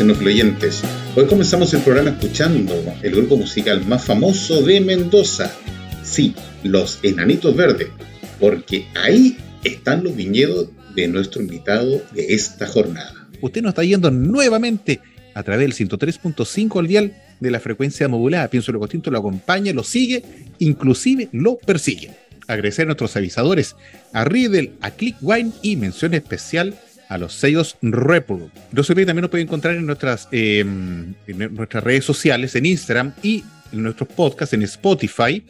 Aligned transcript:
Tardes, 0.00 0.16
xenofluyentes. 0.16 0.82
Hoy 1.16 1.26
comenzamos 1.26 1.72
el 1.74 1.82
programa 1.82 2.10
escuchando 2.10 2.74
el 3.02 3.12
grupo 3.12 3.36
musical 3.36 3.84
más 3.86 4.04
famoso 4.04 4.62
de 4.62 4.80
Mendoza. 4.80 5.52
Sí, 6.02 6.34
los 6.64 6.98
Enanitos 7.02 7.54
Verdes, 7.54 7.88
porque 8.38 8.86
ahí 8.94 9.36
están 9.62 10.02
los 10.04 10.16
viñedos 10.16 10.68
de 10.94 11.08
nuestro 11.08 11.42
invitado 11.42 12.02
de 12.12 12.34
esta 12.34 12.66
jornada. 12.66 13.28
Usted 13.40 13.62
nos 13.62 13.70
está 13.70 13.84
yendo 13.84 14.10
nuevamente 14.10 15.00
a 15.34 15.42
través 15.42 15.76
del 15.76 15.88
103.5 15.88 16.78
al 16.78 16.86
dial 16.86 17.12
de 17.38 17.50
la 17.50 17.60
frecuencia 17.60 18.08
modulada. 18.08 18.48
Pienso 18.48 18.72
lo 18.72 18.80
distinto 18.80 19.10
lo 19.10 19.18
acompaña, 19.18 19.72
lo 19.72 19.84
sigue, 19.84 20.22
inclusive 20.58 21.28
lo 21.32 21.56
persigue. 21.56 22.10
Agradecer 22.48 22.84
a 22.84 22.86
nuestros 22.86 23.16
avisadores, 23.16 23.76
a 24.12 24.24
Riddle, 24.24 24.72
a 24.80 24.90
Clickwine 24.90 25.52
y 25.62 25.76
mención 25.76 26.14
especial 26.14 26.74
a 27.10 27.18
los 27.18 27.34
sellos 27.34 27.76
Repro. 27.82 28.50
No 28.72 28.82
se 28.84 28.94
también 28.94 29.22
nos 29.22 29.30
puede 29.30 29.42
encontrar 29.42 29.74
en 29.74 29.84
nuestras, 29.84 30.28
eh, 30.30 30.64
nuestras 31.26 31.84
redes 31.84 32.04
sociales, 32.04 32.54
en 32.54 32.66
Instagram 32.66 33.12
y 33.22 33.44
en 33.72 33.82
nuestros 33.82 34.08
podcasts 34.08 34.54
en 34.54 34.62
Spotify, 34.62 35.44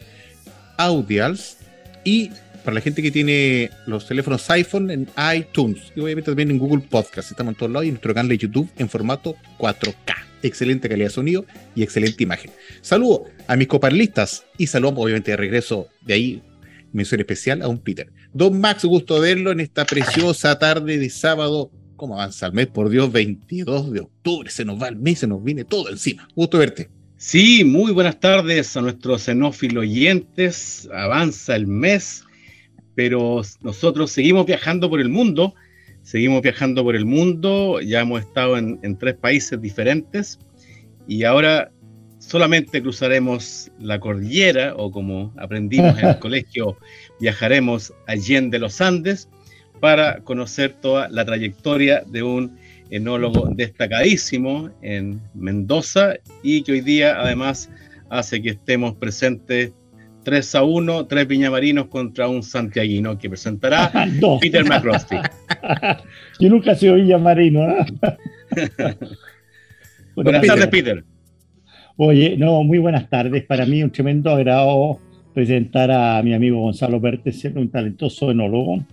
Audials 0.77 1.57
y 2.03 2.31
para 2.65 2.75
la 2.75 2.81
gente 2.81 3.01
que 3.01 3.11
tiene 3.11 3.69
los 3.85 4.07
teléfonos 4.07 4.49
iPhone 4.49 4.89
en 4.89 5.07
iTunes 5.35 5.93
y 5.95 5.99
obviamente 5.99 6.31
también 6.31 6.49
en 6.49 6.57
Google 6.57 6.83
Podcast. 6.89 7.29
Estamos 7.31 7.53
en 7.53 7.57
todos 7.57 7.71
lados 7.71 7.85
y 7.85 7.89
en 7.89 7.93
nuestro 7.93 8.13
canal 8.13 8.29
de 8.29 8.37
YouTube 8.39 8.69
en 8.77 8.89
formato 8.89 9.35
4K. 9.59 10.15
Excelente 10.43 10.89
calidad 10.89 11.09
de 11.09 11.13
sonido 11.13 11.45
y 11.75 11.83
excelente 11.83 12.23
imagen. 12.23 12.49
Saludo 12.81 13.25
a 13.45 13.55
mis 13.55 13.67
coparlistas 13.67 14.45
y 14.57 14.65
saludo 14.65 14.95
obviamente 14.95 15.29
de 15.29 15.37
regreso 15.37 15.87
de 16.01 16.13
ahí 16.15 16.43
mención 16.91 17.21
especial 17.21 17.61
a 17.61 17.67
un 17.67 17.77
Peter. 17.79 18.11
Don 18.33 18.61
Max, 18.61 18.85
gusto 18.85 19.19
verlo 19.19 19.51
en 19.51 19.59
esta 19.59 19.85
preciosa 19.85 20.57
tarde 20.57 20.97
de 20.97 21.09
sábado. 21.09 21.69
¿Cómo 21.97 22.13
avanza 22.15 22.45
el 22.47 22.53
mes? 22.53 22.67
Por 22.67 22.89
Dios, 22.89 23.11
22 23.11 23.91
de 23.91 23.99
octubre. 23.99 24.49
Se 24.49 24.63
nos 24.63 24.81
va 24.81 24.87
el 24.87 24.95
mes, 24.95 25.19
se 25.19 25.27
nos 25.27 25.43
viene 25.43 25.65
todo 25.65 25.89
encima. 25.89 26.27
Gusto 26.33 26.57
verte. 26.57 26.89
Sí, 27.17 27.65
muy 27.65 27.91
buenas 27.91 28.21
tardes 28.21 28.75
a 28.77 28.81
nuestros 28.81 29.23
xenófilos 29.23 29.81
oyentes. 29.81 30.89
Avanza 30.93 31.57
el 31.57 31.67
mes, 31.67 32.23
pero 32.95 33.41
nosotros 33.61 34.11
seguimos 34.11 34.45
viajando 34.45 34.89
por 34.89 35.01
el 35.01 35.09
mundo. 35.09 35.53
Seguimos 36.01 36.41
viajando 36.41 36.83
por 36.83 36.95
el 36.95 37.05
mundo. 37.05 37.81
Ya 37.81 37.99
hemos 37.99 38.21
estado 38.21 38.57
en, 38.57 38.79
en 38.81 38.97
tres 38.97 39.15
países 39.15 39.61
diferentes. 39.61 40.39
Y 41.05 41.25
ahora 41.25 41.69
solamente 42.21 42.81
cruzaremos 42.81 43.71
la 43.79 43.99
cordillera 43.99 44.75
o 44.77 44.91
como 44.91 45.33
aprendimos 45.37 45.97
en 45.99 46.07
el 46.07 46.19
colegio, 46.19 46.77
viajaremos 47.19 47.93
allende 48.07 48.59
los 48.59 48.79
Andes 48.79 49.27
para 49.79 50.21
conocer 50.21 50.73
toda 50.79 51.09
la 51.09 51.25
trayectoria 51.25 52.03
de 52.05 52.23
un 52.23 52.57
enólogo 52.91 53.49
destacadísimo 53.55 54.69
en 54.81 55.19
Mendoza 55.33 56.15
y 56.43 56.61
que 56.61 56.73
hoy 56.73 56.81
día 56.81 57.19
además 57.19 57.69
hace 58.09 58.41
que 58.41 58.51
estemos 58.51 58.95
presentes 58.95 59.71
3 60.23 60.55
a 60.55 60.63
1, 60.63 61.07
tres 61.07 61.27
viñamarinos 61.27 61.87
contra 61.87 62.27
un 62.27 62.43
santiaguino 62.43 63.17
que 63.17 63.29
presentará 63.29 63.91
Peter 64.41 64.63
McCrosty. 64.63 65.15
Yo 66.39 66.49
nunca 66.49 66.73
he 66.73 66.75
sido 66.75 66.95
villamarino. 66.95 67.67
¿eh? 67.67 67.85
Buenas 70.15 70.45
tardes, 70.45 70.67
Peter. 70.67 71.03
Oye, 71.97 72.37
no, 72.37 72.63
muy 72.63 72.77
buenas 72.77 73.09
tardes. 73.09 73.43
Para 73.45 73.65
mí 73.65 73.83
un 73.83 73.91
tremendo 73.91 74.31
agrado 74.31 74.99
presentar 75.33 75.91
a 75.91 76.21
mi 76.23 76.33
amigo 76.33 76.61
Gonzalo 76.61 77.01
Pérez, 77.01 77.45
un 77.55 77.69
talentoso 77.69 78.31
enólogo, 78.31 78.83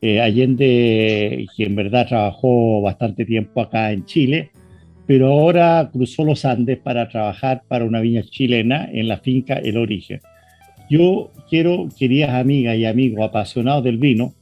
eh, 0.00 0.20
Allende, 0.20 1.46
que 1.56 1.64
en 1.64 1.74
verdad 1.74 2.06
trabajó 2.06 2.80
bastante 2.82 3.24
tiempo 3.24 3.60
acá 3.60 3.92
en 3.92 4.04
Chile, 4.04 4.50
pero 5.06 5.28
ahora 5.32 5.90
cruzó 5.92 6.24
los 6.24 6.44
Andes 6.44 6.78
para 6.78 7.08
trabajar 7.08 7.62
para 7.66 7.84
una 7.84 8.00
viña 8.00 8.22
chilena 8.22 8.88
en 8.92 9.08
la 9.08 9.18
finca 9.18 9.54
El 9.54 9.76
Origen. 9.76 10.20
Yo 10.88 11.32
quiero, 11.50 11.88
queridas 11.98 12.30
amigas 12.30 12.76
y 12.76 12.84
amigos 12.84 13.24
apasionados 13.24 13.82
del 13.82 13.98
vino, 13.98 14.34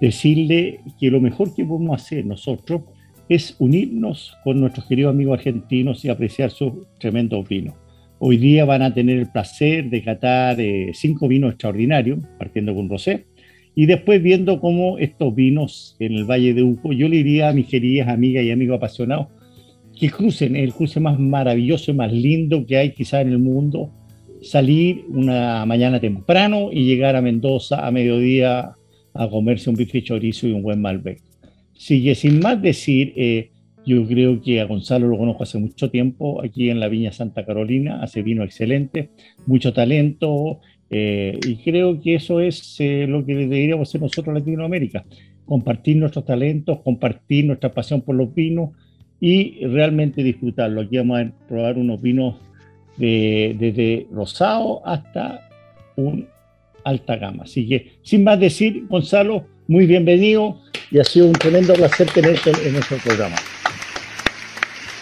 decirle 0.00 0.80
que 1.00 1.10
lo 1.10 1.20
mejor 1.20 1.54
que 1.54 1.64
podemos 1.64 2.00
hacer 2.00 2.26
nosotros 2.26 2.82
es 3.28 3.56
unirnos 3.58 4.36
con 4.42 4.60
nuestros 4.60 4.86
queridos 4.86 5.10
amigos 5.10 5.38
argentinos 5.38 6.04
y 6.04 6.08
apreciar 6.08 6.50
sus 6.50 6.72
tremendos 6.98 7.46
vinos. 7.48 7.74
Hoy 8.18 8.36
día 8.36 8.64
van 8.64 8.82
a 8.82 8.92
tener 8.92 9.18
el 9.18 9.30
placer 9.30 9.90
de 9.90 10.02
catar 10.02 10.60
eh, 10.60 10.90
cinco 10.94 11.28
vinos 11.28 11.52
extraordinarios, 11.52 12.18
partiendo 12.38 12.74
con 12.74 12.88
Rosé, 12.88 13.26
y 13.74 13.86
después 13.86 14.22
viendo 14.22 14.60
cómo 14.60 14.98
estos 14.98 15.34
vinos 15.34 15.94
en 16.00 16.14
el 16.14 16.24
Valle 16.24 16.52
de 16.52 16.62
Uco, 16.62 16.92
yo 16.92 17.08
le 17.08 17.18
diría 17.18 17.50
a 17.50 17.52
mis 17.52 17.66
queridas 17.66 18.08
amigas 18.08 18.44
y 18.44 18.50
amigos 18.50 18.78
apasionados 18.78 19.28
que 19.98 20.10
crucen 20.10 20.56
el 20.56 20.72
cruce 20.72 20.98
más 20.98 21.18
maravilloso 21.18 21.90
y 21.90 21.94
más 21.94 22.12
lindo 22.12 22.64
que 22.66 22.76
hay 22.76 22.92
quizá 22.92 23.20
en 23.20 23.28
el 23.28 23.38
mundo, 23.38 23.92
salir 24.42 25.04
una 25.08 25.64
mañana 25.66 26.00
temprano 26.00 26.70
y 26.72 26.84
llegar 26.84 27.14
a 27.14 27.22
Mendoza 27.22 27.86
a 27.86 27.90
mediodía 27.90 28.72
a 29.14 29.28
comerse 29.28 29.68
un 29.70 29.76
bife 29.76 30.02
chorizo 30.02 30.46
y 30.46 30.52
un 30.52 30.62
buen 30.62 30.80
Malbec. 30.80 31.27
Sigue 31.78 32.16
sin 32.16 32.40
más 32.40 32.60
decir, 32.60 33.12
eh, 33.14 33.52
yo 33.86 34.04
creo 34.04 34.42
que 34.42 34.60
a 34.60 34.64
Gonzalo 34.64 35.06
lo 35.06 35.16
conozco 35.16 35.44
hace 35.44 35.58
mucho 35.58 35.90
tiempo 35.90 36.42
aquí 36.44 36.70
en 36.70 36.80
la 36.80 36.88
Viña 36.88 37.12
Santa 37.12 37.46
Carolina, 37.46 38.02
hace 38.02 38.22
vino 38.22 38.42
excelente, 38.42 39.10
mucho 39.46 39.72
talento, 39.72 40.58
eh, 40.90 41.38
y 41.46 41.54
creo 41.58 42.00
que 42.00 42.16
eso 42.16 42.40
es 42.40 42.80
eh, 42.80 43.06
lo 43.08 43.24
que 43.24 43.36
deberíamos 43.36 43.88
hacer 43.88 44.00
nosotros 44.00 44.34
Latinoamérica, 44.34 45.04
compartir 45.46 45.98
nuestros 45.98 46.24
talentos, 46.24 46.80
compartir 46.80 47.46
nuestra 47.46 47.70
pasión 47.70 48.02
por 48.02 48.16
los 48.16 48.34
vinos 48.34 48.70
y 49.20 49.64
realmente 49.64 50.24
disfrutarlo. 50.24 50.80
Aquí 50.80 50.96
vamos 50.96 51.20
a 51.20 51.32
probar 51.46 51.78
unos 51.78 52.02
vinos 52.02 52.38
desde 52.98 54.08
rosado 54.10 54.84
hasta 54.84 55.48
un 55.94 56.26
alta 56.82 57.16
gama. 57.16 57.44
Así 57.44 57.68
que, 57.68 57.92
sin 58.02 58.24
más 58.24 58.40
decir, 58.40 58.84
Gonzalo, 58.88 59.46
muy 59.68 59.86
bienvenido 59.86 60.58
y 60.90 60.98
ha 60.98 61.04
sido 61.04 61.26
un 61.26 61.32
tremendo 61.32 61.74
placer 61.74 62.10
tenerte 62.10 62.50
en 62.64 62.72
nuestro 62.72 62.96
programa. 62.98 63.36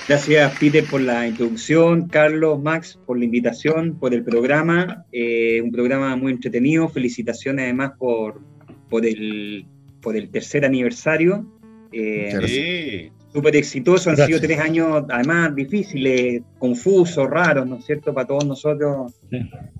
Gracias, 0.08 0.56
Peter, 0.60 0.84
por 0.84 1.00
la 1.00 1.26
introducción, 1.26 2.06
Carlos, 2.08 2.62
Max, 2.62 2.96
por 3.06 3.18
la 3.18 3.24
invitación, 3.24 3.98
por 3.98 4.14
el 4.14 4.22
programa. 4.22 5.04
Eh, 5.10 5.60
un 5.60 5.72
programa 5.72 6.14
muy 6.14 6.32
entretenido. 6.32 6.88
Felicitaciones 6.88 7.64
además 7.64 7.92
por, 7.98 8.40
por, 8.88 9.04
el, 9.04 9.66
por 10.00 10.16
el 10.16 10.30
tercer 10.30 10.64
aniversario. 10.64 11.44
Eh, 11.90 13.10
Súper 13.32 13.56
exitoso. 13.56 14.10
Han 14.10 14.16
sido 14.16 14.40
tres 14.40 14.60
años, 14.60 15.04
además, 15.10 15.54
difíciles, 15.56 16.40
confusos, 16.58 17.28
raros, 17.28 17.66
¿no 17.66 17.76
es 17.76 17.84
cierto? 17.84 18.14
Para 18.14 18.28
todos 18.28 18.46
nosotros. 18.46 19.12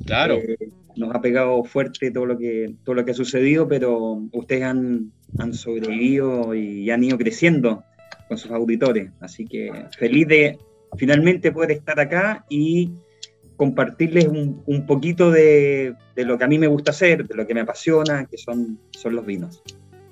Claro. 0.05 0.35
Eh, 0.39 0.57
nos 0.97 1.15
ha 1.15 1.21
pegado 1.21 1.63
fuerte 1.63 2.11
todo 2.11 2.27
lo 2.27 2.37
que, 2.37 2.75
todo 2.85 2.97
lo 2.97 3.05
que 3.05 3.13
ha 3.13 3.15
sucedido, 3.15 3.69
pero 3.69 4.23
ustedes 4.33 4.65
han, 4.65 5.13
han 5.39 5.55
sobrevivido 5.55 6.55
y 6.55 6.91
han 6.91 7.05
ido 7.05 7.19
creciendo 7.19 7.85
con 8.29 8.39
sus 8.39 8.51
auditores. 8.51 9.11
Así 9.21 9.45
que 9.47 9.71
feliz 9.99 10.27
de 10.29 10.59
finalmente 10.97 11.53
poder 11.53 11.73
estar 11.73 11.99
acá 12.01 12.45
y 12.49 12.91
compartirles 13.57 14.27
un, 14.27 14.63
un 14.67 14.87
poquito 14.87 15.31
de, 15.31 15.95
de, 16.15 16.25
lo 16.25 16.39
que 16.39 16.45
a 16.45 16.49
mí 16.49 16.59
me 16.59 16.67
gusta 16.67 16.91
hacer, 16.91 17.27
de 17.27 17.35
lo 17.35 17.47
que 17.47 17.55
me 17.55 17.61
apasiona, 17.61 18.27
que 18.27 18.37
son, 18.37 18.79
son 18.91 19.17
los 19.17 19.25
vinos. 19.25 19.63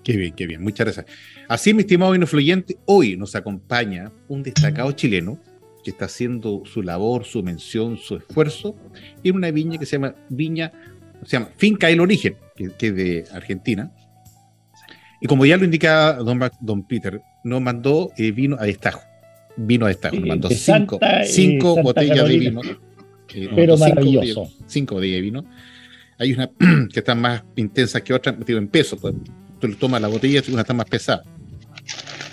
Qué 0.02 0.16
bien, 0.16 0.34
qué 0.34 0.46
bien, 0.46 0.62
muchas 0.62 0.86
gracias. 0.86 1.06
Así, 1.48 1.72
mi 1.74 1.80
estimado 1.80 2.12
vino 2.12 2.26
fluyente, 2.26 2.76
hoy 2.86 3.16
nos 3.16 3.34
acompaña 3.34 4.12
un 4.28 4.42
destacado 4.42 4.92
chileno 4.92 5.38
que 5.82 5.90
está 5.90 6.06
haciendo 6.06 6.62
su 6.64 6.82
labor, 6.82 7.24
su 7.24 7.42
mención, 7.42 7.98
su 7.98 8.16
esfuerzo 8.16 8.76
en 9.22 9.36
una 9.36 9.50
viña 9.50 9.78
que 9.78 9.86
se 9.86 9.92
llama 9.92 10.14
Viña, 10.30 10.72
se 11.24 11.36
llama 11.36 11.50
Finca 11.56 11.90
El 11.90 12.00
Origen, 12.00 12.36
que, 12.56 12.70
que 12.70 12.88
es 12.88 12.96
de 12.96 13.24
Argentina. 13.32 13.92
Y 15.24 15.26
como 15.26 15.46
ya 15.46 15.56
lo 15.56 15.64
indicaba 15.64 16.22
don, 16.22 16.38
don 16.60 16.86
Peter, 16.86 17.18
nos 17.44 17.58
mandó 17.62 18.12
eh, 18.18 18.30
vino 18.30 18.58
a 18.60 18.64
destajo. 18.66 19.00
Vino 19.56 19.86
a 19.86 19.88
destajo, 19.88 20.16
nos 20.16 20.28
mandó 20.28 20.50
cinco, 20.50 20.98
Santa, 21.00 21.24
cinco 21.24 21.82
botellas 21.82 22.18
Carolina. 22.18 22.60
de 22.60 22.66
vino. 22.66 22.80
Eh, 23.32 23.48
Pero 23.56 23.78
maravilloso. 23.78 24.44
Cinco, 24.44 24.64
cinco 24.66 24.94
botellas 24.96 25.16
de 25.16 25.20
vino. 25.22 25.46
Hay 26.18 26.34
una 26.34 26.50
que 26.92 27.00
están 27.00 27.22
más 27.22 27.42
intensas 27.56 28.02
que 28.02 28.12
otras, 28.12 28.36
digo, 28.44 28.58
en 28.58 28.68
peso. 28.68 28.98
Pues, 28.98 29.14
tú 29.60 29.74
tomas 29.76 30.02
la 30.02 30.08
botella 30.08 30.42
y 30.46 30.52
una 30.52 30.60
está 30.60 30.74
más 30.74 30.90
pesada. 30.90 31.24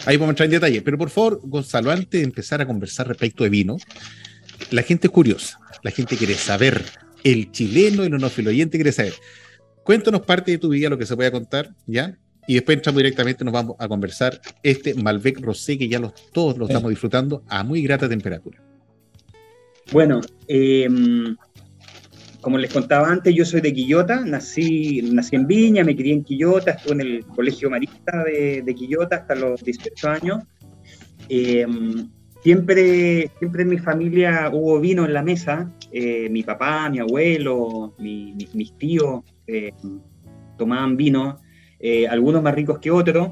Ahí 0.05 0.17
vamos 0.17 0.27
a 0.27 0.31
entrar 0.31 0.45
en 0.47 0.51
detalle. 0.51 0.81
Pero 0.81 0.97
por 0.97 1.11
favor, 1.11 1.39
Gonzalo, 1.45 1.91
antes 1.91 2.19
de 2.19 2.23
empezar 2.23 2.59
a 2.59 2.65
conversar 2.65 3.07
respecto 3.07 3.45
de 3.45 3.51
vino, 3.51 3.77
la 4.69 4.83
gente 4.83 5.07
es 5.07 5.11
curiosa, 5.11 5.61
la 5.81 5.91
gente 5.91 6.17
quiere 6.17 6.33
saber, 6.33 6.83
el 7.23 7.53
chileno, 7.53 8.03
el 8.03 8.13
onófilo 8.13 8.49
oyente 8.49 8.77
quiere 8.77 8.91
saber. 8.91 9.13
Cuéntanos 9.85 10.23
parte 10.23 10.51
de 10.51 10.57
tu 10.57 10.67
vida, 10.67 10.89
lo 10.89 10.97
que 10.97 11.05
se 11.05 11.15
pueda 11.15 11.31
contar, 11.31 11.73
¿ya? 11.87 12.17
Y 12.47 12.55
después 12.55 12.77
entramos 12.77 12.97
directamente, 12.97 13.45
nos 13.45 13.53
vamos 13.53 13.75
a 13.79 13.87
conversar 13.87 14.41
este 14.63 14.93
Malbec 14.95 15.39
Rosé, 15.39 15.77
que 15.77 15.87
ya 15.87 15.99
los, 15.99 16.13
todos 16.31 16.57
lo 16.57 16.65
estamos 16.65 16.89
disfrutando 16.89 17.43
a 17.47 17.63
muy 17.63 17.81
grata 17.81 18.09
temperatura. 18.09 18.61
Bueno, 19.91 20.21
eh, 20.47 20.87
como 22.41 22.57
les 22.57 22.73
contaba 22.73 23.07
antes, 23.07 23.33
yo 23.35 23.45
soy 23.45 23.61
de 23.61 23.71
Quillota, 23.71 24.25
nací, 24.25 25.01
nací 25.13 25.35
en 25.35 25.45
Viña, 25.45 25.83
me 25.83 25.95
crié 25.95 26.13
en 26.13 26.23
Quillota, 26.23 26.71
estuve 26.71 26.93
en 26.93 27.01
el 27.01 27.25
Colegio 27.25 27.69
Marista 27.69 28.23
de, 28.23 28.63
de 28.63 28.75
Quillota 28.75 29.17
hasta 29.17 29.35
los 29.35 29.63
18 29.63 30.09
años. 30.09 30.43
Eh, 31.29 31.67
siempre, 32.41 33.29
siempre 33.37 33.61
en 33.61 33.69
mi 33.69 33.77
familia 33.77 34.49
hubo 34.51 34.79
vino 34.79 35.05
en 35.05 35.13
la 35.13 35.21
mesa. 35.21 35.71
Eh, 35.91 36.29
mi 36.29 36.41
papá, 36.41 36.89
mi 36.89 36.99
abuelo, 36.99 37.93
mi, 37.99 38.33
mi, 38.33 38.47
mis 38.53 38.75
tíos 38.77 39.23
eh, 39.45 39.71
tomaban 40.57 40.97
vino, 40.97 41.39
eh, 41.81 42.07
algunos 42.07 42.41
más 42.43 42.55
ricos 42.55 42.79
que 42.79 42.91
otros. 42.91 43.29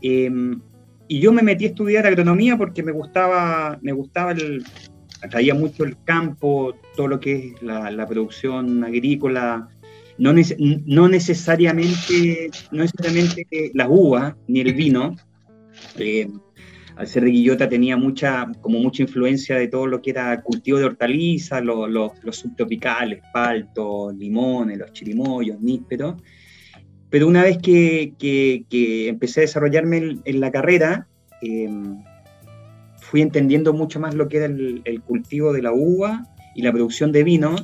y 0.00 1.20
yo 1.20 1.32
me 1.32 1.42
metí 1.42 1.66
a 1.66 1.68
estudiar 1.68 2.06
agronomía 2.06 2.56
porque 2.56 2.82
me 2.82 2.92
gustaba, 2.92 3.78
me 3.82 3.92
gustaba 3.92 4.32
el, 4.32 4.64
atraía 5.22 5.54
mucho 5.54 5.84
el 5.84 5.96
campo, 6.04 6.74
todo 6.96 7.08
lo 7.08 7.20
que 7.20 7.48
es 7.54 7.62
la, 7.62 7.90
la 7.90 8.06
producción 8.06 8.84
agrícola, 8.84 9.68
no, 10.18 10.32
no, 10.86 11.08
necesariamente, 11.08 12.50
no 12.70 12.82
necesariamente 12.82 13.70
las 13.74 13.88
uvas 13.90 14.34
ni 14.48 14.60
el 14.60 14.74
vino. 14.74 15.14
Eh, 15.98 16.28
al 16.96 17.06
ser 17.06 17.24
de 17.24 17.30
Guillota 17.30 17.68
tenía 17.68 17.98
mucha, 17.98 18.50
como 18.62 18.78
mucha 18.78 19.02
influencia 19.02 19.58
de 19.58 19.68
todo 19.68 19.86
lo 19.86 20.00
que 20.00 20.10
era 20.10 20.40
cultivo 20.42 20.78
de 20.78 20.86
hortalizas, 20.86 21.62
lo, 21.62 21.86
lo, 21.86 22.14
los 22.22 22.36
subtropicales, 22.36 23.20
palto, 23.32 24.10
limones, 24.12 24.78
los 24.78 24.92
chirimoyos, 24.92 25.60
nísperos. 25.60 26.14
Pero 27.16 27.28
una 27.28 27.44
vez 27.44 27.56
que, 27.56 28.12
empecé 29.08 29.40
a 29.40 29.48
desarrollarme 29.48 30.18
en, 30.22 30.38
la 30.38 30.50
carrera, 30.50 31.08
eh, 31.40 31.66
fui 32.98 33.22
entendiendo 33.22 33.72
mucho 33.72 33.98
más 33.98 34.14
lo 34.14 34.28
que 34.28 34.36
era 34.36 34.44
el, 34.44 34.82
el, 34.84 35.00
cultivo 35.00 35.54
de 35.54 35.62
la 35.62 35.72
uva 35.72 36.26
y 36.54 36.60
la 36.60 36.72
producción 36.72 37.12
de 37.12 37.24
vino. 37.24 37.56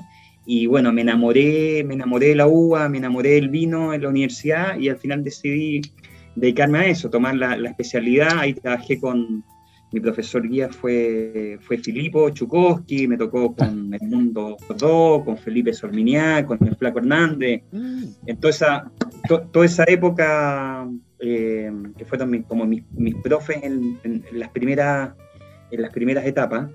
Y 0.47 0.65
bueno, 0.65 0.91
me 0.91 1.03
enamoré, 1.03 1.85
me 1.85 1.93
enamoré 1.93 2.29
de 2.29 2.37
la 2.37 2.47
uva, 2.47 2.89
me 2.89 2.97
enamoré 2.97 3.33
del 3.33 3.51
vino 3.51 3.93
en 3.93 4.01
la 4.01 4.09
universidad 4.09 4.79
y 4.79 4.89
al 4.89 4.97
final 4.97 5.23
decidí 5.23 5.83
dedicarme 6.35 6.79
a 6.79 6.87
eso, 6.87 7.11
tomar 7.11 7.35
la, 7.35 7.55
la 7.55 7.69
especialidad. 7.69 8.39
Ahí 8.39 8.55
trabajé 8.55 8.99
con 8.99 9.45
mi 9.93 10.01
profesor 10.01 10.49
guía, 10.49 10.69
fue, 10.69 11.59
fue 11.61 11.79
Filipo 11.79 12.31
Chukowski, 12.31 13.07
me 13.07 13.17
tocó 13.17 13.55
con 13.55 13.93
el 14.01 14.09
Mundo 14.09 14.57
Rodó, 14.69 15.25
con 15.25 15.37
Felipe 15.37 15.73
Sorminiá, 15.73 16.45
con 16.47 16.59
el 16.67 16.77
Flaco 16.77 16.99
Hernández. 16.99 17.63
En 17.73 18.37
toda 18.41 18.51
esa, 18.51 18.91
to, 19.29 19.43
toda 19.53 19.67
esa 19.67 19.85
época, 19.87 20.89
eh, 21.21 21.71
que 21.97 22.05
fueron 22.05 22.31
mi, 22.31 22.43
como 22.43 22.65
mis, 22.65 22.83
mis 22.93 23.15
profes 23.17 23.59
en, 23.63 23.99
en, 24.03 24.25
en 24.31 24.39
las 24.41 24.49
primeras 24.51 25.13
en 25.73 25.83
las 25.83 25.93
primeras 25.93 26.25
etapas. 26.25 26.71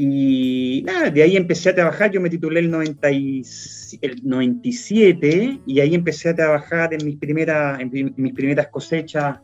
Y 0.00 0.84
nada, 0.86 1.10
de 1.10 1.22
ahí 1.24 1.36
empecé 1.36 1.70
a 1.70 1.74
trabajar, 1.74 2.12
yo 2.12 2.20
me 2.20 2.30
titulé 2.30 2.60
el, 2.60 2.70
90 2.70 3.10
y, 3.10 3.42
el 4.00 4.20
97 4.22 5.58
y 5.66 5.80
ahí 5.80 5.94
empecé 5.94 6.28
a 6.28 6.36
trabajar 6.36 6.94
en 6.94 7.04
mis, 7.04 7.16
primeras 7.16 7.80
en 7.80 8.14
mis 8.16 8.32
primeras 8.32 8.68
cosechas. 8.68 9.40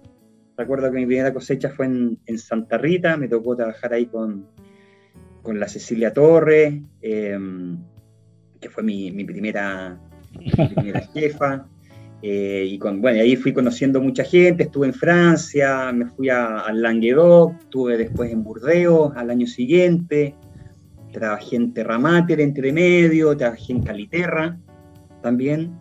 Recuerdo 0.57 0.91
que 0.91 0.99
mi 0.99 1.07
primera 1.07 1.33
cosecha 1.33 1.71
fue 1.71 1.87
en, 1.87 2.19
en 2.27 2.39
Santa 2.39 2.79
Rita, 2.79 3.17
me 3.17 3.29
tocó 3.29 3.57
trabajar 3.57 3.93
ahí 3.93 4.07
con, 4.07 4.47
con 5.43 5.61
la 5.61 5.69
Cecilia 5.69 6.13
Torres, 6.13 6.75
eh, 7.03 7.39
que 8.61 8.71
fue 8.71 8.83
mi, 8.83 9.11
mi 9.11 9.25
primera, 9.25 9.99
mi 10.39 10.69
primera 10.69 11.01
jefa. 11.15 11.67
Eh, 12.23 12.67
y 12.71 12.79
con, 12.79 13.03
bueno, 13.03 13.21
ahí 13.21 13.37
fui 13.37 13.53
conociendo 13.53 14.01
mucha 14.01 14.25
gente, 14.25 14.63
estuve 14.63 14.87
en 14.87 14.95
Francia, 14.95 15.93
me 15.93 16.07
fui 16.07 16.31
al 16.31 16.81
Languedoc, 16.81 17.61
estuve 17.61 17.99
después 17.99 18.33
en 18.33 18.43
Burdeos 18.43 19.13
al 19.15 19.29
año 19.29 19.47
siguiente, 19.47 20.35
trabajé 21.13 21.57
en 21.57 21.75
Terramater 21.75 22.41
entre 22.41 22.73
medio, 22.73 23.37
trabajé 23.37 23.75
en 23.75 23.83
Caliterra 23.83 24.59
también. 25.21 25.79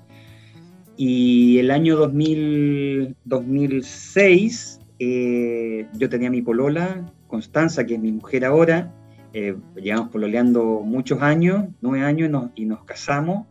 Y 1.05 1.59
el 1.59 1.69
año 1.69 1.97
2000, 1.97 3.17
2006 3.25 4.79
eh, 4.99 5.85
yo 5.95 6.07
tenía 6.07 6.29
mi 6.29 6.41
polola, 6.41 7.05
Constanza, 7.27 7.85
que 7.85 7.95
es 7.95 7.99
mi 7.99 8.13
mujer 8.13 8.45
ahora, 8.45 8.93
eh, 9.33 9.53
llevamos 9.75 10.11
pololeando 10.11 10.79
muchos 10.79 11.21
años, 11.21 11.65
nueve 11.81 12.05
años, 12.05 12.29
y 12.29 12.31
nos, 12.31 12.51
y 12.55 12.63
nos 12.63 12.85
casamos 12.85 13.47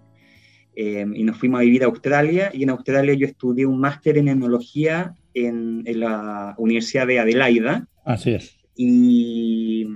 eh, 0.76 1.04
y 1.14 1.24
nos 1.24 1.36
fuimos 1.36 1.60
a 1.60 1.64
vivir 1.64 1.82
a 1.82 1.88
Australia 1.88 2.50
y 2.54 2.62
en 2.62 2.70
Australia 2.70 3.12
yo 3.12 3.26
estudié 3.26 3.66
un 3.66 3.80
máster 3.80 4.16
en 4.16 4.28
enología 4.28 5.14
en, 5.34 5.82
en, 5.84 6.00
la 6.00 6.54
Universidad 6.56 7.06
de 7.06 7.18
Adelaida. 7.18 7.86
Así 8.02 8.30
es. 8.30 8.56
Y 8.74 9.88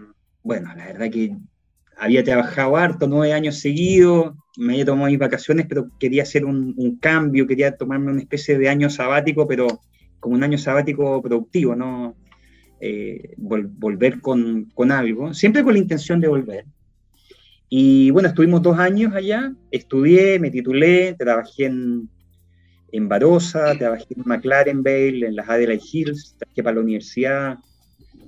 bueno, 0.42 0.75
la 0.76 0.84
verdad 0.84 1.10
que 1.10 1.34
había 1.96 2.22
trabajado 2.22 2.76
harto, 2.76 3.06
nueve 3.06 3.32
años 3.32 3.58
seguidos, 3.58 4.34
me 4.56 4.74
había 4.74 4.84
tomado 4.84 5.08
mis 5.08 5.18
vacaciones, 5.18 5.66
pero 5.68 5.90
quería 5.98 6.22
hacer 6.22 6.44
un, 6.44 6.98
cambio, 7.00 7.46
quería 7.46 7.76
tomarme 7.76 8.12
una 8.12 8.20
especie 8.20 8.58
de 8.58 8.68
año 8.68 8.90
sabático, 8.90 9.46
pero 9.46 9.80
como 10.20 10.34
un 10.34 10.44
año 10.44 10.58
sabático 10.58 11.22
productivo, 11.22 11.74
¿no? 11.74 12.16
Eh, 12.80 13.34
vol 13.38 13.66
volver 13.66 14.20
con, 14.20 14.66
con 14.74 14.92
algo, 14.92 15.32
siempre 15.32 15.64
con 15.64 15.72
la 15.72 15.78
intención 15.78 16.20
de 16.20 16.28
volver. 16.28 16.66
Y 17.68 18.10
bueno, 18.10 18.28
estuvimos 18.28 18.62
dos 18.62 18.78
años 18.78 19.14
allá, 19.14 19.52
estudié, 19.70 20.38
me 20.38 20.50
titulé, 20.50 21.14
trabajé 21.14 21.66
en, 21.66 22.08
en 22.92 23.08
Barossa, 23.08 23.74
trabajé 23.76 24.14
en 24.14 24.22
McLaren 24.24 24.82
Vale, 24.82 25.26
en 25.26 25.36
las 25.36 25.48
Adelaide 25.48 25.82
Hills, 25.92 26.36
trabajé 26.38 26.62
para 26.62 26.76
la 26.76 26.82
universidad, 26.82 27.58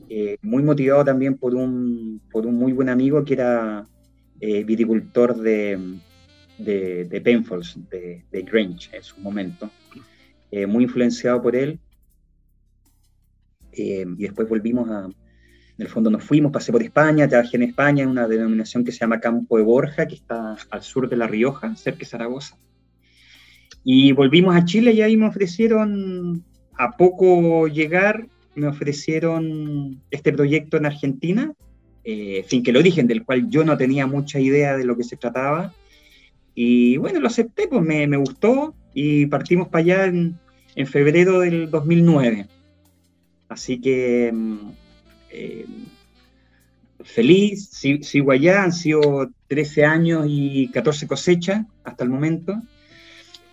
eh, 0.09 0.39
muy 0.43 0.63
motivado 0.63 1.05
también 1.05 1.37
por 1.37 1.55
un, 1.55 2.21
por 2.31 2.47
un 2.47 2.57
muy 2.57 2.73
buen 2.73 2.89
amigo 2.89 3.25
que 3.25 3.35
era 3.35 3.87
eh, 4.41 4.65
viticultor 4.65 5.37
de, 5.37 5.99
de, 6.59 7.05
de 7.05 7.21
Penfolds, 7.21 7.79
de, 7.91 8.25
de, 8.31 8.43
Grange 8.43 8.97
en 8.97 9.03
su 9.03 9.21
momento, 9.21 9.71
eh, 10.51 10.67
muy 10.67 10.85
influenciado 10.85 11.43
por 11.43 11.57
él. 11.57 11.79
Eh, 13.73 14.07
y 14.17 14.23
después 14.23 14.49
volvimos 14.49 14.89
a, 14.91 15.05
en 15.07 15.87
el 15.87 15.89
fondo 15.89 16.11
nos 16.11 16.25
fuimos, 16.25 16.53
pasé 16.53 16.73
por 16.73 16.83
España, 16.83 17.29
trabajé 17.29 17.57
en 17.57 17.63
España 17.63 18.03
en 18.03 18.11
una 18.11 18.27
denominación 18.27 18.85
que 18.85 18.93
se 18.93 18.99
llama 18.99 19.21
Campo 19.21 19.57
de 19.57 19.63
Borja, 19.63 20.07
que 20.07 20.17
está 20.17 20.57
al 20.71 20.83
sur 20.83 21.09
de 21.09 21.17
La 21.17 21.29
Rioja, 21.29 21.77
cerca 21.77 22.01
de 22.01 22.07
Zaragoza. 22.07 22.57
Y 23.85 24.13
volvimos 24.13 24.57
a 24.57 24.65
Chile 24.65 24.93
y 24.93 25.03
ahí 25.03 25.17
me 25.17 25.29
ofrecieron, 25.29 26.45
a 26.77 26.97
poco 26.97 27.69
llegar, 27.69 28.27
me 28.59 28.69
ofrecieron 28.69 30.03
este 30.11 30.33
proyecto 30.33 30.77
en 30.77 30.87
Argentina, 30.87 31.53
eh, 32.05 32.45
Finque 32.47 32.71
el 32.71 32.77
Origen, 32.77 33.07
del 33.07 33.25
cual 33.25 33.49
yo 33.49 33.65
no 33.65 33.77
tenía 33.77 34.07
mucha 34.07 34.41
idea 34.41 34.77
de 34.77 34.85
lo 34.85 34.97
que 34.97 35.05
se 35.05 35.17
trataba. 35.17 35.75
Y 36.55 36.97
bueno, 36.97 37.21
lo 37.21 37.29
acepté, 37.29 37.69
pues 37.69 37.83
me, 37.83 38.07
me 38.07 38.17
gustó 38.17 38.75
y 38.95 39.27
partimos 39.27 39.69
para 39.69 39.83
allá 39.83 40.05
en, 40.07 40.39
en 40.75 40.87
febrero 40.87 41.41
del 41.41 41.71
2009. 41.71 42.47
Así 43.49 43.81
que 43.81 44.33
eh, 45.31 45.67
feliz, 47.03 47.71
sigo 47.71 48.33
allá, 48.33 48.63
han 48.63 48.73
sido 48.73 49.31
13 49.49 49.85
años 49.85 50.27
y 50.29 50.69
14 50.69 51.07
cosechas 51.07 51.67
hasta 51.85 52.05
el 52.05 52.11
momento. 52.11 52.61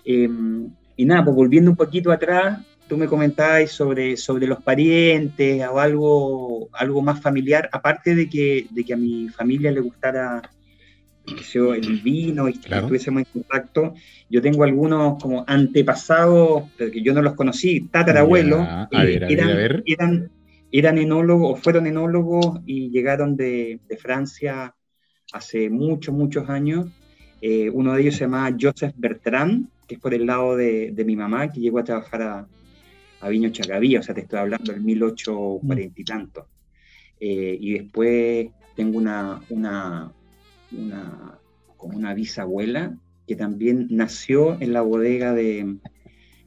Em, 0.03 0.69
y 0.95 1.05
nada, 1.05 1.25
pues 1.25 1.35
volviendo 1.35 1.71
un 1.71 1.77
poquito 1.77 2.11
atrás, 2.11 2.59
tú 2.87 2.97
me 2.97 3.07
comentabas 3.07 3.71
sobre, 3.71 4.17
sobre 4.17 4.47
los 4.47 4.61
parientes 4.61 5.65
o 5.67 5.79
algo, 5.79 6.69
algo 6.73 7.01
más 7.01 7.21
familiar, 7.21 7.69
aparte 7.71 8.15
de 8.15 8.29
que, 8.29 8.67
de 8.69 8.83
que 8.83 8.93
a 8.93 8.97
mi 8.97 9.29
familia 9.29 9.71
le 9.71 9.81
gustara 9.81 10.41
el 11.27 12.01
vino 12.01 12.47
y 12.47 12.51
estuviésemos 12.51 13.23
en 13.23 13.41
contacto. 13.41 13.93
Yo 14.29 14.41
tengo 14.41 14.63
algunos 14.63 15.21
como 15.21 15.43
antepasados, 15.47 16.65
que 16.77 17.01
yo 17.01 17.13
no 17.13 17.21
los 17.21 17.33
conocí, 17.33 17.81
tatarabuelos, 17.91 18.59
eran, 18.91 19.81
eran, 19.85 20.31
eran 20.71 20.97
enólogos 20.97 21.51
o 21.51 21.61
fueron 21.61 21.87
enólogos 21.87 22.59
y 22.65 22.91
llegaron 22.91 23.35
de, 23.35 23.79
de 23.87 23.97
Francia 23.97 24.75
hace 25.33 25.69
muchos, 25.69 26.13
muchos 26.13 26.47
años. 26.49 26.87
Eh, 27.41 27.69
uno 27.71 27.93
de 27.93 28.01
ellos 28.01 28.15
se 28.15 28.21
llama 28.21 28.55
Joseph 28.59 28.93
Bertrand, 28.95 29.67
que 29.87 29.95
es 29.95 30.01
por 30.01 30.13
el 30.13 30.25
lado 30.25 30.55
de, 30.55 30.91
de 30.91 31.05
mi 31.05 31.15
mamá, 31.15 31.51
que 31.51 31.59
llegó 31.59 31.79
a 31.79 31.83
trabajar 31.83 32.21
a, 32.21 32.47
a 33.25 33.29
Viño 33.29 33.49
Chacabía, 33.49 33.99
o 33.99 34.03
sea, 34.03 34.13
te 34.13 34.21
estoy 34.21 34.37
hablando 34.37 34.71
del 34.71 34.81
1840 34.81 35.99
y 35.99 36.03
tanto. 36.03 36.47
Eh, 37.19 37.57
y 37.59 37.73
después 37.73 38.49
tengo 38.75 38.99
una, 38.99 39.41
una, 39.49 40.11
una, 40.71 41.39
como 41.75 41.97
una 41.97 42.13
bisabuela 42.13 42.95
que 43.27 43.35
también 43.35 43.87
nació 43.89 44.61
en 44.61 44.73
la 44.73 44.81
bodega 44.81 45.33
de, 45.33 45.59
en 45.59 45.79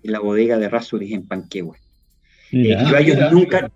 la 0.04 0.20
bodega 0.20 0.56
de 0.56 0.68
Rasuris 0.68 1.12
en 1.12 1.26
Panquehue. 1.26 1.76
Eh, 2.52 2.76
yo 2.88 2.97
a 2.97 3.00
ellos 3.00 3.32
nunca, 3.32 3.73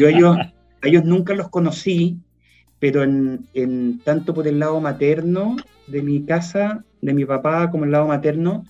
yo, 0.00 0.08
ellos, 0.08 0.36
ellos 0.82 1.04
nunca 1.04 1.34
los 1.34 1.48
conocí, 1.48 2.18
pero 2.80 3.04
en, 3.04 3.46
en, 3.54 4.00
tanto 4.00 4.34
por 4.34 4.48
el 4.48 4.58
lado 4.58 4.80
materno 4.80 5.54
de 5.86 6.02
mi 6.02 6.24
casa, 6.24 6.84
de 7.00 7.14
mi 7.14 7.24
papá, 7.24 7.70
como 7.70 7.84
el 7.84 7.92
lado 7.92 8.08
materno, 8.08 8.66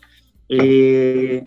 eh, 0.50 1.44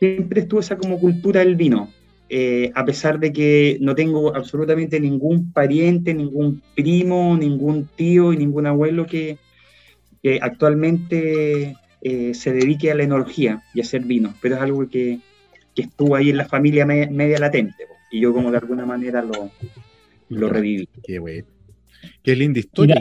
siempre 0.00 0.40
estuvo 0.40 0.58
esa 0.58 0.76
como 0.76 0.98
cultura 0.98 1.40
del 1.40 1.54
vino. 1.54 1.92
Eh, 2.28 2.72
a 2.74 2.84
pesar 2.84 3.20
de 3.20 3.32
que 3.32 3.76
no 3.80 3.94
tengo 3.94 4.34
absolutamente 4.34 4.98
ningún 4.98 5.52
pariente, 5.52 6.14
ningún 6.14 6.62
primo, 6.74 7.36
ningún 7.36 7.88
tío 7.96 8.32
y 8.32 8.36
ningún 8.36 8.66
abuelo 8.66 9.06
que, 9.06 9.38
actualmente 10.42 11.76
se 12.02 12.52
dedique 12.52 12.90
a 12.90 12.94
la 12.94 13.04
enología 13.04 13.62
y 13.74 13.80
a 13.80 13.82
hacer 13.82 14.02
vino, 14.02 14.34
pero 14.42 14.56
es 14.56 14.60
algo 14.60 14.86
que, 14.88 15.18
que 15.74 15.82
estuvo 15.82 16.14
ahí 16.14 16.30
en 16.30 16.36
la 16.36 16.44
familia 16.44 16.84
media 16.84 17.38
latente, 17.38 17.86
y 18.10 18.20
yo 18.20 18.32
como 18.32 18.50
de 18.50 18.58
alguna 18.58 18.84
manera 18.84 19.22
lo, 19.22 19.50
lo 20.28 20.48
reviví. 20.48 20.88
Qué 21.02 21.18
bueno. 21.18 21.46
Qué 22.22 22.34
linda 22.36 22.60
historia. 22.60 22.96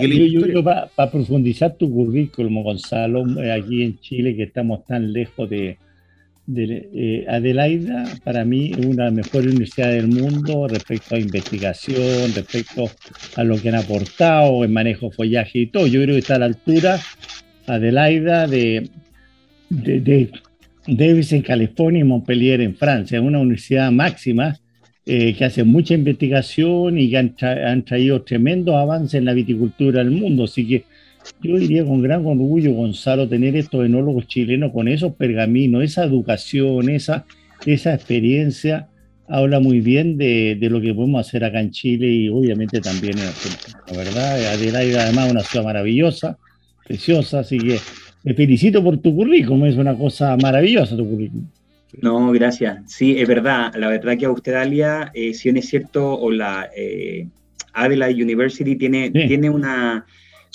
Para 0.96 1.12
profundizar 1.12 1.76
tu 1.76 1.92
currículum, 1.92 2.64
Gonzalo, 2.64 3.26
eh, 3.42 3.52
aquí 3.52 3.84
en 3.84 4.00
Chile, 4.00 4.36
que 4.36 4.44
estamos 4.44 4.86
tan 4.86 5.14
lejos 5.14 5.50
de, 5.50 5.78
de 6.50 6.90
eh, 6.96 7.26
Adelaida, 7.30 8.06
para 8.24 8.44
mí 8.44 8.72
es 8.72 8.84
una 8.84 9.04
de 9.04 9.12
las 9.12 9.14
mejores 9.14 9.48
universidades 9.50 10.02
del 10.02 10.08
mundo 10.08 10.68
respecto 10.68 11.14
a 11.14 11.20
investigación, 11.20 12.34
respecto 12.36 12.90
a 13.36 13.44
lo 13.44 13.62
que 13.62 13.70
han 13.70 13.76
aportado 13.76 14.64
en 14.64 14.74
manejo 14.74 15.12
follaje 15.12 15.60
y 15.60 15.68
todo. 15.68 15.86
Yo 15.86 16.02
creo 16.02 16.16
que 16.16 16.20
está 16.20 16.36
a 16.36 16.40
la 16.40 16.46
altura 16.46 17.00
Adelaida 17.68 18.48
de, 18.48 18.90
de 19.70 20.32
Davis 20.88 21.34
en 21.34 21.44
California 21.44 22.02
y 22.02 22.04
Montpellier 22.04 22.62
en 22.62 22.76
Francia, 22.76 23.22
una 23.22 23.40
universidad 23.40 23.92
máxima 23.92 24.58
eh, 25.06 25.36
que 25.36 25.46
hace 25.46 25.64
mucha 25.64 25.94
investigación 25.94 26.98
y 26.98 27.12
que 27.12 27.18
han, 27.18 27.84
traído 27.86 28.24
tremendos 28.24 28.74
avances 28.76 29.16
en 29.16 29.26
la 29.26 29.34
viticultura 29.34 30.04
del 30.04 30.12
mundo. 30.12 30.46
Así 30.46 30.68
que 30.68 30.86
yo 31.42 31.58
diría 31.58 31.86
con 31.86 32.02
gran 32.02 32.26
orgullo, 32.26 32.74
Gonzalo, 32.74 33.28
tener 33.28 33.56
estos 33.56 33.86
enólogos 33.86 34.28
chilenos 34.28 34.72
con 34.72 34.88
esos 34.88 35.16
pergaminos, 35.16 35.84
esa 35.84 36.04
educación, 36.04 36.90
esa, 36.90 37.26
esa 37.66 37.94
experiencia, 37.94 38.88
habla 39.28 39.60
muy 39.60 39.80
bien 39.80 40.18
de, 40.18 40.58
de, 40.60 40.70
lo 40.70 40.82
que 40.82 40.94
podemos 40.94 41.26
hacer 41.26 41.44
acá 41.44 41.60
en 41.62 41.72
Chile 41.72 42.08
y 42.08 42.30
obviamente 42.30 42.82
también 42.82 43.18
en 43.18 43.28
Argentina. 43.28 43.80
La 43.92 43.98
verdad, 43.98 44.54
Adelaida 44.54 45.04
además 45.04 45.28
es 45.28 45.32
una 45.32 45.42
ciudad 45.42 45.66
maravillosa, 45.66 46.38
preciosa, 46.86 47.40
así 47.40 47.58
que 47.58 47.78
me 48.24 48.34
felicito 48.34 48.84
por 48.84 48.98
tu 48.98 49.16
currículum, 49.16 49.66
es 49.66 49.78
una 49.78 49.96
cosa 49.96 50.36
maravillosa 50.38 50.98
tu 50.98 51.08
currículum. 51.10 51.48
No, 52.02 52.32
gracias. 52.32 52.80
Sí, 52.88 53.18
es 53.18 53.28
verdad. 53.28 53.74
La 53.76 53.88
verdad 53.88 54.18
que 54.18 54.26
Australia, 54.26 55.12
eh, 55.14 55.34
si 55.34 55.50
es 55.50 55.70
cierto, 55.70 56.20
o 56.20 56.32
la 56.32 56.70
eh, 56.76 57.28
Adelaide 57.74 58.22
University 58.24 58.76
tiene, 58.76 59.10
tiene 59.10 59.50
una 59.50 60.06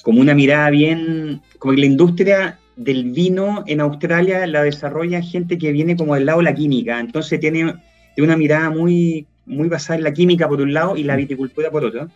como 0.02 0.20
una 0.20 0.34
mirada 0.34 0.70
bien, 0.70 1.40
como 1.58 1.74
que 1.74 1.80
la 1.80 1.86
industria 1.86 2.58
del 2.76 3.12
vino 3.12 3.64
en 3.66 3.80
Australia 3.80 4.46
la 4.46 4.62
desarrolla 4.62 5.22
gente 5.22 5.58
que 5.58 5.72
viene 5.72 5.96
como 5.96 6.14
del 6.14 6.26
lado 6.26 6.38
de 6.38 6.44
la 6.44 6.54
química. 6.54 7.00
Entonces 7.00 7.40
tiene, 7.40 7.74
una 8.18 8.36
mirada 8.36 8.70
muy, 8.70 9.26
muy 9.46 9.68
basada 9.68 9.98
en 9.98 10.04
la 10.04 10.12
química 10.12 10.48
por 10.48 10.60
un 10.60 10.72
lado 10.72 10.96
y 10.96 11.04
la 11.04 11.16
viticultura 11.16 11.70
por 11.70 11.84
otro. 11.84 12.08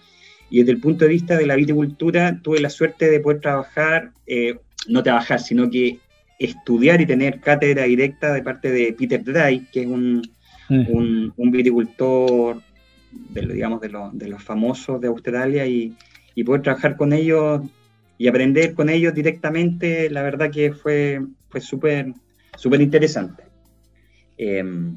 Y 0.51 0.59
desde 0.59 0.73
el 0.73 0.81
punto 0.81 1.05
de 1.05 1.11
vista 1.11 1.37
de 1.37 1.47
la 1.47 1.57
viticultura, 1.57 2.41
tuve 2.43 2.61
la 2.61 2.71
suerte 2.71 3.11
de 3.11 3.21
poder 3.21 3.41
trabajar 3.41 4.13
eh, 4.27 4.57
no 4.89 5.03
trabajar, 5.03 5.41
sino 5.41 5.71
que 5.71 5.99
estudiar 6.39 7.01
y 7.01 7.07
tener 7.07 7.41
cátedra 7.41 7.85
directa 7.85 8.33
de 8.33 8.43
parte 8.43 8.71
de 8.71 8.93
Peter 8.93 9.23
Dry, 9.23 9.67
que 9.73 9.83
es 9.83 9.87
un, 9.87 10.23
un, 10.69 11.51
viticultor 11.51 12.63
de, 13.11 13.47
digamos, 13.47 13.81
de, 13.81 13.91
de, 14.13 14.29
los 14.29 14.43
famosos 14.43 15.01
de 15.01 15.09
Australia 15.09 15.67
y, 15.67 15.95
y, 16.39 16.45
poder 16.45 16.63
trabajar 16.63 16.97
con 16.97 17.13
ellos 17.13 17.63
y 18.17 18.29
aprender 18.29 18.75
con 18.75 18.89
ellos 18.89 19.15
directamente, 19.15 20.11
la 20.11 20.23
verdad 20.23 20.51
que 20.51 20.73
fue, 20.73 21.21
fue 21.49 21.61
súper 21.61 22.15
súper 22.59 22.81
interesante. 22.81 23.45
Em, 24.37 24.97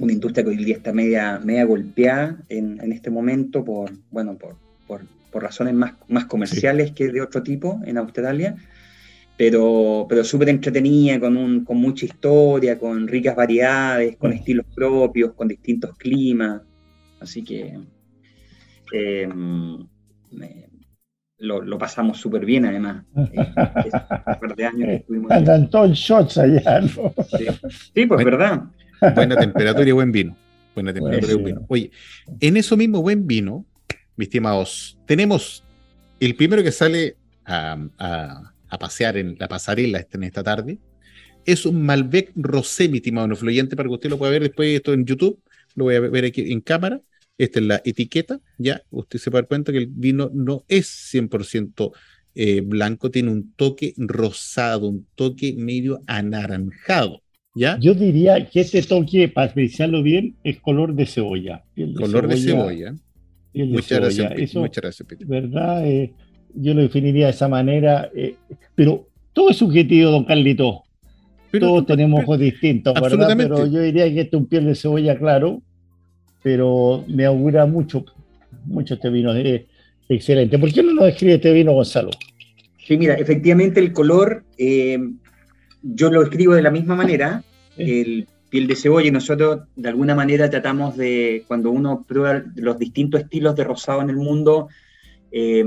una 0.00 0.12
industria 0.12 0.44
que 0.44 0.50
hoy 0.50 0.64
día 0.64 0.76
está 0.76 0.92
media, 0.92 1.40
media 1.42 1.64
golpeada 1.64 2.36
en, 2.48 2.80
en 2.80 2.92
este 2.92 3.10
momento 3.10 3.64
por, 3.64 3.90
bueno, 4.10 4.36
por, 4.36 4.56
por, 4.86 5.02
por 5.32 5.42
razones 5.42 5.74
más, 5.74 5.94
más 6.08 6.26
comerciales 6.26 6.92
que 6.92 7.08
de 7.08 7.20
otro 7.20 7.42
tipo 7.42 7.80
en 7.84 7.98
Australia, 7.98 8.56
pero, 9.36 10.06
pero 10.08 10.24
súper 10.24 10.50
entretenida, 10.50 11.18
con, 11.18 11.36
un, 11.36 11.64
con 11.64 11.78
mucha 11.78 12.06
historia, 12.06 12.78
con 12.78 13.08
ricas 13.08 13.34
variedades, 13.34 14.16
con 14.16 14.32
estilos 14.32 14.66
propios, 14.74 15.32
con 15.32 15.48
distintos 15.48 15.96
climas. 15.96 16.62
Así 17.20 17.42
que 17.42 17.78
em, 20.32 20.70
lo, 21.38 21.78
pasamos 21.78 22.18
súper 22.18 22.44
bien, 22.44 22.66
además. 22.66 23.04
de 24.56 24.64
años 24.64 24.86
que 24.88 24.94
estuvimos 24.96 25.30
Andan 25.30 25.70
todos 25.70 25.96
shots 25.96 26.38
allá, 26.38 26.80
¿no? 26.80 27.14
Sí, 27.94 28.06
pues 28.06 28.24
verdad. 28.24 28.64
Buena 29.14 29.36
temperatura 29.36 29.88
y 29.88 29.92
buen 29.92 30.12
vino. 30.12 30.36
Buena 30.74 30.92
temperatura 30.92 31.32
y 31.32 31.34
buen 31.34 31.44
vino. 31.44 31.66
Oye, 31.68 31.90
en 32.40 32.56
eso 32.56 32.76
mismo 32.76 33.02
buen 33.02 33.26
vino, 33.26 33.64
mis 34.16 34.26
estimados, 34.26 34.98
tenemos 35.06 35.64
el 36.18 36.34
primero 36.34 36.62
que 36.62 36.72
sale 36.72 37.16
a 37.44 38.52
a 38.68 38.78
pasear 38.78 39.16
en 39.16 39.36
la 39.38 39.48
pasarela 39.48 40.06
en 40.10 40.22
esta 40.22 40.42
tarde. 40.42 40.78
Es 41.44 41.64
un 41.64 41.82
Malbec 41.82 42.32
Rosé, 42.36 42.88
mi 42.88 42.98
estimado 42.98 43.34
fluyente, 43.36 43.76
para 43.76 43.88
que 43.88 43.94
usted 43.94 44.10
lo 44.10 44.18
pueda 44.18 44.32
ver 44.32 44.42
después 44.42 44.68
esto 44.68 44.92
en 44.92 45.04
YouTube. 45.06 45.40
Lo 45.74 45.84
voy 45.84 45.94
a 45.94 46.00
ver 46.00 46.24
aquí 46.24 46.52
en 46.52 46.60
cámara. 46.60 47.00
Esta 47.38 47.60
es 47.60 47.66
la 47.66 47.80
etiqueta, 47.84 48.40
ya. 48.58 48.82
Usted 48.90 49.20
se 49.20 49.30
va 49.30 49.38
a 49.38 49.42
dar 49.42 49.48
cuenta 49.48 49.70
que 49.70 49.78
el 49.78 49.86
vino 49.86 50.28
no 50.34 50.64
es 50.66 51.14
100% 51.14 51.92
eh, 52.34 52.60
blanco, 52.60 53.10
tiene 53.10 53.30
un 53.30 53.52
toque 53.54 53.94
rosado, 53.96 54.88
un 54.88 55.06
toque 55.14 55.54
medio 55.56 56.00
anaranjado. 56.06 57.22
¿Ya? 57.54 57.78
Yo 57.80 57.94
diría 57.94 58.48
que 58.48 58.60
este 58.60 58.82
toque, 58.82 59.28
para 59.28 59.50
apreciarlo 59.50 60.02
bien, 60.02 60.36
es 60.44 60.60
color 60.60 60.94
de 60.94 61.06
cebolla. 61.06 61.64
color 61.96 62.28
de 62.28 62.36
cebolla. 62.36 62.94
muchas, 63.54 64.00
Gracias, 64.00 64.54
muchas 64.54 64.82
gracias, 64.82 65.08
¿Verdad? 65.26 65.86
Eh, 65.86 66.12
yo 66.54 66.74
lo 66.74 66.82
definiría 66.82 67.26
de 67.26 67.32
esa 67.32 67.48
manera, 67.48 68.10
eh, 68.14 68.36
pero 68.74 69.08
todo 69.32 69.50
es 69.50 69.56
subjetivo, 69.56 70.10
don 70.10 70.24
Carlito. 70.24 70.82
Todos 71.58 71.86
tenemos 71.86 72.22
ojos 72.22 72.38
distintos, 72.38 72.94
¿verdad? 73.00 73.34
Pero 73.36 73.66
yo 73.66 73.80
diría 73.80 74.04
que 74.12 74.20
este 74.20 74.36
es 74.36 74.42
un 74.42 74.46
piel 74.46 74.66
de 74.66 74.74
cebolla, 74.74 75.18
claro, 75.18 75.62
pero 76.42 77.04
me 77.08 77.24
augura 77.24 77.66
mucho, 77.66 78.04
mucho 78.64 78.94
este 78.94 79.10
vino. 79.10 79.32
Es 79.34 79.62
excelente. 80.08 80.58
¿Por 80.58 80.72
qué 80.72 80.82
no 80.82 80.92
lo 80.92 81.04
describe 81.04 81.34
este 81.34 81.52
vino, 81.52 81.72
Gonzalo? 81.72 82.10
Sí, 82.84 82.96
mira, 82.96 83.14
efectivamente 83.14 83.80
el 83.80 83.92
color, 83.92 84.44
eh, 84.56 84.98
yo 85.82 86.10
lo 86.10 86.22
escribo 86.22 86.54
de 86.54 86.62
la 86.62 86.70
misma 86.70 86.96
manera, 86.96 87.42
el 87.76 88.26
piel 88.48 88.66
de 88.66 88.76
cebolla, 88.76 89.08
y 89.08 89.10
nosotros 89.10 89.60
de 89.76 89.88
alguna 89.88 90.14
manera 90.14 90.48
tratamos 90.48 90.96
de, 90.96 91.44
cuando 91.46 91.70
uno 91.70 92.04
prueba 92.08 92.42
los 92.56 92.78
distintos 92.78 93.20
estilos 93.20 93.54
de 93.56 93.64
rosado 93.64 94.00
en 94.00 94.10
el 94.10 94.16
mundo, 94.16 94.68
eh, 95.30 95.64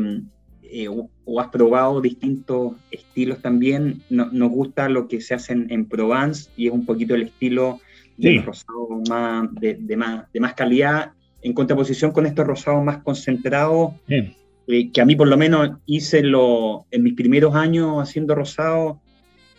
eh, 0.63 0.87
o, 0.87 1.39
has 1.39 1.49
probado 1.49 2.01
distintos 2.01 2.73
estilos 2.91 3.41
también. 3.41 4.01
nos 4.09 4.49
gusta 4.49 4.89
lo 4.89 5.07
que 5.07 5.19
se 5.21 5.33
hace 5.33 5.53
en, 5.53 5.85
Provence 5.85 6.49
y 6.55 6.67
es 6.67 6.73
un 6.73 6.85
poquito 6.85 7.13
el 7.13 7.23
estilo 7.23 7.79
de 8.21 8.41
rosado 8.41 8.87
más, 9.09 9.49
de, 9.55 9.97
más, 9.97 10.31
de 10.31 10.39
más 10.39 10.53
calidad 10.53 11.11
en 11.41 11.53
contraposición 11.53 12.11
con 12.11 12.25
estos 12.25 12.45
rosados 12.45 12.83
más 12.83 12.99
concentrados, 12.99 13.93
eh, 14.07 14.91
que 14.91 15.01
a 15.01 15.05
mí 15.05 15.15
por 15.15 15.27
lo 15.27 15.37
menos 15.37 15.77
hice 15.85 16.21
lo, 16.21 16.85
en 16.91 17.03
mis 17.03 17.13
primeros 17.13 17.55
años 17.55 17.97
haciendo 17.97 18.35
rosado, 18.35 19.01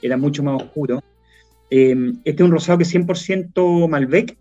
era 0.00 0.16
mucho 0.16 0.42
más 0.42 0.62
oscuro. 0.62 1.02
Eh, 1.70 2.12
este 2.24 2.42
es 2.42 2.46
un 2.46 2.52
rosado 2.52 2.78
que 2.78 2.84
es 2.84 2.94
100% 2.94 3.88
Malbec. 3.88 4.36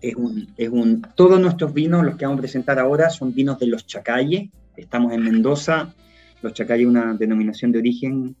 Es, 0.00 0.16
un, 0.16 0.48
es 0.56 0.68
un, 0.70 1.02
todos 1.14 1.38
nuestros 1.40 1.74
vinos, 1.74 2.04
los 2.04 2.16
que 2.16 2.24
vamos 2.24 2.38
a 2.38 2.42
presentar 2.42 2.78
ahora, 2.78 3.10
son 3.10 3.34
vinos 3.34 3.58
de 3.58 3.66
los 3.66 3.86
Chacalles. 3.86 4.48
Estamos 4.76 5.12
en 5.12 5.22
Mendoza. 5.22 5.94
Los 6.42 6.54
Chacalles 6.54 6.86
es 6.86 6.90
una 6.90 7.14
denominación 7.14 7.70
de 7.70 7.78
origen 7.80 8.34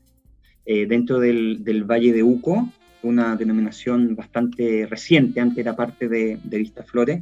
eh, 0.64 0.86
dentro 0.86 1.20
del, 1.20 1.64
del, 1.64 1.84
Valle 1.84 2.12
de 2.12 2.22
Uco, 2.22 2.68
una 3.02 3.36
denominación 3.36 4.16
bastante 4.16 4.86
reciente, 4.86 5.40
antes 5.40 5.58
era 5.58 5.76
parte 5.76 6.08
de, 6.08 6.38
de 6.42 6.58
Vista 6.58 6.82
Flores. 6.82 7.20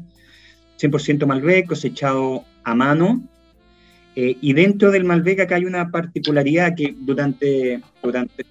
100% 0.78 1.26
Malbec, 1.26 1.66
cosechado 1.66 2.45
a 2.64 2.75
mano. 2.75 3.23
Eh, 4.14 4.37
y 4.40 4.52
dentro 4.54 4.90
del 4.90 5.04
Malbec 5.04 5.40
acá 5.40 5.56
hay 5.56 5.64
una 5.64 5.90
particularidad 5.90 6.75
que 6.75 6.95
durante, 6.99 7.83
durante 8.02 8.47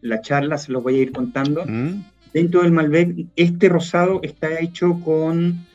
la 0.00 0.20
charla 0.20 0.56
se 0.56 0.72
los 0.72 0.82
voy 0.82 0.96
a 0.96 1.02
ir 1.02 1.12
contando. 1.12 1.64
Mm. 1.66 2.04
Dentro 2.32 2.62
del 2.62 2.70
Malbec, 2.70 3.26
este 3.34 3.68
rosado 3.68 4.20
está 4.22 4.60
hecho 4.60 5.00
con, 5.04 5.66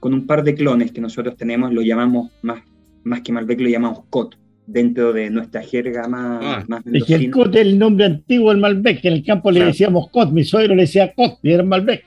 con 0.00 0.12
un 0.12 0.26
par 0.26 0.42
de 0.42 0.54
clones 0.54 0.90
que 0.90 1.00
nosotros 1.00 1.36
tenemos, 1.36 1.72
lo 1.72 1.82
llamamos 1.82 2.32
más, 2.42 2.62
más 3.04 3.20
que 3.20 3.32
Malbec, 3.32 3.60
lo 3.60 3.68
llamamos 3.68 4.04
Cot, 4.10 4.36
dentro 4.72 5.12
de 5.12 5.30
nuestra 5.30 5.62
jerga 5.62 6.06
más, 6.08 6.40
ah. 6.42 6.64
más 6.68 6.82
Es 6.92 7.04
que 7.04 7.14
el 7.14 7.30
Cot 7.30 7.54
es 7.54 7.62
el 7.62 7.78
nombre 7.78 8.06
antiguo 8.06 8.50
del 8.50 8.60
Malbec, 8.60 9.00
que 9.00 9.08
en 9.08 9.14
el 9.14 9.24
campo 9.24 9.50
le 9.50 9.64
decíamos 9.64 10.08
Cot, 10.10 10.30
mi 10.30 10.44
suegro 10.44 10.74
le 10.74 10.82
decía 10.82 11.12
Cot, 11.14 11.38
y 11.42 11.52
era 11.52 11.62
Malbec. 11.62 12.04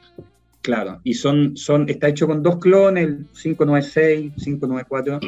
Claro, 0.61 1.01
y 1.03 1.13
son, 1.13 1.57
son, 1.57 1.89
está 1.89 2.07
hecho 2.07 2.25
con 2.25 2.41
dos 2.41 2.57
clones, 2.59 3.05
el 3.05 3.25
596, 3.33 4.31
594, 4.41 5.19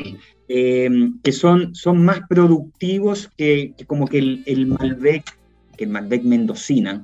eh, 0.47 0.89
que 1.21 1.31
son, 1.33 1.75
son 1.75 2.05
más 2.05 2.21
productivos 2.29 3.29
que, 3.37 3.73
como 3.85 4.07
que 4.07 4.19
el, 4.19 4.43
el, 4.45 4.67
Malbec, 4.67 5.25
que 5.75 5.83
el 5.83 5.89
Malbec 5.89 6.23
mendocina. 6.23 7.03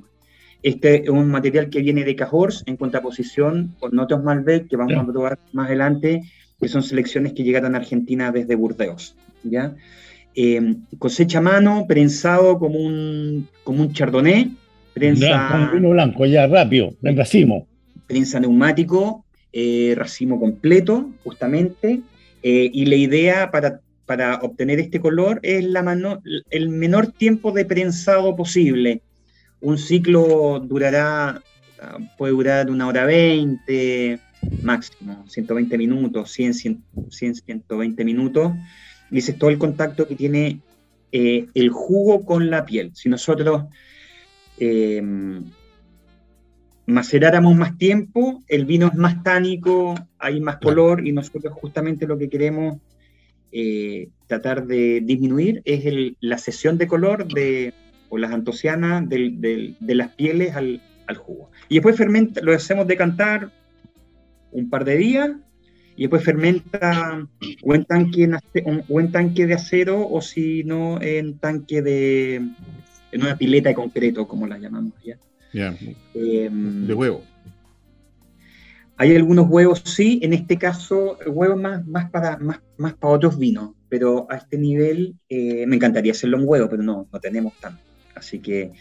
Este 0.62 1.02
es 1.02 1.10
un 1.10 1.28
material 1.28 1.68
que 1.68 1.82
viene 1.82 2.04
de 2.04 2.16
Cajors 2.16 2.62
en 2.64 2.78
contraposición 2.78 3.74
con 3.78 3.98
otros 3.98 4.22
Malbec 4.22 4.66
que 4.66 4.76
vamos 4.76 4.96
a 4.96 5.06
probar 5.06 5.38
más 5.52 5.66
adelante, 5.66 6.22
que 6.58 6.68
son 6.68 6.82
selecciones 6.82 7.34
que 7.34 7.42
llegaron 7.42 7.74
a 7.74 7.78
Argentina 7.78 8.32
desde 8.32 8.54
Burdeos. 8.54 9.14
¿ya? 9.44 9.74
Eh, 10.34 10.74
cosecha 10.98 11.38
a 11.38 11.42
mano, 11.42 11.86
prensado 11.86 12.58
como 12.58 12.78
un, 12.78 13.48
como 13.64 13.82
un 13.82 13.92
chardonnay. 13.92 14.50
Prensa, 14.94 15.48
con 15.50 15.72
vino 15.72 15.90
blanco, 15.90 16.26
ya 16.26 16.46
rápido, 16.46 16.94
en 17.02 17.16
racimo 17.16 17.66
prensa 18.12 18.38
neumático, 18.38 19.24
eh, 19.54 19.94
racimo 19.96 20.38
completo, 20.38 21.10
justamente, 21.24 22.00
eh, 22.42 22.70
y 22.70 22.84
la 22.84 22.96
idea 22.96 23.50
para, 23.50 23.80
para, 24.04 24.36
obtener 24.42 24.78
este 24.80 25.00
color 25.00 25.40
es 25.42 25.64
la 25.64 25.80
el 26.50 26.68
menor 26.68 27.06
tiempo 27.06 27.52
de 27.52 27.64
prensado 27.64 28.36
posible. 28.36 29.00
Un 29.62 29.78
ciclo 29.78 30.60
durará, 30.60 31.42
puede 32.18 32.34
durar 32.34 32.70
una 32.70 32.86
hora 32.86 33.06
veinte, 33.06 34.18
máximo, 34.62 35.24
120 35.28 35.78
minutos, 35.78 36.30
100, 36.32 36.54
100, 37.08 37.34
120 37.34 38.04
minutos, 38.04 38.52
es 39.18 39.38
todo 39.38 39.50
el 39.50 39.58
contacto 39.58 40.06
que 40.06 40.16
tiene 40.16 40.60
eh, 41.12 41.46
el 41.54 41.70
jugo 41.70 42.24
con 42.24 42.50
la 42.50 42.64
piel. 42.64 42.90
Si 42.94 43.08
nosotros 43.08 43.64
maceráramos 46.86 47.56
más 47.56 47.76
tiempo, 47.78 48.42
el 48.48 48.64
vino 48.64 48.88
es 48.88 48.94
más 48.94 49.22
tánico, 49.22 49.94
hay 50.18 50.40
más 50.40 50.58
color 50.58 51.06
y 51.06 51.12
nosotros 51.12 51.52
justamente 51.54 52.06
lo 52.06 52.18
que 52.18 52.28
queremos 52.28 52.78
eh, 53.54 54.08
tratar 54.26 54.66
de 54.66 55.02
disminuir 55.04 55.60
es 55.66 55.84
la 56.20 56.38
sesión 56.38 56.78
de 56.78 56.86
color 56.86 57.28
de, 57.28 57.74
o 58.08 58.16
las 58.16 58.32
antocianas 58.32 59.06
de, 59.08 59.74
las 59.80 60.08
pieles 60.14 60.56
al, 60.56 60.80
jugo. 61.14 61.50
Y 61.68 61.74
después 61.74 61.94
fermenta, 61.94 62.40
lo 62.40 62.54
hacemos 62.54 62.86
decantar 62.86 63.50
un 64.50 64.70
par 64.70 64.86
de 64.86 64.96
días 64.96 65.30
y 65.96 66.02
después 66.02 66.24
fermenta 66.24 67.26
o 67.62 67.74
en 67.74 67.84
tanque, 67.84 68.30
o 68.88 69.00
en 69.00 69.12
tanque 69.12 69.46
de 69.46 69.54
acero 69.54 70.08
o 70.08 70.20
si 70.20 70.64
no 70.64 71.00
en 71.00 71.38
tanque 71.38 71.82
de 71.82 72.36
en 72.36 73.20
una 73.20 73.36
pileta 73.36 73.68
de 73.68 73.74
concreto 73.74 74.26
como 74.26 74.46
la 74.46 74.58
llamamos 74.58 74.94
ya. 75.04 75.18
Em, 76.14 76.86
de 76.86 76.94
huevo. 76.94 77.22
Hay 78.96 79.14
algunos 79.16 79.48
huevos, 79.48 79.82
sí, 79.84 80.20
en 80.22 80.32
este 80.32 80.56
caso, 80.56 81.18
huevos 81.26 81.60
más, 81.60 81.86
más, 81.86 82.10
para, 82.10 82.38
más, 82.38 82.60
más 82.76 82.94
para 82.94 83.14
otros 83.14 83.38
vinos, 83.38 83.72
pero 83.88 84.26
a 84.30 84.36
este 84.36 84.56
nivel 84.58 85.16
eh, 85.28 85.66
me 85.66 85.76
encantaría 85.76 86.12
hacerlo 86.12 86.38
en 86.38 86.44
huevo, 86.46 86.68
pero 86.70 86.82
no, 86.82 87.08
no 87.12 87.20
tenemos 87.20 87.54
tanto. 87.60 87.82
Así 88.14 88.38
que 88.38 88.72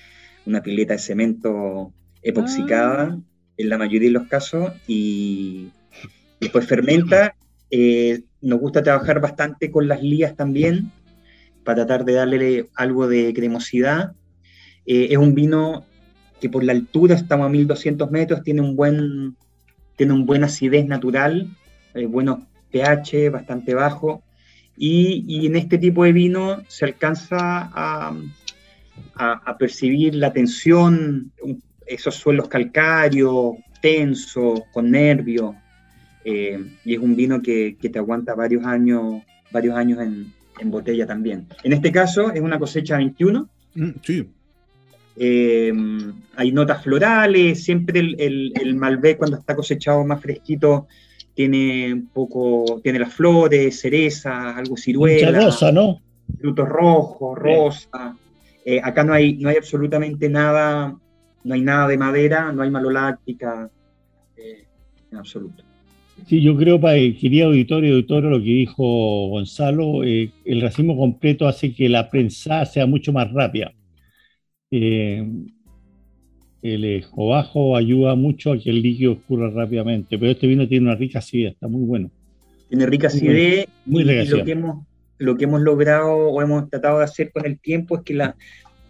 una 0.45 0.61
pileta 0.61 0.93
de 0.93 0.99
cemento 0.99 1.93
epoxicada 2.21 3.17
ah. 3.17 3.19
en 3.57 3.69
la 3.69 3.77
mayoría 3.77 4.09
de 4.09 4.13
los 4.13 4.27
casos 4.27 4.71
y 4.87 5.71
después 6.41 6.67
fermenta. 6.67 7.35
Eh, 7.69 8.23
nos 8.41 8.59
gusta 8.59 8.83
trabajar 8.83 9.21
bastante 9.21 9.71
con 9.71 9.87
las 9.87 10.01
lías 10.01 10.35
también 10.35 10.91
para 11.63 11.85
tratar 11.85 12.03
de 12.03 12.13
darle 12.13 12.69
algo 12.75 13.07
de 13.07 13.33
cremosidad. 13.33 14.13
Eh, 14.85 15.07
es 15.11 15.17
un 15.17 15.35
vino 15.35 15.85
que 16.41 16.49
por 16.49 16.63
la 16.63 16.73
altura 16.73 17.15
estamos 17.15 17.45
a 17.45 17.49
1200 17.49 18.09
metros, 18.09 18.43
tiene 18.43 18.61
un 18.61 18.75
buen, 18.75 19.37
tiene 19.95 20.13
un 20.13 20.25
buen 20.25 20.43
acidez 20.43 20.87
natural, 20.87 21.47
eh, 21.93 22.07
buenos 22.07 22.39
pH, 22.71 23.29
bastante 23.29 23.75
bajo, 23.75 24.23
y, 24.75 25.45
en 25.45 25.55
este 25.55 25.77
tipo 25.77 26.03
de 26.03 26.13
vino 26.13 26.63
se 26.67 26.85
alcanza 26.85 27.69
a, 27.71 28.15
a, 29.15 29.57
percibir 29.59 30.15
la 30.15 30.33
tensión, 30.33 31.31
esos 31.85 32.15
suelos 32.15 32.47
calcáreos, 32.47 33.57
tensos, 33.81 34.61
con 34.71 34.89
nervios, 34.89 35.53
eh, 36.23 36.59
y 36.85 36.93
es 36.93 36.99
un 36.99 37.15
vino 37.15 37.41
que, 37.41 37.77
que, 37.79 37.89
te 37.89 37.99
aguanta 37.99 38.35
varios 38.35 38.65
años, 38.65 39.23
varios 39.51 39.75
años 39.75 39.99
en, 39.99 40.31
en, 40.59 40.71
botella 40.71 41.05
también. 41.05 41.47
En 41.63 41.73
este 41.73 41.91
caso 41.91 42.31
es 42.31 42.41
una 42.41 42.59
cosecha 42.59 42.97
21. 42.97 43.49
Mm, 43.75 43.89
sí. 44.03 44.29
Eh, 45.17 45.73
hay 46.35 46.51
notas 46.51 46.83
florales, 46.83 47.63
siempre 47.63 47.99
el, 47.99 48.53
el, 48.55 48.75
Malbec 48.75 49.17
cuando 49.17 49.37
está 49.37 49.55
cosechado 49.55 50.03
más 50.05 50.21
fresquito 50.21 50.87
tiene 51.33 51.93
un 51.93 52.07
poco, 52.07 52.81
tiene 52.83 52.99
las 52.99 53.13
flores, 53.13 53.79
cereza, 53.79 54.55
algo 54.55 54.77
ciruela. 54.77 55.45
rosa, 55.45 55.71
¿no? 55.71 56.01
Frutos 56.39 56.67
rojos, 56.67 57.37
rosa. 57.37 58.15
Eh, 58.65 58.79
acá 58.83 59.03
no 59.03 59.13
hay, 59.13 59.37
no 59.37 59.49
hay 59.49 59.57
absolutamente 59.57 60.29
nada, 60.29 60.95
no 61.43 61.53
hay 61.53 61.61
nada 61.61 61.87
de 61.87 61.97
madera, 61.97 62.51
no 62.51 62.61
hay 62.61 62.69
maloláctica, 62.69 63.69
eh, 64.37 64.65
en 65.11 65.17
absoluto. 65.17 65.63
Sí, 66.27 66.41
yo 66.41 66.55
creo, 66.55 66.79
para 66.79 66.95
el 66.95 67.17
querido 67.17 67.47
auditorio, 67.47 67.93
auditorio, 67.93 68.29
lo 68.29 68.39
que 68.39 68.45
dijo 68.45 69.27
Gonzalo, 69.29 70.03
el 70.03 70.61
racimo 70.61 70.95
completo 70.95 71.47
hace 71.47 71.73
que 71.73 71.89
la 71.89 72.09
prensa 72.09 72.65
sea 72.65 72.85
mucho 72.85 73.11
más 73.11 73.31
rápida. 73.31 73.73
Eh, 74.69 75.27
el 76.61 76.85
escobajo 76.85 77.75
ayuda 77.75 78.15
mucho 78.15 78.53
a 78.53 78.59
que 78.59 78.69
el 78.69 78.81
líquido 78.81 79.13
escurra 79.13 79.49
rápidamente, 79.49 80.17
pero 80.17 80.31
este 80.31 80.47
vino 80.47 80.67
tiene 80.67 80.87
una 80.87 80.95
rica 80.95 81.19
acidez, 81.19 81.53
está 81.53 81.67
muy 81.67 81.85
bueno. 81.85 82.11
Tiene 82.69 82.85
rica 82.85 83.07
acidez 83.07 83.67
muy, 83.85 84.03
y, 84.03 84.25
lo, 84.25 84.45
que 84.45 84.51
hemos, 84.51 84.85
lo 85.17 85.35
que 85.35 85.45
hemos 85.45 85.61
logrado 85.61 86.13
o 86.13 86.41
hemos 86.41 86.69
tratado 86.69 86.99
de 86.99 87.05
hacer 87.05 87.31
con 87.31 87.45
el 87.45 87.59
tiempo 87.59 87.97
es 87.97 88.03
que 88.03 88.13
la, 88.13 88.35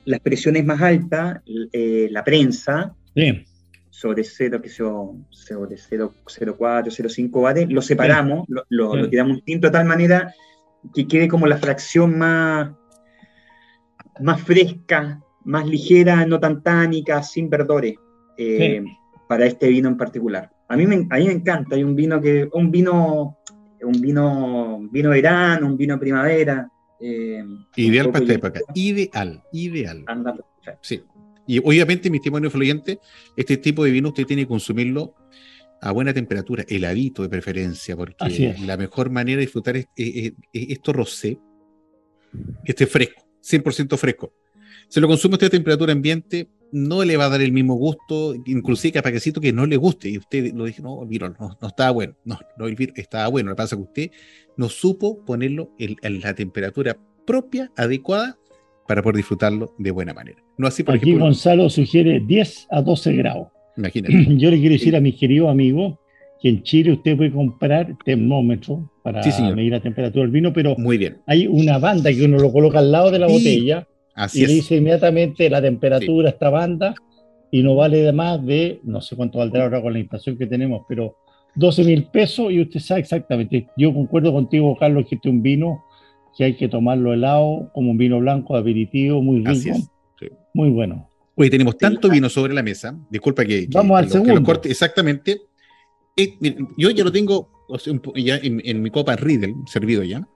las 0.06 0.20
presiones 0.20 0.66
más 0.66 0.82
altas, 0.82 1.40
eh, 1.72 2.10
la 2.12 2.24
prensa, 2.24 2.94
sobre 4.02 4.24
0, 4.24 4.62
que 4.64 4.70
sobre 4.70 5.78
0, 5.78 6.14
0,4, 6.26 6.58
0,5 6.58 7.42
bares, 7.42 7.70
lo 7.70 7.84
separamos, 7.84 8.46
lo, 8.48 8.66
lo, 8.70 9.08
tiramos 9.08 9.38
un 9.38 9.42
tinto 9.44 9.68
de 9.68 9.74
tal 9.74 9.86
manera 9.86 10.34
que 10.92 11.08
quede 11.08 11.28
como 11.28 11.46
la 11.46 11.58
fracción 11.58 12.18
más, 12.18 12.72
más 14.20 14.42
fresca 14.42 15.22
más 15.44 15.68
ligera, 15.68 16.26
no 16.26 16.40
tan 16.40 16.64
tánica, 16.64 17.22
sin 17.22 17.48
verdores, 17.48 17.96
eh, 18.38 18.84
para 19.28 19.46
este 19.46 19.68
vino 19.70 19.88
en 19.90 19.98
particular. 19.98 20.52
A 20.68 20.76
mí, 20.76 20.88
me, 20.88 21.08
a 21.10 21.18
mí 21.18 21.26
me 21.28 21.34
encanta, 21.34 21.76
hay 21.76 21.84
un 21.84 21.96
vino 21.96 22.20
que, 22.20 22.50
un 22.54 22.72
vino, 22.72 23.38
un 23.84 24.02
vino, 24.02 24.90
vino 24.92 25.10
verano, 25.12 25.68
un 25.68 25.78
vino 25.78 26.00
primavera. 26.00 26.68
Eh, 27.00 27.44
ideal 27.76 28.12
para 28.12 28.24
esta 28.24 28.34
época, 28.34 28.62
ideal, 28.74 29.44
ideal. 29.52 30.06
sí. 30.82 31.04
Y 31.52 31.60
obviamente, 31.60 32.10
mi 32.10 32.20
estimado 32.20 32.46
influyente, 32.46 33.00
este 33.36 33.58
tipo 33.58 33.84
de 33.84 33.92
vino 33.92 34.08
usted 34.08 34.26
tiene 34.26 34.44
que 34.44 34.48
consumirlo 34.48 35.16
a 35.82 35.92
buena 35.92 36.14
temperatura, 36.14 36.64
heladito 36.66 37.24
de 37.24 37.28
preferencia, 37.28 37.98
porque 37.98 38.56
la 38.66 38.78
mejor 38.78 39.10
manera 39.10 39.36
de 39.36 39.48
disfrutar 39.48 39.76
es, 39.76 39.88
esto 40.54 40.94
rosé, 40.94 41.40
que 42.64 42.72
esté 42.72 42.88
fresco, 42.88 43.28
100% 43.44 43.98
fresco. 43.98 44.34
Se 44.88 45.02
lo 45.02 45.10
consume 45.10 45.34
usted 45.34 45.48
a 45.48 45.50
temperatura 45.50 45.92
ambiente, 45.92 46.48
no 46.72 47.04
le 47.04 47.18
va 47.18 47.26
a 47.26 47.30
dar 47.30 47.42
el 47.42 47.52
mismo 47.52 47.76
gusto, 47.76 48.34
inclusive 48.46 48.94
capacito 48.94 49.42
que 49.42 49.52
no 49.52 49.66
le 49.66 49.76
guste. 49.76 50.08
Y 50.08 50.20
usted 50.20 50.54
lo 50.54 50.64
dijo, 50.64 50.82
no, 50.82 51.04
el 51.04 51.20
no, 51.38 51.58
no 51.62 51.68
estaba 51.68 51.92
bueno. 51.92 52.16
No, 52.24 52.40
no, 52.58 52.66
vino 52.68 52.94
estaba 52.96 53.28
bueno. 53.28 53.50
Lo 53.50 53.56
que 53.58 53.58
pasa 53.58 53.76
es 53.76 53.80
que 53.82 53.88
usted 53.88 54.12
no 54.56 54.70
supo 54.70 55.26
ponerlo 55.26 55.76
en, 55.78 56.22
la 56.22 56.34
temperatura 56.34 56.98
propia, 57.26 57.74
adecuada, 57.76 58.40
para 58.88 59.02
poder 59.02 59.18
disfrutarlo 59.18 59.74
de 59.78 59.92
buena 59.92 60.14
manera. 60.14 60.38
No 60.58 60.68
así, 60.68 60.84
por 60.84 60.96
Aquí 60.96 61.14
Gonzalo 61.14 61.70
sugiere 61.70 62.20
10 62.20 62.68
a 62.72 62.82
12 62.82 63.14
grados. 63.14 63.48
Imagínate. 63.78 64.26
Yo 64.38 64.52
le 64.52 64.60
quiero 64.60 64.74
decir 64.74 64.96
a 64.96 65.02
mis 65.02 65.16
queridos 65.16 65.50
amigos 65.50 65.98
que 66.42 66.50
en 66.50 66.64
Chile 66.64 66.94
usted 66.94 67.16
puede 67.16 67.32
comprar 67.32 67.96
termómetro 68.04 68.92
para 69.04 69.22
medir 69.56 69.72
la 69.72 69.80
temperatura 69.80 70.24
del 70.24 70.32
vino, 70.32 70.52
pero 70.52 70.76
Muy 70.78 70.98
bien. 70.98 71.18
hay 71.28 71.48
una 71.48 71.78
banda 71.78 72.12
que 72.12 72.26
uno 72.26 72.38
lo 72.38 72.52
coloca 72.52 72.80
al 72.80 72.92
lado 72.92 73.12
de 73.12 73.20
la 73.20 73.28
botella 73.28 73.88
y 74.34 74.46
le 74.46 74.54
dice 74.54 74.78
inmediatamente 74.78 75.50
la 75.50 75.62
temperatura 75.62 76.30
esta 76.30 76.50
banda 76.50 76.96
y 77.52 77.62
no 77.62 77.76
vale 77.76 77.98
de 77.98 78.12
más 78.12 78.44
de, 78.46 78.80
no 78.84 79.02
sé 79.02 79.16
cuánto 79.16 79.38
valdrá 79.38 79.64
ahora 79.64 79.82
con 79.82 79.94
la 79.94 80.00
inflación 80.00 80.38
que 80.38 80.48
tenemos, 80.48 80.84
pero 80.88 81.18
12 81.56 81.84
mil 81.84 82.06
pesos 82.06 82.52
y 82.52 82.62
usted 82.62 82.80
sabe 82.80 83.02
exactamente. 83.02 83.68
Yo 83.78 83.94
concuerdo 83.94 84.32
contigo, 84.32 84.76
Carlos, 84.80 85.06
que 85.08 85.16
este 85.16 85.30
es 85.30 85.34
un 85.34 85.42
vino 85.42 85.84
que 86.38 86.44
hay 86.46 86.56
que 86.56 86.68
tomarlo 86.68 87.14
helado, 87.14 87.70
como 87.74 87.92
un 87.92 87.98
vino 87.98 88.20
blanco, 88.20 88.56
aperitivo, 88.56 89.22
muy 89.22 89.44
rico, 89.44 89.78
muy 90.54 90.70
bueno. 90.70 91.10
Hoy 91.36 91.50
tenemos 91.50 91.78
tanto 91.78 92.10
vino 92.10 92.30
sobre 92.30 92.54
la 92.54 92.62
mesa, 92.62 92.98
disculpa 93.10 93.46
que... 93.46 93.68
Vamos 93.72 93.98
al 93.98 94.10
segundo. 94.10 94.44
corte, 94.44 94.70
exactamente. 94.70 95.42
Eh, 96.16 96.38
yo 96.78 96.90
ya 96.92 97.04
lo 97.04 97.12
tengo 97.12 97.50
ya 98.16 98.38
en, 98.38 98.82
mi 98.82 98.90
copa 98.90 99.16
Riedel, 99.16 99.56
servido 99.66 100.04
ya. 100.04 100.28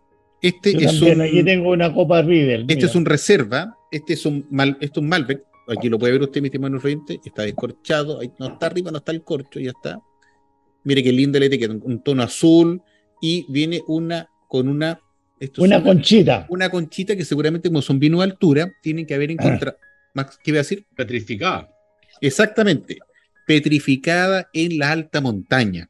Este 0.41 0.71
es 0.83 1.01
un, 1.01 1.21
aquí 1.21 1.43
tengo 1.43 1.71
una 1.71 1.93
copa 1.93 2.21
Riedel. 2.21 2.65
Este 2.67 2.85
es 2.85 2.95
un 2.95 3.05
reserva, 3.05 3.77
este 3.91 4.13
es 4.13 4.25
un, 4.25 4.45
mal, 4.51 4.77
este 4.79 4.85
es 4.85 4.97
un 4.97 5.09
Malbec, 5.09 5.43
aquí 5.67 5.89
lo 5.89 5.97
puede 5.97 6.13
ver 6.13 6.21
usted, 6.21 6.41
mi 6.41 6.47
estimado 6.47 6.77
oyente, 6.77 7.19
está 7.25 7.43
descorchado, 7.43 8.19
ahí 8.19 8.31
no 8.39 8.47
está 8.47 8.67
arriba, 8.67 8.91
no 8.91 8.97
está 8.97 9.11
el 9.11 9.23
corcho, 9.23 9.59
ya 9.59 9.71
está. 9.71 9.99
Mire 10.83 11.03
qué 11.03 11.11
linda 11.11 11.39
la 11.39 11.45
etiqueta, 11.45 11.73
un 11.73 12.03
tono 12.03 12.23
azul 12.23 12.81
y 13.21 13.45
viene 13.49 13.81
una 13.87 14.29
con 14.47 14.67
una... 14.67 14.99
una 15.57 15.83
conchita. 15.83 16.45
Una 16.49 16.69
conchita 16.69 17.15
que 17.15 17.25
seguramente 17.25 17.69
como 17.69 17.81
son 17.81 17.99
vino 17.99 18.19
de 18.19 18.23
altura, 18.23 18.71
tienen 18.81 19.05
que 19.05 19.15
haber 19.15 19.31
encontrado... 19.31 19.77
Max, 20.13 20.39
¿qué 20.43 20.51
iba 20.51 20.59
a 20.59 20.63
decir? 20.63 20.85
Petrificada. 20.95 21.69
Exactamente, 22.21 22.97
petrificada 23.45 24.49
en 24.53 24.77
la 24.77 24.91
alta 24.91 25.19
montaña. 25.21 25.89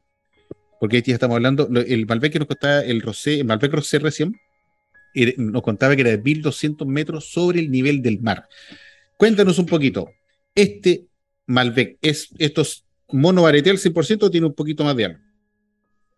Porque 0.80 0.98
aquí 0.98 1.10
ya 1.10 1.14
estamos 1.14 1.36
hablando, 1.36 1.68
el 1.68 2.06
Malbec 2.06 2.32
que 2.32 2.38
nos 2.40 2.48
contaba, 2.48 2.80
el 2.80 3.00
Rosé, 3.00 3.40
el 3.40 3.44
Malbec 3.44 3.72
Rosé 3.72 3.98
recién, 3.98 4.34
nos 5.38 5.62
contaba 5.62 5.94
que 5.94 6.02
era 6.02 6.10
de 6.10 6.18
1200 6.18 6.86
metros 6.86 7.30
sobre 7.32 7.60
el 7.60 7.70
nivel 7.70 8.02
del 8.02 8.20
mar. 8.20 8.48
Cuéntanos 9.16 9.58
un 9.58 9.66
poquito, 9.66 10.10
este 10.54 11.06
Malbec, 11.46 11.98
¿es, 12.02 12.28
¿estos 12.38 12.84
mono 13.08 13.46
al 13.46 13.54
100% 13.54 14.22
o 14.24 14.30
tiene 14.30 14.46
un 14.46 14.54
poquito 14.54 14.84
más 14.84 14.96
de 14.96 15.06
algo? 15.06 15.25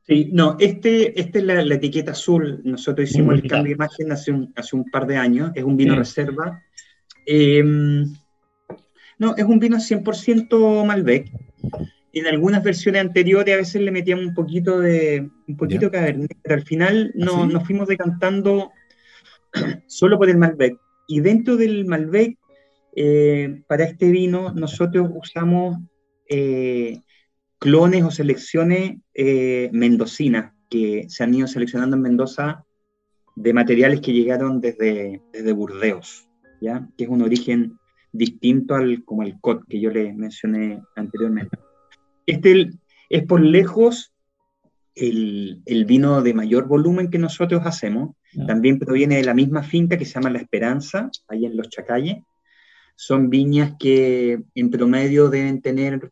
Sí, 0.09 0.31
no, 0.33 0.57
este, 0.59 1.21
este 1.21 1.41
es 1.41 1.45
la, 1.45 1.75
etiqueta 1.75 2.13
azul. 2.13 2.63
Nosotros 2.65 3.11
hicimos 3.11 3.35
el 3.35 3.47
cambio 3.47 3.73
de 3.73 3.75
imagen 3.75 4.11
hace 4.11 4.33
un, 4.33 4.51
hace 4.57 4.75
un 4.75 4.85
par 4.91 5.07
de 5.07 5.19
años. 5.19 5.53
Es 5.55 5.63
un 5.63 5.77
vino 5.77 5.95
reserva. 5.95 6.63
Em, 7.27 8.05
no, 9.19 9.37
es 9.37 9.45
un 9.45 9.59
vino 9.59 9.77
100% 9.77 10.87
Malbec. 10.87 11.31
En 12.15 12.27
algunas 12.27 12.65
versiones 12.65 13.03
anteriores 13.03 13.55
a 13.55 13.59
veces 13.59 13.83
le 13.83 13.91
metíamos 13.91 14.25
un 14.25 14.35
poquito 14.35 14.81
de 14.81 15.29
un 15.47 15.57
poquito 15.59 15.91
Cabernet, 15.91 16.39
pero 16.43 16.55
al 16.55 16.65
final 16.65 17.13
no, 17.15 17.43
¿Ah, 17.43 17.47
nos 17.47 17.67
fuimos 17.67 17.87
decantando 17.87 18.71
solo 19.87 20.17
por 20.17 20.31
el 20.31 20.39
Malbec. 20.39 20.79
Y 21.07 21.21
dentro 21.21 21.59
del 21.59 21.85
Malbec, 21.85 22.39
eh, 22.97 23.61
para 23.67 23.85
este 23.85 24.11
vino, 24.11 24.55
nosotros 24.55 25.11
usamos 25.15 25.77
eh, 26.31 27.03
clones 27.59 28.05
o 28.05 28.11
selecciones 28.11 28.97
eh, 29.15 29.69
mendocinas 29.73 30.55
que 30.71 31.07
se 31.09 31.25
han 31.25 31.35
ido 31.35 31.47
seleccionando 31.47 31.97
en 31.97 32.03
Mendoza 32.03 32.65
de 33.37 33.53
materiales 33.53 34.01
que 34.01 34.13
llegaron 34.13 34.61
desde, 34.61 35.23
desde 35.33 35.53
Burdeos, 35.53 36.29
¿ya? 36.61 36.89
que 36.97 37.05
es 37.05 37.11
un 37.11 37.23
origen 37.23 37.79
distinto 38.13 38.75
al 38.75 39.05
como 39.05 39.23
el 39.23 39.41
COT 39.41 39.65
que 39.69 39.81
yo 39.81 39.91
le 39.91 40.13
mencioné 40.13 40.83
anteriormente. 40.97 41.57
Este 42.27 42.71
es 43.09 43.23
por 43.27 43.41
lejos 43.41 44.13
el, 44.95 45.63
el, 45.67 45.85
vino 45.85 46.21
de 46.23 46.35
mayor 46.35 46.67
volumen 46.67 47.11
que 47.11 47.19
nosotros 47.19 47.63
hacemos. 47.65 48.17
También 48.47 48.79
proviene 48.79 49.17
de 49.17 49.25
la 49.25 49.35
misma 49.35 49.63
finca 49.63 49.97
que 49.97 50.05
se 50.05 50.15
llama 50.15 50.31
La 50.31 50.41
Esperanza, 50.41 51.11
ahí 51.29 51.47
en 51.47 51.57
Los 51.57 51.69
Chacalles. 51.69 52.19
Son 52.97 53.31
viñas 53.31 53.75
que 53.79 54.43
en 54.55 54.71
promedio 54.71 55.31
deben 55.31 55.63
tener 55.63 56.11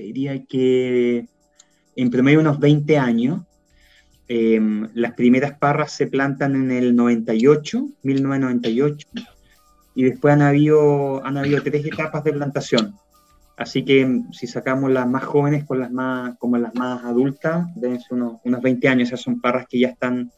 diría 0.00 0.44
que 0.44 1.28
en 1.96 2.10
promedio 2.10 2.40
unos 2.40 2.58
20 2.58 2.98
años. 2.98 3.42
Em, 4.28 4.88
las 4.94 5.14
primeras 5.14 5.58
parras 5.58 5.92
se 5.92 6.06
plantan 6.06 6.54
en 6.54 6.70
el 6.70 6.94
98, 6.94 7.88
1998, 8.02 9.08
y 9.96 10.04
después 10.04 10.34
han 10.34 10.42
habido, 10.42 11.24
han 11.24 11.36
habido 11.36 11.62
tres 11.62 11.84
etapas 11.84 12.22
de 12.22 12.32
plantación. 12.32 12.94
Así 13.56 13.84
que 13.84 14.02
em, 14.02 14.32
si 14.32 14.46
sacamos 14.46 14.90
las 14.90 15.08
más 15.08 15.24
jóvenes 15.24 15.64
con 15.64 15.80
las 15.80 15.90
más, 15.90 16.38
como 16.38 16.56
las 16.58 16.74
más 16.74 17.04
adultas, 17.04 17.66
deben 17.74 18.00
unos, 18.10 18.40
unos 18.44 18.62
20 18.62 18.88
años, 18.88 19.08
esas 19.08 19.20
son 19.20 19.40
parras 19.40 19.66
que 19.68 19.80
ya 19.80 19.88
están 19.88 20.30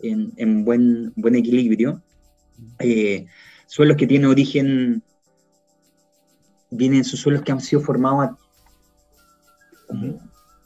en, 0.00 0.32
en 0.36 0.64
buen, 0.64 1.12
buen 1.14 1.36
equilibrio. 1.36 2.02
Eh, 2.80 3.26
suelos 3.66 3.96
que 3.96 4.06
tienen 4.06 4.28
origen, 4.28 5.02
vienen 6.70 7.04
sus 7.04 7.20
suelos 7.20 7.42
que 7.42 7.52
han 7.52 7.60
sido 7.60 7.80
formados 7.82 8.36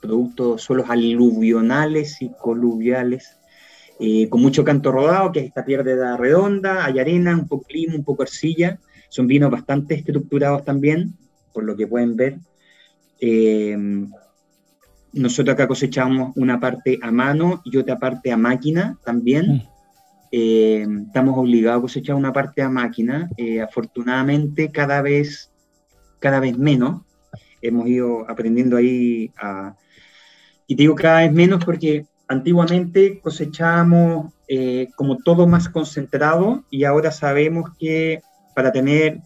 productos 0.03 0.63
suelos 0.63 0.91
aluvionales 0.91 2.21
y 2.21 2.31
coluviales, 2.31 3.39
eh, 4.01 4.29
con 4.29 4.43
mucho 4.43 4.65
canto 4.65 4.91
rodado, 4.91 5.31
que 5.31 5.39
es 5.39 5.47
esta 5.47 5.65
piedra 5.65 6.17
redonda, 6.17 6.85
hay 6.85 6.99
arena, 6.99 7.37
un 7.37 7.47
poco 7.47 7.67
limo, 7.71 7.97
un 7.97 8.05
poco 8.05 8.23
arcilla, 8.23 8.81
son 9.09 9.29
vinos 9.29 9.51
bastante 9.51 9.95
estructurados 9.95 10.65
también, 10.65 11.15
por 11.55 11.63
lo 11.63 11.77
que 11.77 11.87
pueden 11.87 12.17
ver. 12.17 12.39
Eh, 13.21 13.77
nosotros 15.13 15.55
acá 15.55 15.69
cosechamos 15.69 16.33
una 16.37 16.59
parte 16.59 16.99
a 17.01 17.13
mano 17.13 17.63
y 17.65 17.77
otra 17.77 17.99
parte 17.99 18.33
a 18.33 18.37
máquina 18.37 18.99
también. 19.05 19.47
Mm. 19.47 19.63
Eh, 20.33 20.87
estamos 21.07 21.39
obligados 21.39 21.79
a 21.79 21.83
cosechar 21.83 22.17
una 22.17 22.33
parte 22.33 22.63
a 22.63 22.69
máquina. 22.69 23.31
afortunadamente, 23.63 24.73
cada 24.73 25.01
vez, 25.01 25.53
cada 26.19 26.41
vez 26.41 26.59
menos 26.59 27.03
hemos 27.63 27.87
ido 27.87 28.29
aprendiendo 28.29 28.77
ahí 28.77 29.31
a... 29.37 29.77
Y 30.67 30.75
digo 30.75 30.95
cada 30.95 31.21
vez 31.21 31.33
menos 31.33 31.65
porque 31.65 32.07
antiguamente 32.29 33.21
cosechábamos 33.21 34.33
eh, 34.49 34.89
como 34.97 35.19
todo 35.19 35.47
más 35.47 35.69
concentrado 35.69 36.65
y 36.71 36.85
ahora 36.85 37.11
sabemos 37.11 37.71
que 37.79 38.21
para 38.55 38.73
tener, 38.73 39.21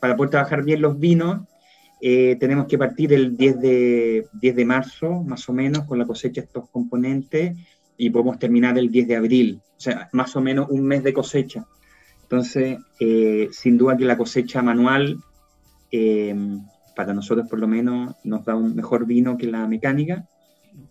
para 0.00 0.16
poder 0.16 0.30
trabajar 0.30 0.62
bien 0.62 0.82
los 0.82 0.98
vinos, 0.98 1.42
eh, 2.00 2.36
tenemos 2.40 2.66
que 2.66 2.78
partir 2.78 3.12
el 3.12 3.36
10 3.36 3.60
de, 3.60 4.26
10 4.32 4.56
de 4.56 4.64
marzo, 4.64 5.22
más 5.22 5.48
o 5.48 5.52
menos, 5.52 5.84
con 5.84 5.98
la 5.98 6.06
cosecha 6.06 6.40
de 6.40 6.46
estos 6.46 6.68
componentes 6.70 7.56
y 7.96 8.10
podemos 8.10 8.38
terminar 8.38 8.76
el 8.76 8.90
10 8.90 9.08
de 9.08 9.16
abril, 9.16 9.60
o 9.76 9.80
sea, 9.80 10.08
más 10.12 10.34
o 10.34 10.40
menos 10.40 10.68
un 10.68 10.82
mes 10.82 11.04
de 11.04 11.12
cosecha. 11.12 11.64
Entonces, 12.22 12.78
eh, 12.98 13.48
sin 13.52 13.78
duda 13.78 13.96
que 13.96 14.04
la 14.04 14.16
cosecha 14.16 14.62
manual 14.62 15.18
para 16.94 17.14
nosotros 17.14 17.48
por 17.48 17.58
lo 17.58 17.68
menos 17.68 18.14
nos 18.24 18.44
da 18.44 18.54
un 18.54 18.74
mejor 18.74 19.06
vino 19.06 19.36
que 19.36 19.46
la 19.46 19.66
mecánica, 19.66 20.26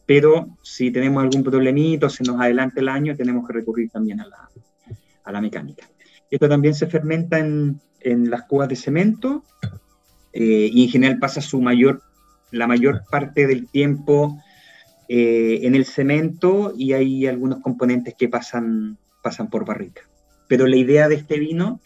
pero 0.06 0.58
si 0.62 0.92
tenemos 0.92 1.24
algún 1.24 1.44
problemito, 1.44 2.10
se 2.10 2.24
nos 2.24 2.40
adelanta 2.40 2.80
el 2.82 2.90
año, 2.90 3.16
tenemos 3.16 3.48
que 3.48 3.54
recurrir 3.54 3.90
también 3.90 4.22
a 4.22 4.28
la, 4.28 4.50
a 5.24 5.32
la 5.32 5.42
mecánica. 5.42 5.90
Esto 6.30 6.48
también 6.48 6.76
se 6.76 6.88
fermenta 6.88 7.40
en, 7.40 7.80
en 8.02 8.30
las 8.30 8.44
cubas 8.44 8.70
de 8.70 8.76
cemento 8.76 9.44
eh, 10.34 10.70
y 10.72 10.86
en 10.86 10.90
general 10.90 11.20
pasa 11.20 11.42
su 11.42 11.62
mayor, 11.62 12.02
la 12.52 12.68
mayor 12.68 13.04
parte 13.10 13.48
del 13.48 13.68
tiempo 13.70 14.40
eh, 15.08 15.60
en 15.64 15.76
el 15.76 15.86
cemento 15.86 16.74
y 16.76 16.94
hay 16.94 17.28
algunos 17.28 17.60
componentes 17.60 18.16
que 18.18 18.30
pasan, 18.30 18.98
pasan 19.22 19.50
por 19.50 19.66
barrica. 19.66 20.02
Pero 20.48 20.68
la 20.68 20.76
idea 20.76 21.08
de 21.08 21.16
este 21.16 21.40
vino 21.40 21.82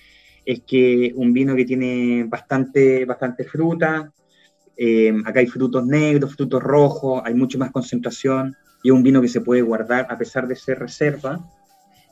es 0.46 0.62
que 0.62 1.12
un 1.16 1.34
vino 1.34 1.56
que 1.56 1.66
tiene 1.66 2.26
bastante, 2.28 3.06
bastante 3.06 3.44
fruta, 3.44 4.12
eh, 4.78 5.14
acá 5.26 5.40
hay 5.40 5.48
frutos 5.48 5.86
negros, 5.86 6.36
frutos 6.36 6.62
rojos, 6.62 7.22
hay 7.26 7.34
mucho 7.34 7.58
más 7.58 7.72
concentración, 7.72 8.56
y 8.84 8.90
es 8.90 8.94
un 8.94 9.04
vino 9.04 9.22
que 9.22 9.28
se 9.28 9.42
puede 9.42 9.62
guardar, 9.62 10.08
a 10.10 10.18
pesar 10.18 10.48
de 10.48 10.56
ser 10.56 10.80
reserva, 10.80 11.40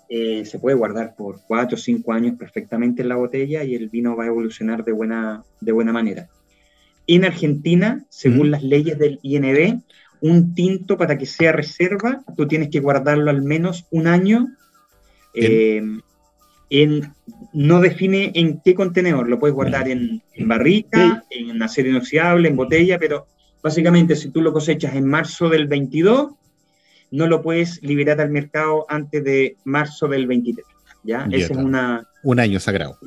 eh, 0.10 0.46
se 0.46 0.60
puede 0.60 0.76
guardar 0.76 1.16
por 1.16 1.42
cuatro 1.48 1.76
o 1.76 1.80
cinco 1.80 2.14
años 2.14 2.36
perfectamente 2.38 3.02
en 3.02 3.10
la 3.10 3.16
botella 3.16 3.64
y 3.64 3.76
el 3.76 3.90
vino 3.90 4.16
va 4.16 4.26
a 4.26 4.28
evolucionar 4.28 4.84
de 4.84 4.92
buena, 4.92 5.44
de 5.62 5.72
buena 5.72 5.94
manera. 5.94 6.30
En 7.08 7.26
Argentina, 7.26 8.06
según 8.10 8.52
las 8.52 8.64
leyes 8.64 8.98
del 8.98 9.20
INB, 9.24 9.82
un 10.22 10.54
tinto 10.54 10.98
para 10.98 11.18
que 11.18 11.26
sea 11.26 11.52
reserva, 11.52 12.24
tú 12.38 12.48
tienes 12.48 12.70
que 12.70 12.80
guardarlo 12.80 13.30
al 13.30 13.42
menos 13.42 13.88
un 13.92 14.08
año 14.08 14.48
en, 16.74 17.14
no 17.54 17.82
define 17.82 18.32
en 18.34 18.60
qué 18.66 18.74
contenedor. 18.74 19.30
Lo 19.30 19.38
puedes 19.38 19.54
guardar 19.54 19.88
en, 19.88 20.24
en 20.34 20.48
barrica, 20.48 21.24
en 21.30 21.62
acero 21.62 21.90
inoxidable, 21.90 22.50
en 22.50 22.56
botella, 22.56 22.98
pero 22.98 23.28
básicamente 23.62 24.16
si 24.16 24.30
tú 24.30 24.42
lo 24.42 24.52
cosechas 24.52 24.96
en 24.96 25.06
marzo 25.06 25.50
del 25.50 25.68
22, 25.68 26.32
no 27.12 27.28
lo 27.28 27.44
puedes 27.44 27.82
liberar 27.84 28.20
al 28.22 28.32
mercado 28.32 28.88
antes 28.90 29.24
de 29.24 29.56
marzo 29.66 30.08
del 30.08 30.26
23. 30.26 30.66
¿ya? 31.04 31.28
Esa 31.32 31.54
es 31.54 31.60
una... 31.60 32.08
Un 32.24 32.40
año 32.40 32.60
sagrado. 32.60 32.98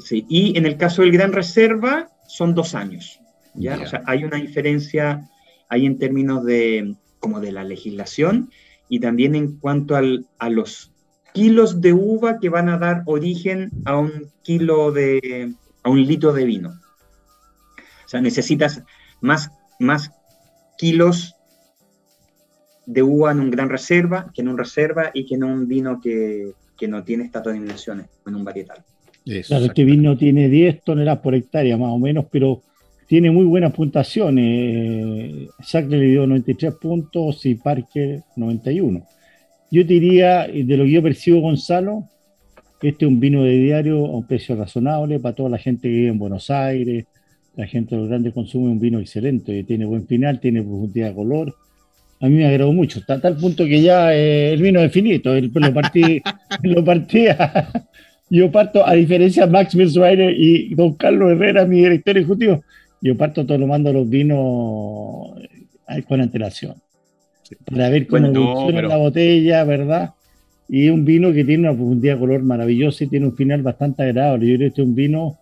Sí, 0.00 0.26
y 0.28 0.58
en 0.58 0.66
el 0.66 0.76
caso 0.76 1.02
del 1.02 1.12
Gran 1.12 1.32
Reserva 1.32 2.08
son 2.26 2.56
dos 2.56 2.74
años. 2.74 3.20
¿ya? 3.54 3.78
O 3.80 3.86
sea, 3.86 4.02
hay 4.06 4.24
una 4.24 4.38
diferencia 4.38 5.30
ahí 5.68 5.86
en 5.86 5.96
términos 5.96 6.44
de, 6.44 6.96
como 7.20 7.38
de 7.38 7.52
la 7.52 7.62
legislación 7.62 8.50
y 8.88 8.98
también 8.98 9.36
en 9.36 9.58
cuanto 9.58 9.94
al, 9.94 10.26
a 10.38 10.50
los 10.50 10.90
kilos 11.36 11.82
de 11.82 11.92
uva 11.92 12.38
que 12.40 12.48
van 12.48 12.70
a 12.70 12.78
dar 12.78 13.02
origen 13.04 13.70
a 13.84 13.98
un 13.98 14.30
kilo 14.42 14.90
de, 14.90 15.52
a 15.82 15.90
un 15.90 16.02
litro 16.06 16.32
de 16.32 16.46
vino. 16.46 16.70
O 18.06 18.08
sea, 18.08 18.22
necesitas 18.22 18.82
más, 19.20 19.50
más 19.78 20.12
kilos 20.78 21.34
de 22.86 23.02
uva 23.02 23.32
en 23.32 23.40
un 23.40 23.50
gran 23.50 23.68
reserva 23.68 24.32
que 24.32 24.40
en 24.40 24.48
un 24.48 24.56
reserva 24.56 25.10
y 25.12 25.26
que 25.26 25.34
en 25.34 25.44
un 25.44 25.68
vino 25.68 26.00
que, 26.00 26.52
que 26.74 26.88
no 26.88 27.04
tiene 27.04 27.24
estas 27.24 27.44
denominaciones, 27.44 28.06
en 28.26 28.34
un 28.34 28.42
varietal. 28.42 28.82
claro, 29.46 29.66
este 29.66 29.84
vino 29.84 30.16
tiene 30.16 30.48
10 30.48 30.84
toneladas 30.84 31.20
por 31.20 31.34
hectárea 31.34 31.76
más 31.76 31.90
o 31.90 31.98
menos, 31.98 32.24
pero 32.32 32.62
tiene 33.06 33.30
muy 33.30 33.44
buenas 33.44 33.74
puntuaciones. 33.74 35.50
Sacre 35.62 35.98
le 35.98 36.06
dio 36.06 36.26
93 36.26 36.76
puntos 36.76 37.44
y 37.44 37.56
Parker 37.56 38.22
91. 38.36 39.06
Yo 39.70 39.86
te 39.86 39.94
diría, 39.94 40.46
de 40.46 40.76
lo 40.76 40.84
que 40.84 40.90
yo 40.90 41.02
percibo, 41.02 41.40
Gonzalo, 41.40 42.04
este 42.82 43.04
es 43.04 43.08
un 43.08 43.20
vino 43.20 43.42
de 43.42 43.58
diario 43.58 44.06
a 44.06 44.16
un 44.16 44.26
precio 44.26 44.54
razonable 44.54 45.18
para 45.18 45.34
toda 45.34 45.50
la 45.50 45.58
gente 45.58 45.88
que 45.88 45.94
vive 45.94 46.08
en 46.08 46.18
Buenos 46.18 46.50
Aires, 46.50 47.06
la 47.56 47.66
gente 47.66 47.94
de 47.94 48.00
los 48.02 48.08
grandes 48.08 48.34
consume 48.34 48.70
un 48.70 48.78
vino 48.78 49.00
excelente, 49.00 49.64
tiene 49.64 49.86
buen 49.86 50.06
final, 50.06 50.40
tiene 50.40 50.62
profundidad 50.62 51.08
de 51.08 51.14
color. 51.14 51.54
A 52.20 52.28
mí 52.28 52.34
me 52.36 52.46
agradó 52.46 52.72
mucho, 52.72 53.00
hasta 53.00 53.20
tal 53.20 53.36
punto 53.36 53.64
que 53.64 53.80
ya 53.80 54.14
eh, 54.14 54.52
el 54.52 54.62
vino 54.62 54.80
es 54.80 54.92
finito, 54.92 55.34
lo 55.34 55.74
partí, 55.74 56.22
lo 56.62 56.84
partí 56.84 57.26
yo 58.28 58.50
parto, 58.50 58.86
a 58.86 58.94
diferencia 58.94 59.46
de 59.46 59.52
Max 59.52 59.74
Milsweider 59.74 60.34
y 60.36 60.74
don 60.74 60.94
Carlos 60.94 61.30
Herrera, 61.32 61.64
mi 61.64 61.76
director 61.76 62.16
ejecutivo, 62.16 62.64
yo 63.00 63.16
parto 63.16 63.46
todo 63.46 63.58
lo 63.58 63.66
mando 63.66 63.92
los 63.92 64.08
vinos 64.08 65.38
eh, 65.88 66.02
con 66.02 66.20
antelación. 66.20 66.74
Para 67.64 67.88
ver 67.90 68.06
cómo 68.06 68.32
funciona 68.32 68.82
la 68.82 68.96
botella, 68.96 69.64
¿verdad? 69.64 70.14
Y 70.68 70.88
un 70.88 71.04
vino 71.04 71.32
que 71.32 71.44
tiene 71.44 71.68
una 71.68 71.76
profundidad 71.76 72.14
de 72.14 72.20
color 72.20 72.42
maravillosa 72.42 73.04
y 73.04 73.08
tiene 73.08 73.26
un 73.26 73.36
final 73.36 73.62
bastante 73.62 74.02
agradable. 74.02 74.46
Yo 74.46 74.56
creo 74.56 74.58
que 74.58 74.66
este 74.66 74.82
es 74.82 74.88
un 74.88 74.94
vino 74.94 75.38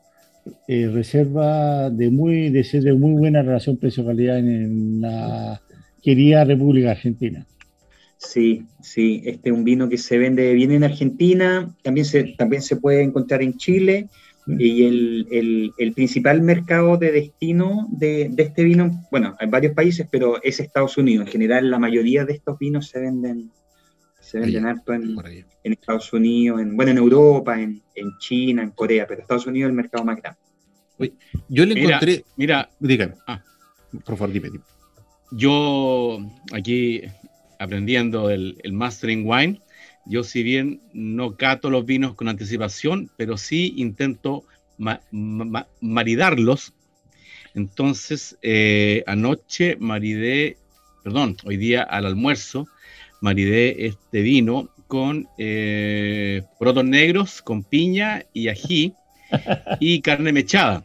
eh, 0.68 0.90
reserva 0.92 1.88
de 1.88 2.10
muy 2.10 2.50
de 2.50 2.64
ser 2.64 2.82
de 2.82 2.92
muy 2.92 3.12
buena 3.12 3.42
relación 3.42 3.78
precio-calidad 3.78 4.38
en, 4.38 5.00
la 5.00 5.60
querida 6.02 6.44
República 6.44 6.90
Argentina. 6.90 7.46
Sí, 8.18 8.62
sí, 8.82 9.22
este 9.24 9.48
es 9.48 9.54
un 9.54 9.64
vino 9.64 9.88
que 9.88 9.96
se 9.96 10.18
vende 10.18 10.52
bien 10.52 10.72
en 10.72 10.84
Argentina, 10.84 11.74
también 11.82 12.04
se, 12.04 12.34
también 12.36 12.62
se 12.62 12.76
puede 12.76 13.02
encontrar 13.02 13.42
en 13.42 13.56
Chile 13.56 14.08
y 14.46 14.84
el, 14.84 15.72
el, 15.78 15.92
principal 15.94 16.42
mercado 16.42 16.98
de 16.98 17.12
destino 17.12 17.88
de, 17.90 18.28
de, 18.30 18.42
este 18.42 18.64
vino, 18.64 19.06
bueno, 19.10 19.34
hay 19.38 19.48
varios 19.48 19.74
países, 19.74 20.06
pero 20.10 20.42
es 20.42 20.60
Estados 20.60 20.98
Unidos. 20.98 21.26
En 21.26 21.32
general, 21.32 21.70
la 21.70 21.78
mayoría 21.78 22.24
de 22.24 22.34
estos 22.34 22.58
vinos 22.58 22.88
se 22.88 23.00
venden, 23.00 23.50
se 24.20 24.38
venden 24.38 24.66
harto 24.66 24.92
en, 24.92 25.16
en, 25.62 25.72
Estados 25.72 26.12
Unidos, 26.12 26.60
en, 26.60 26.76
bueno, 26.76 26.92
en 26.92 26.98
Europa, 26.98 27.58
en, 27.58 27.80
en, 27.94 28.18
China, 28.18 28.62
en 28.62 28.70
Corea, 28.70 29.06
pero 29.06 29.22
Estados 29.22 29.46
Unidos 29.46 29.68
es 29.68 29.70
el 29.70 29.76
mercado 29.76 30.04
más 30.04 30.20
grande. 30.20 30.40
yo 31.48 31.64
le 31.64 31.80
encontré. 31.80 32.24
Mira, 32.36 32.68
dígame. 32.78 33.14
Ah, 33.26 33.42
por 34.04 34.16
favor, 34.18 34.32
dime, 34.32 34.50
Yo 35.32 36.18
aquí 36.52 37.00
aprendiendo 37.58 38.28
el, 38.28 38.58
el 38.62 38.72
Mastering 38.74 39.26
Wine 39.26 39.60
yo 40.06 40.24
si 40.24 40.42
bien 40.42 40.80
no 40.92 41.36
cato 41.36 41.70
los 41.70 41.86
vinos 41.86 42.14
con 42.14 42.28
anticipación, 42.28 43.10
pero 43.16 43.36
sí 43.36 43.74
intento 43.76 44.44
maridarlos. 45.80 46.74
Entonces, 47.54 48.36
eh, 48.42 49.04
anoche 49.06 49.76
maridé, 49.78 50.56
perdón, 51.02 51.36
hoy 51.44 51.56
día 51.56 51.82
al 51.82 52.06
almuerzo, 52.06 52.66
maridé 53.20 53.86
este 53.86 54.22
vino 54.22 54.70
con 54.88 55.28
eh, 55.38 56.42
brotos 56.58 56.84
negros, 56.84 57.42
con 57.42 57.62
piña 57.62 58.24
y 58.32 58.48
ají 58.48 58.94
y 59.80 60.00
carne 60.02 60.32
mechada. 60.32 60.84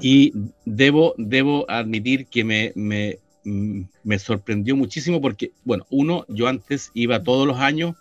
Y 0.00 0.32
debo, 0.64 1.14
debo 1.18 1.70
admitir 1.70 2.26
que 2.26 2.44
me, 2.44 2.72
me, 2.74 3.18
me 3.44 4.18
sorprendió 4.18 4.76
muchísimo 4.76 5.20
porque, 5.20 5.52
bueno, 5.64 5.86
uno, 5.90 6.24
yo 6.28 6.48
antes 6.48 6.90
iba 6.94 7.22
todos 7.22 7.46
los 7.46 7.58
años, 7.58 7.96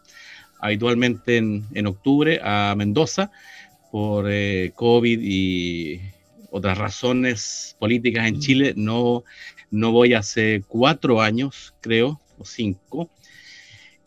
habitualmente 0.60 1.38
en, 1.38 1.88
octubre, 1.88 2.39
a 2.43 2.75
Mendoza 2.78 3.32
por 3.91 4.25
eh, 4.30 4.71
COVID 4.75 5.19
y 5.21 6.02
otras 6.52 6.78
razones 6.78 7.75
políticas 7.80 8.28
en 8.28 8.39
Chile. 8.39 8.73
No, 8.75 9.23
no 9.71 9.91
voy 9.91 10.13
hace 10.13 10.63
cuatro 10.67 11.21
años, 11.21 11.73
creo, 11.82 12.19
o 12.38 12.45
cinco. 12.45 13.10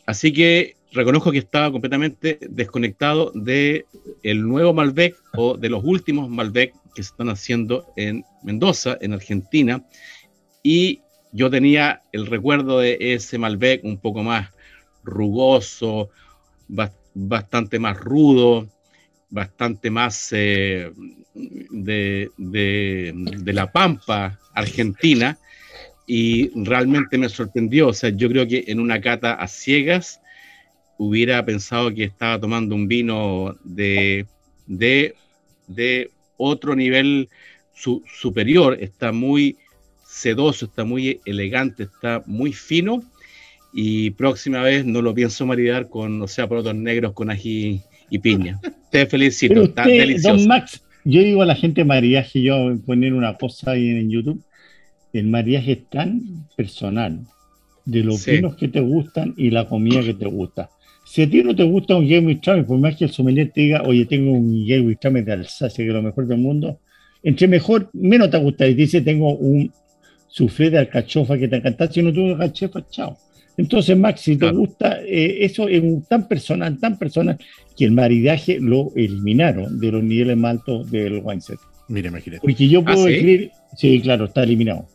Así 0.07 0.33
que 0.33 0.77
reconozco 0.92 1.33
que 1.33 1.38
estaba 1.38 1.71
completamente 1.73 2.38
desconectado 2.49 3.33
de 3.35 3.87
el 4.23 4.47
nuevo 4.47 4.75
Malbec 4.75 5.16
o 5.35 5.57
de 5.57 5.71
los 5.71 5.83
últimos 5.85 6.29
Malbec 6.29 6.75
que 6.95 7.03
se 7.03 7.11
están 7.11 7.31
haciendo 7.31 7.87
en 7.97 8.25
Mendoza, 8.42 8.99
en 9.01 9.14
Argentina, 9.14 9.83
y 10.62 11.02
yo 11.33 11.51
tenía 11.51 12.03
el 12.12 12.27
recuerdo 12.27 12.79
de 12.79 12.97
ese 13.01 13.38
Malbec 13.38 13.83
un 13.85 13.99
poco 13.99 14.23
más 14.23 14.51
rugoso, 15.03 16.11
bastante 17.14 17.79
más 17.79 17.99
rudo, 17.99 18.68
bastante 19.31 19.90
más 19.90 20.29
eh, 20.33 20.92
de, 21.35 22.31
la 23.47 23.73
pampa 23.73 24.38
argentina 24.55 25.38
y 26.07 26.51
realmente 26.64 27.16
me 27.16 27.29
sorprendió. 27.29 27.88
O 27.88 27.92
sea, 27.95 28.11
yo 28.11 28.29
creo 28.29 28.47
que 28.47 28.64
en 28.68 28.79
una 28.79 29.01
cata 29.01 29.33
a 29.35 29.49
ciegas 29.49 30.21
hubiera 30.99 31.45
pensado 31.45 31.92
que 31.95 32.05
estaba 32.05 32.38
tomando 32.38 32.75
un 32.75 32.87
vino 32.87 33.57
de, 33.64 34.27
de, 34.66 36.11
otro 36.37 36.77
nivel 36.77 37.29
superior. 37.75 38.77
Está 38.81 39.12
muy 39.12 39.57
sedoso, 40.12 40.66
está 40.66 40.85
muy 40.85 41.20
elegante, 41.25 41.85
está 41.85 42.22
muy 42.27 42.53
fino. 42.53 43.03
Y 43.72 44.11
próxima 44.11 44.62
vez 44.62 44.85
no 44.85 45.01
lo 45.01 45.14
pienso 45.14 45.46
maridar 45.46 45.88
con, 45.88 46.20
o 46.20 46.29
sea, 46.29 46.46
porotos 46.46 46.75
negros 46.75 47.14
con 47.14 47.31
ají 47.31 47.81
y 48.11 48.18
piña. 48.18 48.61
Te 48.90 49.07
felicito, 49.07 49.62
está 49.62 49.87
delicioso. 49.87 50.37
Don 50.37 50.46
Max, 50.46 50.83
yo 51.05 51.22
digo 51.22 51.40
a 51.42 51.46
la 51.46 51.55
gente 51.55 51.85
mariaje, 51.85 52.42
yo 52.42 52.77
poner 52.85 53.14
una 53.14 53.35
cosa 53.38 53.70
ahí 53.70 53.88
en 53.88 54.11
YouTube, 54.11 54.42
el 55.14 55.27
mariaje 55.29 55.72
es 55.72 55.88
tan 55.88 56.46
personal, 56.57 57.20
de 57.87 58.05
los 58.05 58.25
vinos 58.27 58.57
que 58.57 58.68
te 58.68 58.81
gustan 58.81 59.35
y 59.37 59.51
la 59.51 59.66
comida 59.66 60.03
que 60.03 60.14
te 60.14 60.27
gusta. 60.27 60.70
Si 61.05 61.22
a 61.22 61.29
ti 61.29 61.42
no 61.42 61.57
te 61.57 61.64
gusta 61.64 61.96
un 61.96 62.09
Game 62.09 62.37
Travel, 62.37 62.66
por 62.66 62.79
más 62.79 62.96
que 62.96 63.07
el 63.07 63.11
sommelier 63.11 63.51
te 63.51 63.62
diga, 63.62 63.83
oye, 63.83 64.05
tengo 64.05 64.33
un 64.33 64.66
Game 64.66 64.94
Travel 64.96 65.25
de 65.25 65.33
Alsacia, 65.33 65.83
que 65.83 65.88
es 65.88 65.94
lo 65.94 66.03
mejor 66.03 66.27
del 66.27 66.38
mundo, 66.38 66.79
entre 67.22 67.48
mejor, 67.48 67.88
menos 67.94 68.31
te 68.31 68.38
gusta. 68.38 68.68
Y 68.68 68.75
dice, 68.75 69.01
tengo 69.01 69.35
un 69.35 69.72
sufrir 70.33 70.71
de 70.71 70.79
alcachofa 70.79 71.37
que 71.37 71.47
te 71.47 71.57
encanta, 71.57 71.92
si 71.92 72.03
no 72.03 72.11
tuvo 72.11 72.33
alcachofa, 72.33 72.88
chao. 72.88 73.18
Entonces, 73.59 73.97
Max, 73.99 74.23
si 74.23 74.38
te 74.38 74.51
gusta, 74.51 75.03
eh, 75.03 75.45
eso 75.45 75.68
es 75.68 75.83
tan 76.09 76.27
personal, 76.27 76.79
tan 76.79 76.99
personal, 76.99 77.37
que 77.77 77.85
el 77.85 77.92
maridaje 77.92 78.59
lo 78.59 78.92
eliminaron 78.97 79.79
de 79.79 79.92
los 79.92 80.03
niveles 80.03 80.38
más 80.38 80.53
altos 80.53 80.90
del 80.90 81.21
wine 81.23 81.42
set. 81.42 81.59
Mira, 81.88 82.09
imagínate. 82.09 82.40
Porque 82.40 82.66
yo 82.66 82.83
puedo 82.83 83.05
¿Ah, 83.05 83.11
decir, 83.11 83.51
sí, 83.77 84.01
claro, 84.01 84.25
está 84.25 84.42
eliminado. 84.45 84.88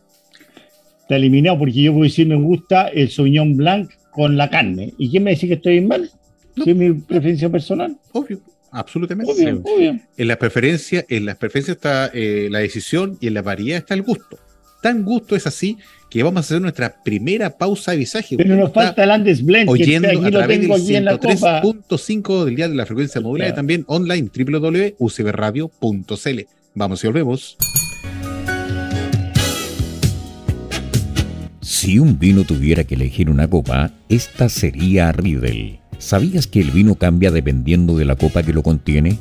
Está 1.02 1.14
eliminado 1.14 1.56
porque 1.56 1.82
yo 1.82 1.92
puedo 1.92 2.04
decir, 2.04 2.26
me 2.26 2.34
gusta 2.34 2.88
el 2.88 3.08
Sauvignon 3.08 3.56
Blanc 3.56 3.92
con 4.10 4.36
la 4.36 4.50
carne. 4.50 4.92
¿Y 4.98 5.08
quién 5.08 5.22
me 5.22 5.30
dice 5.30 5.46
que 5.46 5.54
estoy 5.54 5.80
mal? 5.80 6.10
No. 6.56 6.64
es 6.64 6.74
mi 6.74 6.92
preferencia 6.94 7.48
personal. 7.48 7.96
Obvio. 8.10 8.40
Absolutamente. 8.72 9.32
Obvio, 9.32 9.62
obvio. 9.62 10.00
En 10.16 10.26
la 10.26 10.36
preferencia, 10.36 11.06
en 11.08 11.26
las 11.26 11.36
preferencias 11.36 11.76
está 11.76 12.10
eh, 12.12 12.48
la 12.50 12.58
decisión 12.58 13.16
y 13.20 13.28
en 13.28 13.34
la 13.34 13.42
variedad 13.42 13.78
está 13.78 13.94
el 13.94 14.02
gusto 14.02 14.36
tan 14.88 15.04
gusto 15.04 15.36
es 15.36 15.46
así 15.46 15.76
que 16.08 16.22
vamos 16.22 16.38
a 16.38 16.40
hacer 16.40 16.62
nuestra 16.62 17.02
primera 17.04 17.58
pausa 17.58 17.90
de 17.90 17.98
visaje. 17.98 18.38
Pero 18.38 18.56
nos 18.56 18.72
falta 18.72 19.04
el 19.04 19.10
Andes 19.10 19.44
Blend, 19.44 19.68
oyendo 19.68 20.08
a 20.08 20.30
través 20.30 20.62
del 20.62 20.70
103.5 20.70 22.44
del 22.46 22.56
día 22.56 22.70
de 22.70 22.74
la 22.74 22.86
frecuencia 22.86 23.20
modulada 23.20 23.50
y 23.50 23.54
también 23.54 23.84
online 23.86 24.30
www.ucbradio.cl. 24.34 26.40
Vamos 26.74 27.04
y 27.04 27.06
volvemos. 27.06 27.58
Si 31.60 31.98
un 31.98 32.18
vino 32.18 32.44
tuviera 32.44 32.84
que 32.84 32.94
elegir 32.94 33.28
una 33.28 33.46
copa, 33.46 33.90
esta 34.08 34.48
sería 34.48 35.12
Riedel 35.12 35.80
¿Sabías 35.98 36.46
que 36.46 36.62
el 36.62 36.70
vino 36.70 36.94
cambia 36.94 37.30
dependiendo 37.30 37.98
de 37.98 38.06
la 38.06 38.16
copa 38.16 38.42
que 38.42 38.54
lo 38.54 38.62
contiene? 38.62 39.18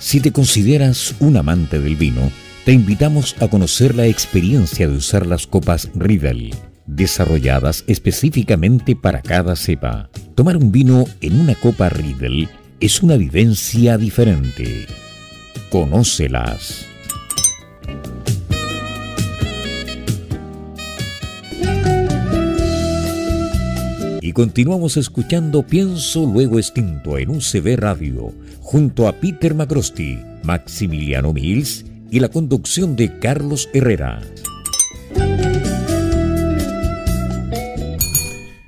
Si 0.00 0.18
te 0.18 0.32
consideras 0.32 1.14
un 1.20 1.36
amante 1.36 1.78
del 1.78 1.94
vino, 1.94 2.32
te 2.66 2.72
invitamos 2.72 3.36
a 3.40 3.46
conocer 3.46 3.94
la 3.94 4.06
experiencia 4.08 4.88
de 4.88 4.96
usar 4.96 5.24
las 5.24 5.46
copas 5.46 5.88
Riedel, 5.94 6.52
desarrolladas 6.84 7.84
específicamente 7.86 8.96
para 8.96 9.22
cada 9.22 9.54
cepa. 9.54 10.10
Tomar 10.34 10.56
un 10.56 10.72
vino 10.72 11.04
en 11.20 11.40
una 11.40 11.54
copa 11.54 11.88
Riedel 11.90 12.48
es 12.80 13.04
una 13.04 13.16
vivencia 13.16 13.96
diferente. 13.96 14.88
Conócelas. 15.70 16.86
Y 24.20 24.32
continuamos 24.32 24.96
escuchando 24.96 25.62
Pienso 25.62 26.26
Luego 26.26 26.58
Extinto 26.58 27.16
en 27.16 27.30
UCB 27.30 27.76
Radio, 27.76 28.34
junto 28.58 29.06
a 29.06 29.12
Peter 29.12 29.54
Macrosti, 29.54 30.18
Maximiliano 30.42 31.32
Mills 31.32 31.84
y 32.10 32.20
la 32.20 32.28
conducción 32.28 32.96
de 32.96 33.18
Carlos 33.18 33.68
Herrera. 33.72 34.20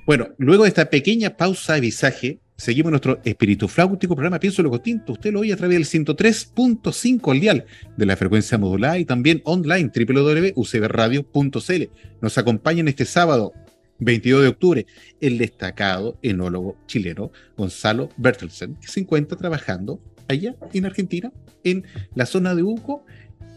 Bueno, 0.06 0.28
luego 0.38 0.62
de 0.62 0.68
esta 0.68 0.88
pequeña 0.88 1.36
pausa 1.36 1.74
de 1.74 1.82
visaje, 1.82 2.40
seguimos 2.56 2.90
nuestro 2.90 3.20
espíritu 3.24 3.68
flautico 3.68 4.14
programa 4.14 4.40
Pienso 4.40 4.62
Luego 4.62 4.76
Extinto. 4.76 5.12
Usted 5.12 5.32
lo 5.32 5.40
oye 5.40 5.52
a 5.52 5.56
través 5.56 5.76
del 5.76 5.84
103.5 6.06 7.30
al 7.30 7.40
dial 7.40 7.66
de 7.96 8.06
la 8.06 8.16
frecuencia 8.16 8.56
modulada 8.56 8.98
y 8.98 9.04
también 9.04 9.42
online 9.44 9.92
www.ucbradio.cl. 9.94 11.82
Nos 12.22 12.38
acompañan 12.38 12.88
este 12.88 13.04
sábado 13.04 13.52
22 13.98 14.42
de 14.42 14.48
octubre, 14.48 14.86
el 15.20 15.38
destacado 15.38 16.18
enólogo 16.22 16.78
chileno 16.86 17.30
Gonzalo 17.56 18.08
Bertelsen, 18.16 18.76
que 18.76 18.88
se 18.88 19.00
encuentra 19.00 19.36
trabajando 19.36 20.00
allá 20.28 20.54
en 20.72 20.86
Argentina, 20.86 21.32
en 21.64 21.84
la 22.14 22.26
zona 22.26 22.54
de 22.54 22.62
Uco, 22.62 23.04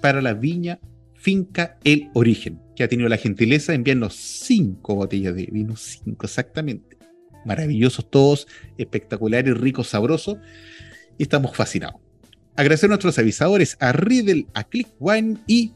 para 0.02 0.22
la 0.22 0.34
viña 0.34 0.80
Finca 1.16 1.78
El 1.84 2.10
Origen, 2.14 2.60
que 2.76 2.84
ha 2.84 2.88
tenido 2.88 3.08
la 3.08 3.18
gentileza 3.18 3.72
de 3.72 3.78
enviarnos 3.78 4.16
cinco 4.16 4.96
botellas 4.96 5.36
de 5.36 5.46
vino, 5.46 5.76
cinco 5.76 6.26
exactamente. 6.26 6.98
Maravillosos 7.46 8.10
todos, 8.10 8.48
espectaculares, 8.78 9.58
ricos, 9.58 9.88
sabrosos, 9.88 10.38
estamos 11.20 11.56
fascinados. 11.56 12.02
Agradecer 12.56 12.88
a 12.88 12.90
nuestros 12.90 13.18
avisadores, 13.20 13.78
a 13.80 13.92
Riddle, 13.92 14.48
a 14.54 14.64
Click 14.64 14.88
Wine 15.00 15.38
y 15.48 15.74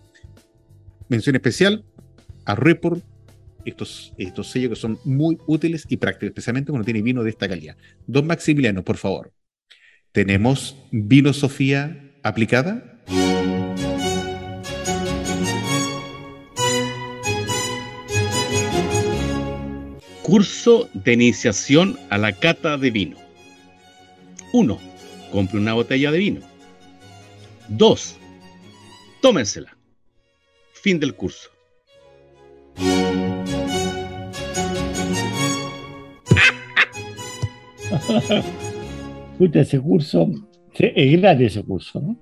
mención 1.09 1.35
especial 1.35 1.85
a 2.45 2.55
Report 2.55 3.03
estos, 3.65 4.13
estos 4.17 4.49
sellos 4.49 4.69
que 4.69 4.75
son 4.75 4.99
muy 5.03 5.37
útiles 5.47 5.85
y 5.89 5.97
prácticos, 5.97 6.29
especialmente 6.29 6.71
cuando 6.71 6.85
tiene 6.85 7.01
vino 7.01 7.23
de 7.23 7.31
esta 7.31 7.47
calidad. 7.47 7.75
Don 8.07 8.27
Maximiliano, 8.27 8.83
por 8.83 8.97
favor. 8.97 9.33
¿Tenemos 10.11 10.77
vino 10.91 11.33
Sofía 11.33 12.13
aplicada? 12.23 13.01
Curso 20.25 20.89
de 20.95 21.13
iniciación 21.13 21.99
a 22.09 22.17
la 22.17 22.31
cata 22.31 22.79
de 22.79 22.89
vino. 22.89 23.15
1. 24.53 24.79
Compre 25.31 25.59
una 25.59 25.75
botella 25.75 26.11
de 26.11 26.17
vino. 26.17 26.41
2. 27.67 28.15
Tómensela. 29.21 29.77
Fin 30.73 30.99
del 30.99 31.13
curso. 31.13 31.51
Puta, 39.37 39.59
ese 39.59 39.79
curso, 39.79 40.27
es 40.73 41.21
gratis 41.21 41.51
ese 41.51 41.63
curso, 41.63 41.99
¿no? 41.99 42.17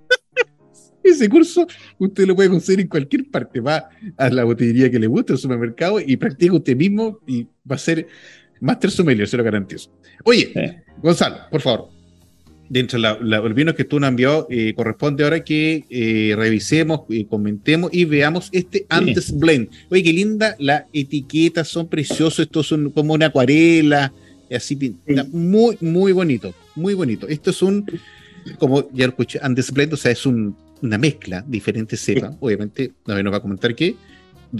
Ese 1.03 1.27
curso 1.29 1.67
usted 1.99 2.25
lo 2.25 2.35
puede 2.35 2.49
conseguir 2.49 2.81
en 2.81 2.87
cualquier 2.87 3.29
parte. 3.29 3.59
Va 3.59 3.89
a 4.17 4.29
la 4.29 4.43
botillería 4.43 4.89
que 4.89 4.99
le 4.99 5.07
guste, 5.07 5.33
al 5.33 5.39
supermercado, 5.39 5.99
y 5.99 6.15
practica 6.17 6.53
usted 6.53 6.75
mismo 6.75 7.19
y 7.27 7.47
va 7.69 7.75
a 7.75 7.79
ser 7.79 8.07
Master 8.63 8.89
Sommelier, 8.89 9.27
se 9.27 9.35
lo 9.35 9.43
garantizo. 9.43 9.91
Oye, 10.23 10.81
Gonzalo, 11.01 11.37
por 11.51 11.61
favor. 11.61 11.89
Dentro 12.69 12.97
del 12.99 13.53
vino 13.53 13.75
que 13.75 13.83
tú 13.83 13.99
nos 13.99 14.07
has 14.07 14.11
enviado, 14.11 14.47
eh, 14.49 14.73
corresponde 14.73 15.25
ahora 15.25 15.43
que 15.43 15.83
eh, 15.89 16.33
revisemos, 16.35 17.01
y 17.09 17.25
comentemos 17.25 17.93
y 17.93 18.05
veamos 18.05 18.49
este 18.53 18.85
antes 18.87 19.37
blend. 19.37 19.69
Oye, 19.91 20.01
qué 20.01 20.13
linda, 20.13 20.55
las 20.59 20.85
etiquetas 20.93 21.67
son 21.67 21.87
preciosas, 21.87 22.39
estos 22.39 22.67
son 22.67 22.89
como 22.91 23.13
una 23.13 23.27
acuarela, 23.27 24.13
así 24.49 24.77
pinta, 24.77 25.27
muy, 25.31 25.77
muy 25.81 26.13
bonito, 26.13 26.55
muy 26.75 26.93
bonito. 26.93 27.27
Esto 27.27 27.49
es 27.49 27.61
un, 27.61 27.85
como 28.57 28.89
ya 28.91 29.05
lo 29.07 29.11
escuché, 29.11 29.39
antes 29.43 29.69
blend, 29.69 29.93
o 29.93 29.97
sea, 29.97 30.13
es 30.13 30.25
un, 30.25 30.55
una 30.83 30.97
mezcla, 30.97 31.43
diferentes 31.47 31.99
cepas. 31.99 32.35
Obviamente, 32.39 32.91
a 33.07 33.15
ver, 33.15 33.23
nos 33.23 33.33
va 33.33 33.37
a 33.37 33.41
comentar 33.41 33.73
que 33.73 33.95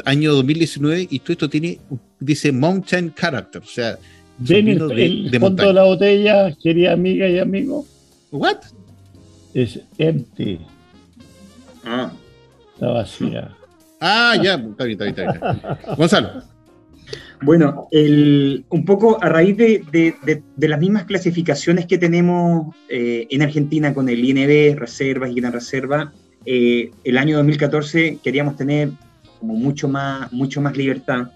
año 0.06 0.34
2019 0.34 1.08
y 1.12 1.20
todo 1.20 1.34
esto 1.34 1.50
tiene, 1.50 1.80
dice 2.20 2.52
Mountain 2.52 3.14
Character, 3.14 3.62
o 3.62 3.68
sea, 3.68 4.00
Ven 4.40 4.68
el, 4.68 4.88
de, 4.88 5.06
el 5.06 5.32
de 5.32 5.40
fondo 5.40 5.68
de 5.68 5.74
la 5.74 5.84
botella, 5.84 6.56
querida 6.56 6.94
amiga 6.94 7.30
y 7.30 7.38
amigo. 7.38 7.86
¿What? 8.32 8.58
Es 9.54 9.80
empty. 10.00 10.60
Ah. 11.86 12.12
Está 12.74 12.88
vacía. 12.88 13.56
Ah, 14.00 14.36
ya, 14.42 14.56
está 14.56 14.86
bien, 14.86 15.00
está 15.00 15.22
bien, 15.22 15.30
está 15.30 15.52
bien. 15.52 15.78
Gonzalo. 15.98 16.44
Bueno, 17.42 17.88
el, 17.92 18.66
un 18.70 18.86
poco 18.86 19.22
a 19.22 19.30
raíz 19.30 19.58
de, 19.58 19.84
de, 19.92 20.44
de, 20.56 20.68
las 20.68 20.80
mismas 20.80 21.04
clasificaciones 21.06 21.86
que 21.86 21.98
tenemos 21.98 22.74
eh, 22.90 23.28
en 23.30 23.42
Argentina 23.42 23.94
con 23.94 24.08
el 24.08 24.24
INB, 24.24 24.78
reservas 24.78 25.32
y 25.32 25.36
gran 25.36 25.52
reserva, 25.52 26.14
eh, 26.46 26.92
el 27.04 27.18
año 27.18 27.38
2014 27.38 28.20
queríamos 28.24 28.56
tener 28.56 28.90
como 29.40 29.56
mucho 29.56 29.88
más, 29.88 30.32
mucho 30.32 30.62
más 30.62 30.78
libertad. 30.78 31.32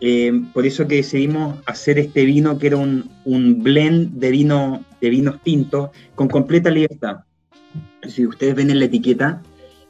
Eh, 0.00 0.32
por 0.52 0.66
eso 0.66 0.86
que 0.86 0.96
decidimos 0.96 1.58
hacer 1.64 1.98
este 1.98 2.24
vino 2.24 2.58
que 2.58 2.66
era 2.66 2.76
un, 2.76 3.10
un 3.24 3.62
blend 3.62 4.18
de, 4.18 4.30
vino, 4.30 4.84
de 5.00 5.10
vinos 5.10 5.42
tintos 5.42 5.90
con 6.14 6.28
completa 6.28 6.70
libertad. 6.70 7.20
Si 8.06 8.26
ustedes 8.26 8.54
ven 8.54 8.70
en 8.70 8.78
la 8.78 8.84
etiqueta, 8.84 9.42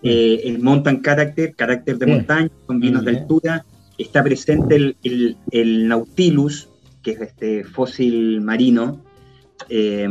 eh, 0.02 0.42
el 0.44 0.60
Mountain 0.60 1.02
Character, 1.02 1.54
carácter 1.54 1.98
de 1.98 2.06
montaña, 2.06 2.50
con 2.66 2.78
vinos 2.78 3.04
de 3.04 3.10
altura, 3.10 3.64
está 3.98 4.22
presente 4.22 4.76
el, 4.76 4.96
el, 5.02 5.36
el, 5.50 5.88
Nautilus, 5.88 6.68
que 7.02 7.12
es 7.12 7.20
este 7.20 7.64
fósil 7.64 8.40
marino, 8.40 9.02
eh, 9.68 10.08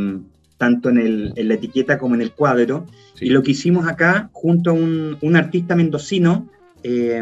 tanto 0.57 0.89
en, 0.89 0.97
el, 0.97 1.33
en, 1.35 1.47
la 1.47 1.53
etiqueta 1.55 1.97
como 1.97 2.15
en 2.15 2.21
el 2.21 2.31
cuadro. 2.31 2.85
Sí. 3.15 3.25
Y 3.25 3.29
lo 3.29 3.43
que 3.43 3.51
hicimos 3.51 3.87
acá, 3.87 4.29
junto 4.33 4.71
a 4.71 4.73
un, 4.73 5.17
un 5.21 5.35
artista 5.35 5.75
mendocino, 5.75 6.49
eh, 6.83 7.21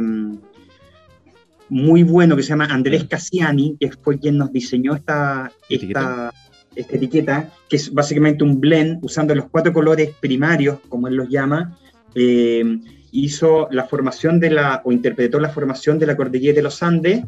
muy 1.69 2.03
bueno 2.03 2.35
que 2.35 2.43
se 2.43 2.49
llama 2.49 2.65
Andrés 2.65 3.05
Cassiani, 3.05 3.77
que 3.79 3.91
fue 3.91 4.19
quien 4.19 4.37
nos 4.37 4.51
diseñó 4.51 4.93
esta, 4.93 5.51
esta, 5.69 6.31
esta, 6.75 6.95
etiqueta, 6.95 7.49
que 7.67 7.77
es 7.77 7.91
básicamente 7.91 8.43
un 8.43 8.59
blend 8.59 9.03
usando 9.03 9.33
los 9.33 9.49
cuatro 9.49 9.73
colores 9.73 10.11
primarios, 10.19 10.79
como 10.87 11.07
él 11.07 11.15
los 11.15 11.29
llama. 11.29 11.75
Eh, 12.13 12.79
hizo 13.13 13.67
la 13.71 13.85
formación 13.85 14.39
de 14.39 14.49
la, 14.49 14.81
o 14.83 14.91
interpretó 14.91 15.39
la 15.39 15.49
formación 15.49 15.99
de 15.99 16.07
la 16.07 16.17
cordillera 16.17 16.55
de 16.55 16.63
los 16.63 16.83
Andes, 16.83 17.23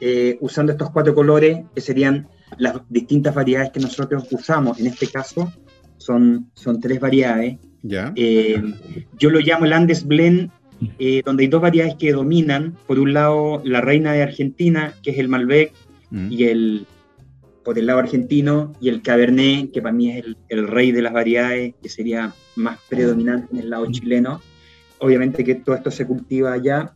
eh, 0.00 0.36
usando 0.40 0.72
estos 0.72 0.90
cuatro 0.90 1.14
colores, 1.14 1.60
que 1.74 1.80
serían 1.80 2.28
las 2.58 2.76
distintas 2.88 3.34
variedades 3.34 3.70
que 3.70 3.80
nosotros 3.80 4.26
usamos. 4.30 4.80
En 4.80 4.88
este 4.88 5.06
caso, 5.06 5.52
son, 5.98 6.50
son 6.54 6.80
tres 6.80 7.00
variedades. 7.00 7.58
Yeah. 7.82 8.12
Eh, 8.16 8.62
yo 9.18 9.30
lo 9.30 9.38
llamo 9.40 9.64
el 9.64 9.72
Andes 9.72 10.04
Blend 10.04 10.50
eh, 10.98 11.22
donde 11.24 11.44
hay 11.44 11.48
dos 11.48 11.62
variedades 11.62 11.94
que 11.96 12.12
dominan. 12.12 12.76
Por 12.86 12.98
un 12.98 13.12
lado, 13.12 13.62
la 13.64 13.80
reina 13.80 14.12
de 14.12 14.22
Argentina, 14.22 14.94
que 15.02 15.10
es 15.10 15.18
el 15.18 15.28
Malbec, 15.28 15.72
mm. 16.10 16.32
y 16.32 16.44
el, 16.44 16.86
por 17.64 17.78
el 17.78 17.86
lado 17.86 17.98
argentino, 17.98 18.72
y 18.80 18.88
el 18.88 19.02
Cabernet, 19.02 19.72
que 19.72 19.82
para 19.82 19.92
mí 19.92 20.10
es 20.10 20.24
el, 20.24 20.36
el, 20.48 20.66
rey 20.66 20.92
de 20.92 21.02
las 21.02 21.12
variedades, 21.12 21.74
que 21.82 21.88
sería 21.88 22.32
más 22.56 22.78
predominante 22.88 23.48
en 23.52 23.60
el 23.60 23.70
lado 23.70 23.86
chileno. 23.90 24.40
Obviamente 25.00 25.44
que 25.44 25.56
todo 25.56 25.74
esto 25.74 25.90
se 25.90 26.06
cultiva 26.06 26.52
allá, 26.52 26.94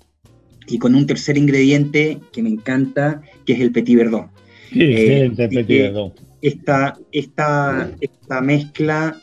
y 0.66 0.78
con 0.78 0.94
un 0.94 1.06
tercer 1.06 1.36
ingrediente 1.36 2.18
que 2.32 2.42
me 2.42 2.48
encanta, 2.48 3.22
que 3.44 3.54
es 3.54 3.60
el 3.60 3.72
Petit 3.72 3.96
Verdot. 3.96 4.26
Eh, 4.72 5.30
Petit 5.36 5.66
Verdot. 5.66 6.20
Esta, 6.40 6.98
esta, 7.12 7.90
esta 8.00 8.40
mezcla 8.40 9.16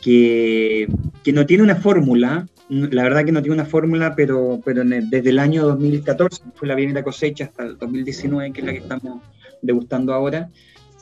que, 0.00 0.88
que 1.22 1.32
no 1.32 1.46
tiene 1.46 1.62
una 1.62 1.76
fórmula, 1.76 2.48
la 2.68 3.02
verdad 3.04 3.24
que 3.24 3.32
no 3.32 3.42
tiene 3.42 3.54
una 3.54 3.64
fórmula, 3.64 4.14
pero, 4.16 4.60
pero 4.64 4.82
el, 4.82 5.08
desde 5.10 5.30
el 5.30 5.38
año 5.38 5.64
2014, 5.64 6.42
fue 6.54 6.68
la 6.68 6.74
primera 6.74 7.04
cosecha, 7.04 7.44
hasta 7.44 7.64
el 7.64 7.78
2019, 7.78 8.52
que 8.52 8.60
es 8.60 8.66
la 8.66 8.72
que 8.72 8.78
estamos 8.78 9.22
degustando 9.62 10.12
ahora, 10.12 10.50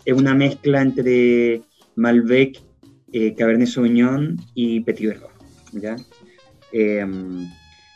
es 0.05 0.15
una 0.15 0.35
mezcla 0.35 0.83
entre 0.83 1.63
Malbec, 1.97 2.61
eh, 3.13 3.35
Cabernet 3.35 3.69
Sauvignon 3.69 4.37
y 4.55 4.81
Petit 4.81 5.09
Verdot. 5.09 5.31
¿ya? 5.73 5.97
Eh, 6.77 7.07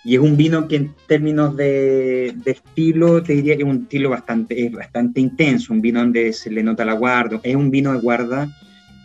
y 0.05 0.15
es 0.15 0.21
un 0.21 0.37
vino 0.37 0.69
que 0.69 0.77
en 0.77 0.95
términos 1.07 1.57
de, 1.57 2.29
estilo, 2.47 3.23
te 3.23 3.35
diría 3.35 3.57
que 3.57 3.63
es 3.63 3.69
un 3.69 3.83
estilo 3.83 4.11
bastante, 4.11 4.65
es 4.65 4.73
bastante 4.73 5.21
intenso, 5.21 5.73
un 5.73 5.81
vino 5.81 6.01
donde 6.01 6.33
se 6.33 6.51
le 6.51 6.63
nota 6.63 6.85
la 6.85 6.95
guarda, 6.95 7.41
es 7.43 7.57
un 7.57 7.71
vino 7.71 7.93
de 7.93 7.99
guarda, 7.99 8.49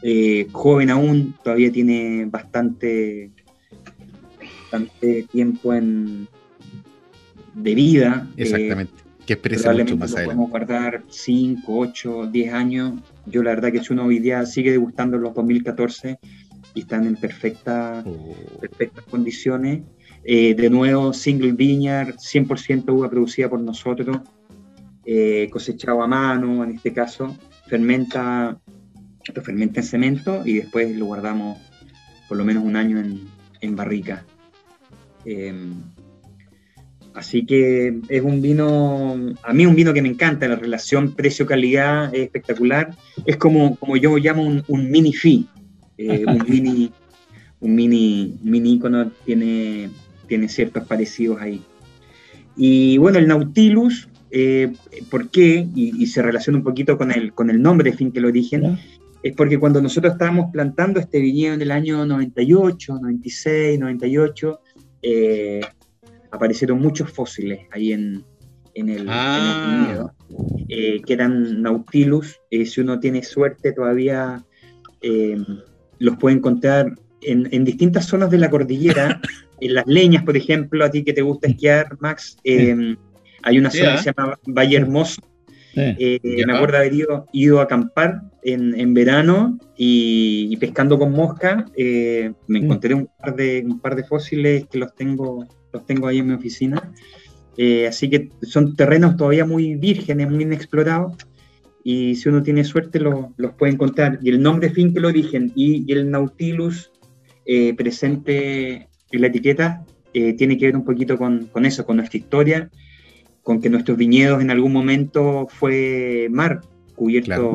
eh, 0.04 0.48
joven 0.52 0.92
aún, 0.92 1.36
todavía 1.44 1.72
tiene 1.72 2.26
bastante, 2.26 3.32
bastante 4.40 5.24
tiempo 5.24 5.74
en, 5.74 6.28
de 7.56 7.76
vida. 7.76 8.30
Eh, 8.38 8.44
Exactamente, 8.44 8.94
que 9.26 9.34
expresa 9.34 9.74
mucho 9.74 9.98
más 9.98 10.12
adelante. 10.12 10.36
Podemos 10.36 10.52
guardar 10.52 11.04
5, 11.10 11.64
8, 11.68 12.30
10 12.32 12.54
años. 12.54 12.94
Yo 13.26 13.42
la 13.42 13.50
verdad 13.50 13.72
que 13.72 13.84
si 13.84 13.92
uno 13.92 14.06
hoy 14.06 14.20
día 14.20 14.46
sigue 14.46 14.72
degustando 14.72 15.18
los 15.18 15.34
2014 15.34 16.20
y 16.74 16.82
están 16.82 17.06
en 17.06 17.16
perfecta, 17.16 18.04
oh. 18.06 18.36
perfectas 18.60 19.04
condiciones. 19.06 19.82
Eh, 20.26 20.56
de 20.56 20.70
nuevo, 20.70 21.14
single 21.14 21.52
vineyard, 21.52 22.16
100% 22.16 22.90
uva 22.94 23.10
producida 23.10 23.50
por 23.50 23.60
nosotros, 23.60 24.22
eh, 25.06 25.50
cosechado 25.52 26.02
a 26.02 26.08
mano, 26.08 26.64
en 26.64 26.72
este 26.72 26.94
caso, 26.94 27.38
fermenta, 27.68 28.58
lo 29.36 29.42
fermenta 29.42 29.82
en 29.82 29.86
cemento 29.86 30.42
y 30.46 30.54
después 30.54 30.96
lo 30.96 31.08
guardamos 31.08 31.58
por 32.30 32.38
lo 32.38 32.46
menos 32.46 32.64
un 32.64 32.78
año 32.78 33.00
en, 33.00 33.76
barrica. 33.76 34.26
Em, 35.26 35.74
así 37.14 37.46
que 37.46 38.00
es 38.08 38.22
un 38.22 38.42
vino, 38.42 39.18
a 39.44 39.54
mí 39.54 39.66
un 39.66 39.76
vino 39.76 39.94
que 39.94 40.02
me 40.02 40.10
encanta, 40.10 40.48
la 40.48 40.56
relación 40.56 41.16
precio-calidad 41.16 42.16
es 42.16 42.24
espectacular. 42.24 42.96
Es 43.26 43.36
como, 43.36 43.76
como 43.76 43.98
yo 43.98 44.18
llamo 44.18 44.44
un, 44.44 44.64
un 44.68 44.90
mini 44.90 45.14
fee, 45.14 45.48
eh, 45.98 46.26
un 46.28 46.46
mini 46.48 46.92
un 47.60 47.76
mini, 47.76 48.38
mini 48.44 48.74
icono 48.74 49.12
tiene 49.26 49.90
tiene 50.28 50.50
ciertos 50.50 50.86
parecidos 50.86 51.42
ahí. 51.42 51.62
Y 52.56 52.98
bueno, 52.98 53.20
el 53.20 53.28
Nautilus, 53.28 54.10
eh, 54.32 54.74
¿por 55.10 55.30
qué? 55.30 55.68
Y, 55.76 56.06
se 56.08 56.22
relaciona 56.22 56.58
un 56.58 56.64
poquito 56.64 56.98
con 56.98 57.12
el, 57.12 57.34
con 57.34 57.50
el 57.50 57.62
nombre 57.62 57.92
de 57.92 57.98
Finca 57.98 58.20
el 58.20 58.26
Origen, 58.26 58.78
es 59.22 59.36
porque 59.36 59.60
cuando 59.60 59.82
nosotros 59.82 60.14
estábamos 60.14 60.52
plantando 60.52 61.00
este 61.00 61.20
viñedo 61.20 61.56
en 61.56 61.62
el 61.62 61.72
año 61.72 62.06
98, 62.06 63.00
96, 63.02 63.80
98, 63.80 64.60
aparecieron 66.32 66.80
muchos 66.82 67.12
fósiles 67.12 67.68
ahí 67.72 67.94
en, 67.94 68.24
en, 68.74 68.90
el, 68.90 69.06
ah. 69.10 69.86
viñedo, 69.86 70.14
eh, 70.68 71.02
que 71.06 71.14
eran 71.14 71.62
Nautilus. 71.62 72.40
Eh, 72.50 72.66
si 72.66 72.82
uno 72.82 73.00
tiene 73.00 73.24
suerte, 73.24 73.72
todavía 73.72 74.44
eh, 75.02 75.38
los 76.04 76.18
puede 76.18 76.36
encontrar 76.36 76.94
en, 77.22 77.48
en, 77.52 77.64
distintas 77.64 78.06
zonas 78.06 78.30
de 78.30 78.38
la 78.38 78.50
cordillera 78.50 79.22
en 79.62 79.74
las 79.74 79.88
leñas, 79.88 80.24
por 80.24 80.36
ejemplo, 80.36 80.84
a 80.84 80.92
ti 80.92 81.04
que 81.04 81.14
te 81.14 81.22
gusta 81.22 81.48
esquiar, 81.48 81.98
Max, 82.00 82.38
em, 82.44 82.98
hay 83.42 83.58
una 83.58 83.72
zona 83.72 83.94
que 83.94 83.98
se 84.00 84.14
llama 84.16 84.38
Valle 84.46 84.78
Hermoso. 84.78 85.22
Eh, 85.76 86.20
me 86.46 86.54
acuerdo 86.54 86.78
haber 86.78 86.94
ido, 87.32 87.60
a 87.60 87.64
acampar 87.64 88.22
en, 88.44 88.94
verano 88.94 89.58
y, 89.78 90.56
pescando 90.58 91.00
con 91.00 91.14
mosca. 91.14 91.66
Eh, 91.76 92.32
me 92.48 92.60
encontré 92.60 92.94
un 92.94 93.10
par, 93.18 93.36
de, 93.36 93.64
un 93.66 93.80
par 93.80 93.96
de 93.96 94.04
fósiles 94.04 94.66
que 94.70 94.78
los 94.78 94.94
tengo, 94.94 95.48
los 95.72 95.86
tengo 95.86 96.08
ahí 96.08 96.20
en 96.20 96.28
mi 96.28 96.34
oficina. 96.34 96.92
Eh, 97.58 97.88
así 97.88 98.10
que 98.10 98.30
son 98.42 98.76
terrenos 98.76 99.16
todavía 99.16 99.46
muy 99.46 99.76
vírgenes, 99.76 100.30
muy 100.30 100.44
inexplorados. 100.44 101.16
Y 101.84 102.16
si 102.16 102.30
uno 102.30 102.42
tiene 102.44 102.64
suerte, 102.64 103.00
los 103.00 103.54
puede 103.58 103.74
encontrar. 103.74 104.20
Y 104.22 104.30
el 104.30 104.42
nombre 104.42 104.70
fin 104.70 104.94
que 104.94 105.00
lo 105.00 105.10
origen 105.10 105.52
y, 105.56 105.84
y 105.86 105.94
el 105.94 106.10
Nautilus 106.10 106.92
presente 107.76 108.88
la 109.20 109.28
etiqueta 109.28 109.86
eh, 110.14 110.34
tiene 110.34 110.58
que 110.58 110.68
ver 110.68 110.76
un 110.76 110.86
poquito 110.86 111.18
con, 111.18 111.50
eso, 111.66 111.86
con 111.86 111.98
nuestra 111.98 112.18
historia, 112.18 112.70
con 113.42 113.62
que 113.62 113.70
nuestros 113.70 113.98
viñedos 113.98 114.42
en 114.42 114.52
algún 114.52 114.72
momento 114.72 115.48
fue 115.50 116.28
mar, 116.32 116.62
cubierto, 116.96 117.54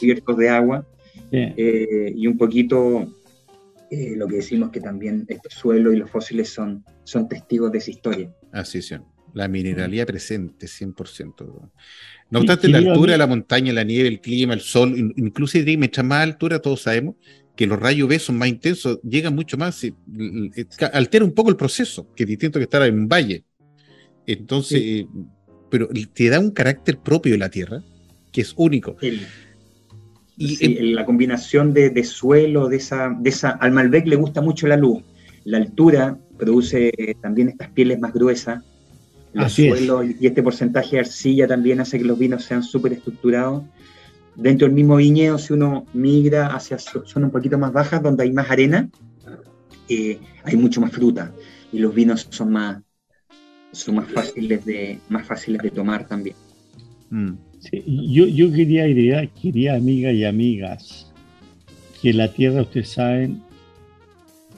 cubiertos 0.00 0.36
de 0.36 0.48
agua, 0.48 0.86
eh, 1.30 2.12
y 2.14 2.26
un 2.26 2.36
poquito 2.36 3.06
eh, 3.90 4.14
lo 4.16 4.26
que 4.26 4.36
decimos 4.36 4.70
que 4.70 4.80
también 4.80 5.24
este 5.28 5.48
suelo 5.48 5.92
y 5.92 5.96
los 5.96 6.10
fósiles 6.10 6.48
son, 6.48 6.84
son 7.04 7.28
testigos 7.28 7.70
de 7.72 7.78
esa 7.78 7.90
historia. 7.90 8.30
Así 8.52 8.78
es, 8.78 8.94
la 9.36 9.48
mineralidad 9.48 10.06
presente, 10.06 10.66
100%. 10.66 11.70
No 12.30 12.38
obstante, 12.38 12.68
la 12.68 12.78
altura 12.78 13.12
de 13.12 13.18
la 13.18 13.26
montaña, 13.26 13.70
la 13.70 13.84
nieve, 13.84 14.08
el 14.08 14.20
clima, 14.22 14.54
el 14.54 14.60
sol, 14.60 14.94
incluso 15.16 15.58
mientras 15.62 16.06
más 16.06 16.22
altura, 16.22 16.58
todos 16.58 16.80
sabemos 16.80 17.16
que 17.54 17.66
los 17.66 17.78
rayos 17.78 18.08
B 18.08 18.18
son 18.18 18.38
más 18.38 18.48
intensos, 18.48 18.98
llegan 19.02 19.34
mucho 19.34 19.58
más, 19.58 19.86
altera 20.90 21.22
un 21.22 21.32
poco 21.32 21.50
el 21.50 21.56
proceso, 21.56 22.10
que 22.14 22.22
es 22.22 22.28
distinto 22.30 22.58
que 22.58 22.64
estar 22.64 22.82
en 22.82 22.98
un 22.98 23.08
valle. 23.08 23.44
Entonces, 24.26 24.80
eh, 24.82 25.06
pero 25.70 25.90
te 26.14 26.30
da 26.30 26.40
un 26.40 26.50
carácter 26.50 26.98
propio 26.98 27.32
de 27.32 27.38
la 27.38 27.50
tierra, 27.50 27.82
que 28.32 28.40
es 28.40 28.54
único. 28.56 28.96
y 30.38 30.92
la 30.94 31.04
combinación 31.04 31.74
de, 31.74 32.04
suelo, 32.04 32.70
de 32.70 32.76
esa, 32.78 33.14
de 33.20 33.28
esa, 33.28 33.50
al 33.50 33.72
Malbec 33.72 34.06
le 34.06 34.16
gusta 34.16 34.40
mucho 34.40 34.66
la 34.66 34.78
luz. 34.78 35.02
La 35.44 35.58
altura 35.58 36.18
produce 36.38 36.90
también 37.20 37.50
estas 37.50 37.68
pieles 37.68 38.00
más 38.00 38.14
gruesas. 38.14 38.64
Los 39.36 39.52
suelos 39.52 40.06
y 40.18 40.26
este 40.26 40.42
porcentaje 40.42 40.96
de 40.96 41.00
arcilla 41.00 41.46
también 41.46 41.80
hace 41.80 41.98
que 41.98 42.04
los 42.04 42.18
vinos 42.18 42.44
sean 42.44 42.62
súper 42.62 42.94
estructurados 42.94 43.64
dentro 44.36 44.66
del 44.66 44.74
mismo 44.74 44.96
viñedo, 44.96 45.38
si 45.38 45.52
uno 45.52 45.86
migra 45.94 46.54
hacia 46.54 46.78
zonas 46.78 47.16
un 47.16 47.30
poquito 47.30 47.58
más 47.58 47.72
bajas, 47.72 48.02
donde 48.02 48.24
hay 48.24 48.32
más 48.32 48.50
arena, 48.50 48.88
eh, 49.88 50.18
hay 50.44 50.56
mucho 50.56 50.80
más 50.80 50.92
fruta 50.92 51.32
y 51.72 51.78
los 51.78 51.94
vinos 51.94 52.28
son 52.30 52.52
más, 52.52 52.82
son 53.72 53.96
más 53.96 54.08
fáciles 54.08 54.64
de, 54.64 55.00
más 55.08 55.26
fáciles 55.26 55.62
de 55.62 55.70
tomar 55.70 56.06
también. 56.06 56.36
Mm. 57.10 57.34
yo, 57.86 58.26
yo 58.26 58.52
quería 58.52 58.88
idea, 58.88 59.26
quería 59.26 59.74
amigas 59.74 60.14
y 60.14 60.24
amigas, 60.24 61.12
que 62.02 62.12
la 62.12 62.32
Tierra, 62.32 62.62
ustedes 62.62 62.90
saben, 62.90 63.42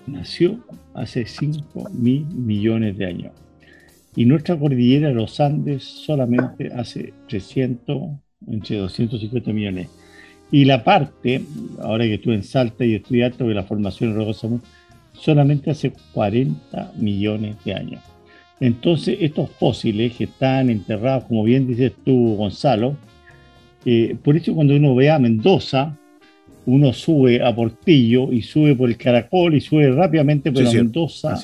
nació 0.07 0.59
hace 0.95 1.25
5 1.25 1.91
mil 1.93 2.27
millones 2.27 2.97
de 2.99 3.07
años. 3.07 3.33
Y 4.19 4.25
nuestra 4.25 4.59
cordillera, 4.59 5.13
los 5.13 5.39
Andes, 5.39 5.85
solamente 5.85 6.73
hace 6.75 7.15
300 7.29 8.19
entre 8.49 8.79
250 8.79 9.53
millones. 9.53 9.89
Y 10.51 10.65
la 10.65 10.83
parte, 10.83 11.41
ahora 11.81 12.05
que 12.05 12.15
estuve 12.15 12.35
en 12.35 12.43
Salta 12.43 12.85
y 12.85 12.95
estudié 12.95 13.31
de 13.31 13.55
la 13.55 13.63
formación 13.63 14.17
rocosa 14.17 14.49
solamente 15.13 15.71
hace 15.71 15.93
40 16.15 16.95
millones 16.97 17.59
de 17.65 17.75
años. 17.75 18.03
Entonces, 18.59 19.19
estos 19.21 19.51
fósiles 19.51 20.17
que 20.17 20.25
están 20.25 20.69
enterrados, 20.69 21.23
como 21.27 21.45
bien 21.45 21.69
dices 21.69 21.93
tú, 22.05 22.35
Gonzalo, 22.35 22.97
eh, 23.85 24.17
por 24.25 24.37
eso 24.37 24.53
cuando 24.53 24.75
uno 24.75 24.97
ve 24.97 25.11
a 25.11 25.21
Mendoza, 25.21 25.97
uno 26.67 26.93
sube 26.93 27.41
a 27.41 27.55
Portillo 27.55 28.33
y 28.33 28.43
sube 28.43 28.75
por 28.75 28.89
el 28.89 28.97
Caracol 28.97 29.55
y 29.55 29.61
sube 29.61 29.89
rápidamente 29.93 30.51
por 30.51 30.65
la 30.65 30.73
Mendoza, 30.73 31.39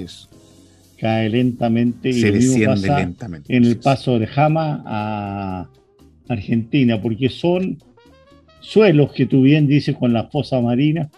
cae 0.94 1.28
lentamente 1.28 2.10
y 2.10 2.20
lo 2.20 2.32
mismo 2.32 2.64
pasa 2.66 2.98
lentamente, 2.98 3.56
en 3.56 3.64
el 3.64 3.78
paso 3.78 4.18
de 4.18 4.26
Jama 4.26 4.82
a 4.86 5.68
Argentina, 6.28 7.00
porque 7.00 7.28
son 7.28 7.78
suelos 8.60 9.12
que 9.12 9.26
tú 9.26 9.42
bien 9.42 9.66
dices 9.66 9.96
con 9.96 10.12
la 10.12 10.24
fosa 10.24 10.60
marina, 10.60 11.10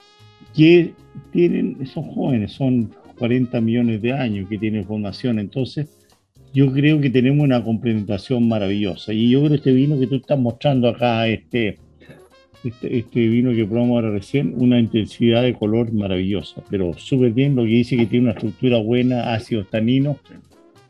que 0.54 0.94
tienen, 1.32 1.86
son 1.86 2.04
jóvenes, 2.04 2.52
son 2.52 2.92
40 3.18 3.60
millones 3.60 4.02
de 4.02 4.12
años 4.12 4.48
que 4.48 4.58
tienen 4.58 4.84
formación, 4.84 5.38
entonces 5.38 5.88
yo 6.52 6.72
creo 6.72 7.00
que 7.00 7.10
tenemos 7.10 7.44
una 7.44 7.62
complementación 7.62 8.48
maravillosa. 8.48 9.12
Y 9.12 9.28
yo 9.28 9.40
creo 9.40 9.50
que 9.50 9.56
este 9.56 9.72
vino 9.72 9.98
que 10.00 10.06
tú 10.06 10.16
estás 10.16 10.38
mostrando 10.38 10.88
acá, 10.88 11.28
este, 11.28 11.78
este, 12.68 12.98
este 12.98 13.28
vino 13.28 13.52
que 13.52 13.64
probamos 13.64 13.96
ahora 13.96 14.10
recién, 14.10 14.54
una 14.56 14.78
intensidad 14.78 15.42
de 15.42 15.54
color 15.54 15.92
maravillosa, 15.92 16.62
pero 16.70 16.92
súper 16.96 17.32
bien 17.32 17.56
lo 17.56 17.62
que 17.62 17.68
dice 17.68 17.96
que 17.96 18.06
tiene 18.06 18.24
una 18.24 18.32
estructura 18.32 18.78
buena, 18.78 19.34
ácido 19.34 19.64
tanino, 19.64 20.18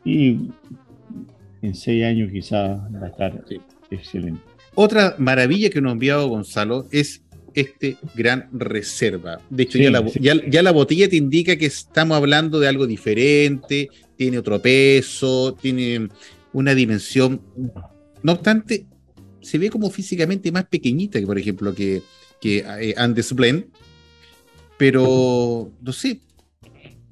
y 0.03 0.37
en 1.61 1.75
seis 1.75 2.03
años 2.03 2.31
quizás 2.31 2.79
va 2.93 3.05
a 3.05 3.09
estar 3.09 3.43
Excelente. 3.89 4.41
Otra 4.75 5.15
maravilla 5.17 5.69
que 5.69 5.81
nos 5.81 5.89
ha 5.89 5.93
enviado 5.93 6.27
Gonzalo 6.27 6.87
es 6.91 7.23
este 7.53 7.97
gran 8.15 8.49
reserva. 8.51 9.39
De 9.49 9.63
hecho, 9.63 9.79
ya, 9.79 10.61
la, 10.61 10.71
botella 10.71 11.09
te 11.09 11.15
indica 11.15 11.55
que 11.55 11.65
estamos 11.65 12.17
hablando 12.17 12.59
de 12.59 12.67
algo 12.67 12.85
diferente, 12.85 13.89
tiene 14.15 14.37
otro 14.37 14.61
peso, 14.61 15.55
tiene 15.59 16.09
una 16.53 16.75
dimensión. 16.75 17.41
No 18.21 18.33
obstante, 18.33 18.85
se 19.47 19.57
ve 19.57 19.69
como 19.69 19.89
físicamente 19.89 20.51
más 20.51 20.65
pequeñita 20.65 21.19
que, 21.19 21.25
por 21.25 21.39
ejemplo, 21.39 21.73
que, 21.73 22.01
que 22.41 22.65
eh, 22.81 22.93
Andes. 22.97 23.33
Pero, 24.77 25.71
no 25.81 25.93
sé, 25.93 26.19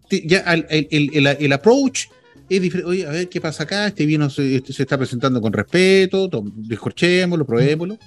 ya 0.10 0.40
el 0.42 1.54
approach 1.54 2.08
es 2.50 2.62
diferente. 2.62 2.92
Oye, 2.92 3.08
a 3.08 3.12
ver 3.12 3.30
qué 3.30 3.40
pasa 3.40 3.64
acá. 3.64 3.88
Este 3.88 4.06
vino 4.06 4.30
se, 4.30 4.58
este 4.58 4.74
está 4.74 4.98
presentando 4.98 5.40
con 5.40 5.54
respeto. 5.54 6.30
Descorchémoslo, 6.56 7.46
probémoslo. 7.46 7.98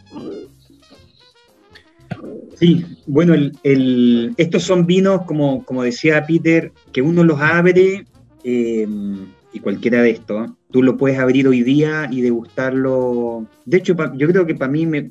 Sí, 2.58 2.84
bueno, 3.06 3.34
estos 4.36 4.62
son 4.62 4.84
vinos, 4.84 5.22
como, 5.22 5.64
como 5.64 5.82
decía 5.84 6.26
Peter, 6.26 6.72
que 6.92 7.00
uno 7.00 7.24
los 7.24 7.40
abre 7.40 8.04
em, 8.44 9.26
y 9.52 9.60
cualquiera 9.60 10.02
de 10.02 10.10
estos, 10.10 10.50
tú 10.70 10.82
lo 10.82 10.96
puedes 10.96 11.18
abrir 11.18 11.48
hoy 11.48 11.62
día 11.62 12.08
y 12.10 12.20
degustarlo. 12.20 13.46
De 13.64 13.78
hecho, 13.78 13.96
yo 14.14 14.28
creo 14.28 14.46
que 14.46 14.54
para 14.54 14.70
mí 14.70 14.86
me 14.86 15.10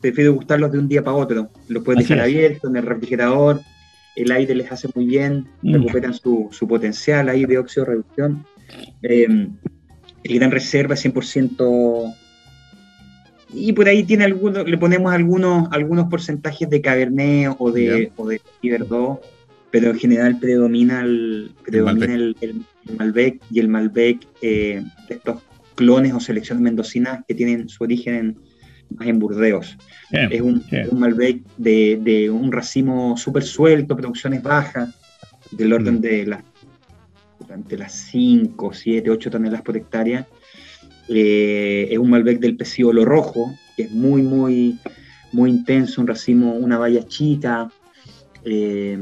prefiero 0.00 0.32
degustarlos 0.32 0.72
de 0.72 0.78
un 0.78 0.88
día 0.88 1.02
para 1.02 1.16
otro. 1.16 1.50
Lo 1.68 1.82
puedes 1.82 2.06
dejar 2.06 2.24
abierto 2.24 2.68
en 2.68 2.76
el 2.76 2.84
refrigerador, 2.84 3.60
el 4.16 4.30
aire 4.32 4.54
les 4.54 4.70
hace 4.70 4.88
muy 4.94 5.06
bien, 5.06 5.46
mm. 5.62 5.74
recuperan 5.74 6.14
su, 6.14 6.50
potencial 6.68 7.28
ahí 7.28 7.46
de 7.46 7.58
óxido 7.58 7.86
reducción. 7.86 8.44
Eh, 9.02 9.48
el 10.24 10.38
Gran 10.38 10.50
Reserva 10.50 10.94
100%. 10.94 12.14
Y 13.52 13.72
por 13.72 13.86
ahí 13.86 14.02
tiene 14.02 14.24
algunos, 14.24 14.68
le 14.68 14.78
ponemos 14.78 15.12
algunos, 15.12 15.68
algunos 15.70 16.08
porcentajes 16.08 16.68
de 16.68 16.80
Cabernet 16.80 17.54
o 17.58 17.70
de, 17.70 18.10
o 18.16 18.26
de 18.26 18.40
Verdot, 18.62 19.20
pero 19.70 19.90
en 19.90 19.98
general 19.98 20.38
predomina 20.40 21.02
el, 21.02 21.52
predomina 21.64 22.14
el, 22.14 22.64
Malbec 22.98 23.40
y 23.50 23.60
el 23.60 23.68
Malbec 23.68 24.26
eh, 24.42 24.82
de 25.08 25.14
estos 25.14 25.42
clones 25.74 26.12
o 26.12 26.20
selecciones 26.20 26.62
mendocinas 26.62 27.24
que 27.26 27.34
tienen 27.34 27.68
su 27.68 27.84
origen 27.84 28.38
más 28.90 29.08
en 29.08 29.18
Burdeos. 29.18 29.76
es 30.10 30.40
un, 30.40 30.64
Malbec 30.92 31.42
de, 31.56 32.30
un 32.30 32.52
racimo 32.52 33.16
súper 33.16 33.42
suelto, 33.42 33.96
producciones 33.96 34.42
bajas, 34.42 34.94
del 35.50 35.72
orden 35.72 35.96
mm. 35.96 36.00
de 36.00 36.26
las, 36.26 36.42
las 37.70 37.92
5, 37.92 38.72
7, 38.72 39.10
8 39.10 39.30
toneladas 39.30 39.62
por 39.62 39.76
hectárea. 39.76 40.26
Eh, 41.08 41.88
es 41.90 41.98
un 41.98 42.10
Malbec 42.10 42.38
del 42.38 42.56
pecíolo 42.56 43.04
rojo, 43.04 43.52
que 43.76 43.84
es 43.84 43.90
muy, 43.90 44.22
muy, 44.22 44.78
muy 45.32 45.50
intenso, 45.50 46.00
un 46.00 46.06
racimo, 46.06 46.54
una 46.54 46.78
valla 46.78 47.06
chica, 47.06 47.70
eh, 48.44 48.98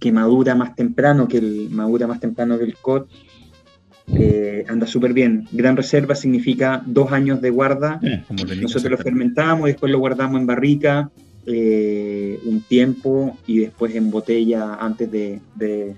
que 0.00 0.10
madura 0.10 0.54
más 0.54 0.74
temprano 0.74 1.28
que 1.28 1.38
el 1.38 1.70
madura 1.70 2.06
más 2.06 2.18
temprano 2.18 2.58
que 2.58 2.64
el 2.64 2.76
COT. 2.76 3.08
Eh, 4.12 4.64
anda 4.66 4.86
súper 4.86 5.12
bien. 5.12 5.46
Gran 5.52 5.76
reserva 5.76 6.16
significa 6.16 6.82
dos 6.84 7.12
años 7.12 7.40
de 7.40 7.50
guarda. 7.50 8.00
Eh, 8.02 8.24
Nosotros 8.60 8.90
lo 8.90 8.98
fermentamos, 8.98 9.66
después 9.66 9.92
lo 9.92 10.00
guardamos 10.00 10.40
en 10.40 10.46
barrica 10.46 11.10
eh, 11.46 12.38
un 12.44 12.62
tiempo 12.62 13.38
y 13.46 13.60
después 13.60 13.94
en 13.94 14.10
botella 14.10 14.74
antes 14.74 15.10
de, 15.10 15.40
de, 15.54 15.94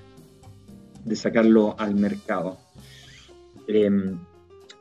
sacarlo 1.17 1.75
al 1.79 1.95
mercado. 1.95 2.59
Em, 3.67 4.19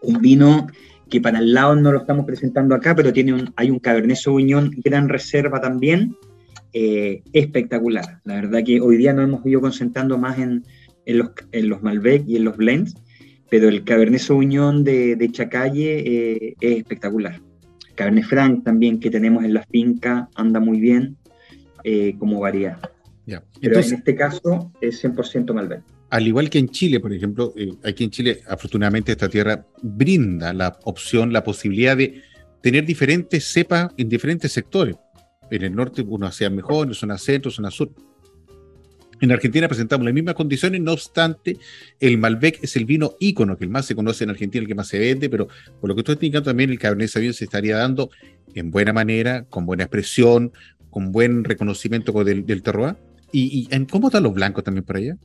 un 0.02 0.22
vino 0.22 0.68
que 1.10 1.22
para 1.22 1.40
el 1.40 1.54
lado 1.54 1.76
no 1.76 1.92
lo 1.92 2.00
estamos 2.00 2.26
presentando 2.26 2.76
acá, 2.76 2.96
pero 2.96 3.12
tiene 3.12 3.34
un, 3.34 3.54
hay 3.56 3.70
un 3.70 3.80
Cabernet 3.80 4.18
Sauvignon 4.18 4.72
Gran 4.84 5.10
Reserva 5.10 5.60
también, 5.60 6.16
eh, 6.74 7.22
espectacular. 7.34 8.22
La 8.24 8.36
verdad 8.36 8.64
que 8.66 8.80
hoy 8.80 8.98
día 8.98 9.12
nos 9.14 9.26
hemos 9.26 9.46
ido 9.46 9.60
concentrando 9.60 10.18
más 10.18 10.40
en, 10.40 10.64
los, 11.06 11.32
en 11.52 11.68
los, 11.68 11.82
Malbec 11.82 12.24
y 12.28 12.38
en 12.38 12.46
los 12.46 12.56
blends, 12.56 12.96
pero 13.50 13.68
el 13.68 13.84
Cabernet 13.84 14.22
Sauvignon 14.22 14.84
de, 14.84 15.18
de 15.18 15.32
Chacalle 15.32 16.00
eh, 16.00 16.56
es 16.62 16.78
espectacular. 16.78 17.42
Cabernet 17.96 18.24
Franc 18.24 18.64
también 18.64 19.00
que 19.02 19.10
tenemos 19.10 19.44
en 19.44 19.54
la 19.54 19.64
finca 19.64 20.30
anda 20.36 20.62
muy 20.62 20.80
bien 20.80 21.18
eh, 21.84 22.16
como 22.18 22.40
varía. 22.40 22.80
Pero 23.62 23.80
en 23.80 23.94
este 23.94 24.16
caso 24.16 24.72
es 24.80 25.04
100% 25.04 25.54
Malbec. 25.54 25.84
Al 26.10 26.28
igual 26.28 26.50
que 26.50 26.60
en 26.60 26.70
Chile, 26.70 27.00
por 27.00 27.14
ejemplo, 27.14 27.54
aquí 27.84 28.04
en 28.04 28.12
Chile, 28.12 28.42
afortunadamente, 28.48 29.12
esta 29.14 29.30
tierra 29.30 29.66
brinda 29.82 30.54
la 30.54 30.78
opción, 30.84 31.32
la 31.32 31.44
posibilidad 31.44 31.96
de 31.96 32.22
tener 32.62 32.86
diferentes 32.86 33.46
cepas 33.46 33.92
en 33.98 34.10
diferentes 34.10 34.52
sectores 34.52 34.96
en 35.52 35.64
el 35.64 35.76
norte 35.76 36.02
uno 36.02 36.26
hacía 36.28 36.50
mejor, 36.50 36.88
en 36.88 36.94
zona 36.94 37.18
centro, 37.18 37.52
zona 37.52 37.72
sur. 37.72 37.92
En 39.20 39.32
Argentina 39.32 39.68
presentamos 39.68 40.04
las 40.04 40.14
mismas 40.16 40.34
condiciones, 40.34 40.82
no 40.82 40.94
obstante, 40.94 41.58
el 42.00 42.18
Malbec 42.18 42.64
es 42.64 42.76
el 42.76 42.86
vino 42.86 43.14
ícono 43.20 43.56
que 43.56 43.66
el 43.66 43.70
más 43.70 43.86
se 43.86 43.94
conoce 43.94 44.24
en 44.24 44.32
Argentina, 44.32 44.64
el 44.64 44.68
que 44.68 44.74
más 44.74 44.88
se 44.88 44.98
vende, 44.98 45.30
pero 45.30 45.48
por 45.80 45.88
lo 45.88 45.96
que 45.96 46.02
estoy 46.02 46.16
indicando 46.16 46.50
también 46.50 46.72
el 46.72 46.80
Cabernet 46.80 47.10
Sauvignon 47.10 47.36
se 47.36 47.44
estaría 47.44 47.78
dando 47.78 48.10
en 48.56 48.72
buena 48.72 48.94
manera, 48.94 49.46
con 49.46 49.68
buena 49.68 49.84
expresión, 49.84 50.52
con 50.90 51.12
buen 51.12 51.44
reconocimiento 51.44 52.12
del, 52.24 52.46
del 52.48 52.64
terroir. 52.64 52.96
¿Y, 53.32 53.70
y 53.72 53.86
cómo 53.86 54.08
están 54.08 54.24
los 54.24 54.34
blancos 54.34 54.64
también 54.64 54.84
por 54.84 54.98
allá? 54.98 55.18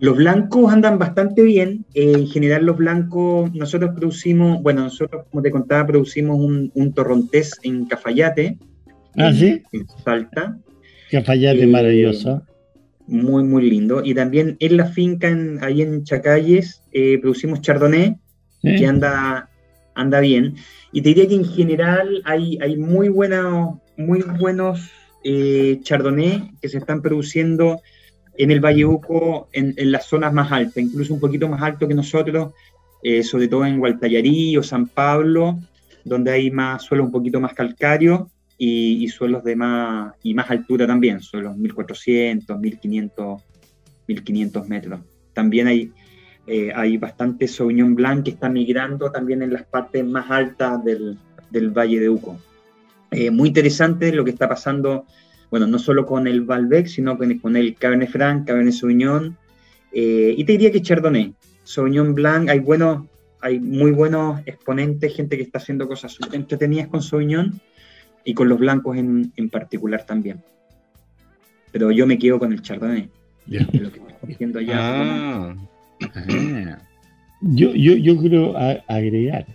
Los 0.00 0.16
blancos 0.16 0.72
andan 0.72 0.98
bastante 0.98 1.42
bien. 1.42 1.84
Eh, 1.94 2.12
en 2.12 2.26
general, 2.26 2.64
los 2.64 2.76
blancos, 2.76 3.54
nosotros 3.54 3.92
producimos, 3.94 4.62
bueno, 4.62 4.82
nosotros, 4.82 5.26
como 5.30 5.42
te 5.42 5.50
contaba, 5.50 5.86
producimos 5.86 6.38
un, 6.38 6.72
un 6.74 6.92
torrontés 6.92 7.52
en 7.62 7.86
Cafayate, 7.86 8.58
¿Ah, 9.16 9.32
sí? 9.32 9.62
Salta. 10.04 10.58
Que 11.10 11.22
fallate 11.22 11.62
eh, 11.62 11.66
maravilloso. 11.66 12.42
Muy, 13.06 13.44
muy 13.44 13.68
lindo. 13.70 14.02
Y 14.04 14.14
también 14.14 14.56
en 14.60 14.76
la 14.76 14.86
finca, 14.86 15.28
ahí 15.60 15.82
en 15.82 16.04
Chacalles, 16.04 16.82
eh, 16.92 17.18
producimos 17.20 17.60
Chardonnay, 17.60 18.16
que 18.62 18.86
anda, 18.86 19.50
anda 19.94 20.20
bien. 20.20 20.54
Y 20.92 21.02
te 21.02 21.10
diría 21.10 21.28
que 21.28 21.34
en 21.34 21.44
general 21.44 22.22
hay, 22.24 22.58
hay 22.62 22.76
muy, 22.76 23.08
buenos 23.08 23.78
muy 23.96 24.22
buenos 24.22 24.90
eh, 25.22 25.78
Chardonnay 25.82 26.50
que 26.60 26.68
se 26.68 26.78
están 26.78 27.00
produciendo 27.00 27.80
en 28.36 28.50
el 28.50 28.58
Valle 28.58 28.86
Uco, 28.86 29.48
en, 29.52 29.74
en, 29.76 29.92
las 29.92 30.06
zonas 30.06 30.32
más 30.32 30.50
altas, 30.50 30.78
incluso 30.78 31.14
un 31.14 31.20
poquito 31.20 31.48
más 31.48 31.62
alto 31.62 31.86
que 31.86 31.94
nosotros, 31.94 32.52
sobre 33.22 33.46
todo 33.48 33.66
en 33.66 33.78
Gualtallarí 33.78 34.56
o 34.56 34.62
San 34.62 34.88
Pablo, 34.88 35.60
donde 36.04 36.32
hay 36.32 36.50
más 36.50 36.82
suelo 36.82 37.04
un 37.04 37.12
poquito 37.12 37.38
más 37.38 37.52
calcáreo 37.52 38.30
y, 38.66 39.08
suelos 39.08 39.44
de 39.44 39.56
más, 39.56 40.14
y 40.22 40.34
más 40.34 40.50
altura 40.50 40.86
también, 40.86 41.20
suelos 41.20 41.56
1400, 41.56 42.58
1500, 42.58 43.42
1500 44.06 44.68
metros. 44.68 45.00
También 45.32 45.66
hay, 45.66 45.92
eh, 46.46 46.72
hay 46.74 46.96
bastante 46.96 47.46
Sauvignon 47.48 47.94
Blanc 47.94 48.24
que 48.24 48.30
está 48.30 48.48
migrando 48.48 49.10
también 49.10 49.42
en 49.42 49.52
las 49.52 49.64
partes 49.64 50.04
más 50.04 50.30
altas 50.30 50.82
del, 50.84 51.18
del 51.50 51.70
Valle 51.70 52.00
de 52.00 52.08
Uco. 52.08 52.38
Eh, 53.10 53.30
muy 53.30 53.48
interesante 53.48 54.12
lo 54.12 54.24
que 54.24 54.30
está 54.30 54.48
pasando, 54.48 55.04
bueno, 55.50 55.66
no 55.66 55.78
solo 55.78 56.06
con 56.06 56.26
el 56.26 56.44
Malbec, 56.44 56.86
sino 56.86 57.18
con, 57.18 57.38
con 57.38 57.56
el 57.56 57.74
Cabernet 57.74 58.10
Franc, 58.10 58.46
Cabernet 58.46 58.72
Sauvignon, 58.72 59.36
eh, 59.92 60.34
y 60.36 60.44
te 60.44 60.52
diría 60.52 60.72
que 60.72 60.82
Chardonnay. 60.82 61.34
Sauvignon 61.64 62.14
Blanc, 62.14 62.48
hay 62.48 62.60
buenos, 62.60 63.06
hay 63.40 63.60
muy 63.60 63.90
buenos 63.90 64.40
exponentes, 64.46 65.14
gente 65.14 65.36
que 65.36 65.42
está 65.42 65.58
haciendo 65.58 65.86
cosas 65.86 66.18
entretenidas 66.32 66.88
con 66.88 67.02
Sauvignon, 67.02 67.60
y 68.24 68.34
con 68.34 68.48
los 68.48 68.58
blancos 68.58 68.96
en, 68.96 69.32
en 69.36 69.50
particular 69.50 70.04
también. 70.04 70.40
Pero 71.72 71.90
yo 71.90 72.06
me 72.06 72.18
quedo 72.18 72.38
con 72.38 72.52
el 72.52 72.62
Chardonnay. 72.62 73.08
Lo 73.46 73.92
que 73.92 74.00
diciendo 74.26 74.58
allá. 74.58 74.76
Ah. 74.78 75.56
Yo, 77.42 77.74
yo, 77.74 77.94
yo 77.94 78.16
quiero 78.16 78.56
agregar 78.88 79.46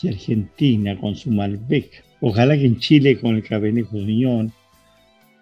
que 0.00 0.08
Argentina 0.08 0.98
con 0.98 1.14
su 1.14 1.30
Malbec, 1.30 2.02
ojalá 2.20 2.56
que 2.56 2.66
en 2.66 2.78
Chile 2.78 3.18
con 3.20 3.36
el 3.36 3.42
Cabernet 3.42 3.88
Sauvignon, 3.88 4.52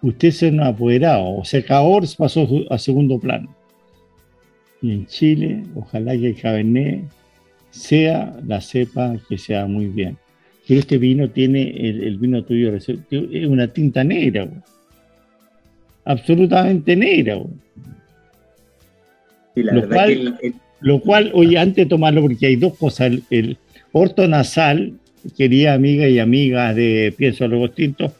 usted 0.02 0.30
se 0.30 0.52
nos 0.52 0.66
ha 0.66 0.68
apoderado, 0.68 1.36
o 1.36 1.44
sea, 1.44 1.64
Cahors 1.64 2.14
pasó 2.14 2.46
a 2.70 2.78
segundo 2.78 3.18
plano. 3.18 3.54
Y 4.82 4.92
en 4.92 5.06
Chile, 5.06 5.62
ojalá 5.74 6.12
que 6.12 6.28
el 6.28 6.40
Cabernet 6.40 7.04
sea 7.70 8.38
la 8.44 8.60
cepa 8.60 9.16
que 9.28 9.38
sea 9.38 9.66
muy 9.66 9.86
bien 9.86 10.18
que 10.66 10.78
este 10.78 10.98
vino 10.98 11.30
tiene, 11.30 11.62
el, 11.88 12.18
vino 12.18 12.42
tuyo 12.42 12.74
es 12.74 12.88
una 13.46 13.68
tinta 13.68 14.02
negra, 14.02 14.48
absolutamente 16.04 16.96
negra. 16.96 17.38
lo, 19.54 19.88
cual, 19.88 20.38
lo 20.80 21.00
cual, 21.00 21.30
oye, 21.34 21.56
antes 21.56 21.84
de 21.84 21.86
tomarlo, 21.86 22.22
porque 22.22 22.46
hay 22.46 22.56
dos 22.56 22.76
cosas, 22.76 23.12
el, 23.30 23.56
orto 23.92 24.26
nasal, 24.26 24.94
querida 25.36 25.74
amiga 25.74 26.08
y 26.08 26.18
amiga 26.18 26.74
de 26.74 27.14
Pienso 27.16 27.46
Luego 27.46 27.70
Tinto, 27.70 28.12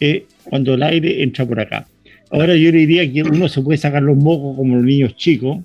eh, 0.00 0.24
cuando 0.44 0.74
el 0.74 0.82
aire 0.82 1.22
entra 1.22 1.46
por 1.46 1.60
acá. 1.60 1.86
Ahora 2.30 2.56
yo 2.56 2.72
le 2.72 2.78
diría 2.78 3.12
que 3.12 3.22
uno 3.22 3.48
se 3.48 3.60
puede 3.60 3.76
sacar 3.76 4.02
los 4.02 4.16
mocos 4.16 4.56
como 4.56 4.76
los 4.76 4.84
niños 4.84 5.16
chicos, 5.16 5.58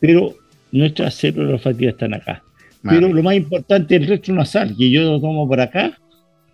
pero 0.00 0.34
nuestras 0.72 1.14
células 1.14 1.54
olfativas 1.54 1.94
están 1.94 2.14
acá. 2.14 2.42
Pero 2.86 3.08
lo 3.08 3.22
más 3.22 3.34
importante 3.34 3.96
es 3.96 4.02
el 4.02 4.08
resto 4.08 4.32
nasal, 4.32 4.76
que 4.76 4.90
yo 4.90 5.02
lo 5.02 5.20
tomo 5.20 5.48
por 5.48 5.58
acá, 5.60 5.98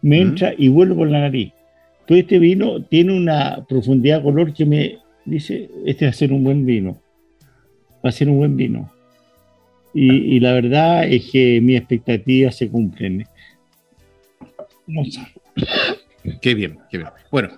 me 0.00 0.20
entra 0.20 0.54
y 0.56 0.68
vuelvo 0.68 0.96
por 0.96 1.10
la 1.10 1.20
nariz. 1.20 1.52
Todo 2.06 2.16
este 2.16 2.38
vino 2.38 2.82
tiene 2.82 3.12
una 3.12 3.64
profundidad 3.68 4.18
de 4.18 4.22
color 4.22 4.54
que 4.54 4.64
me 4.64 4.98
dice, 5.24 5.68
este 5.84 6.06
va 6.06 6.10
a 6.10 6.14
ser 6.14 6.32
un 6.32 6.44
buen 6.44 6.64
vino. 6.64 7.00
Va 8.04 8.10
a 8.10 8.12
ser 8.12 8.28
un 8.28 8.38
buen 8.38 8.56
vino. 8.56 8.90
Y, 9.92 10.38
la 10.38 10.52
verdad 10.52 11.04
es 11.04 11.30
que 11.32 11.60
mis 11.60 11.76
expectativas 11.76 12.56
se 12.56 12.68
cumplen. 12.68 13.26
Qué 16.40 16.54
bien, 16.54 16.78
qué 16.90 16.98
bien. 16.98 17.10
Bueno, 17.32 17.50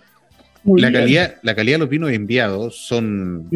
la 0.65 0.91
calidad, 0.91 1.35
la 1.43 1.55
calidad 1.55 1.75
de 1.75 1.81
los 1.81 1.89
vinos 1.91 2.11
enviados 2.11 2.77
son 2.77 3.51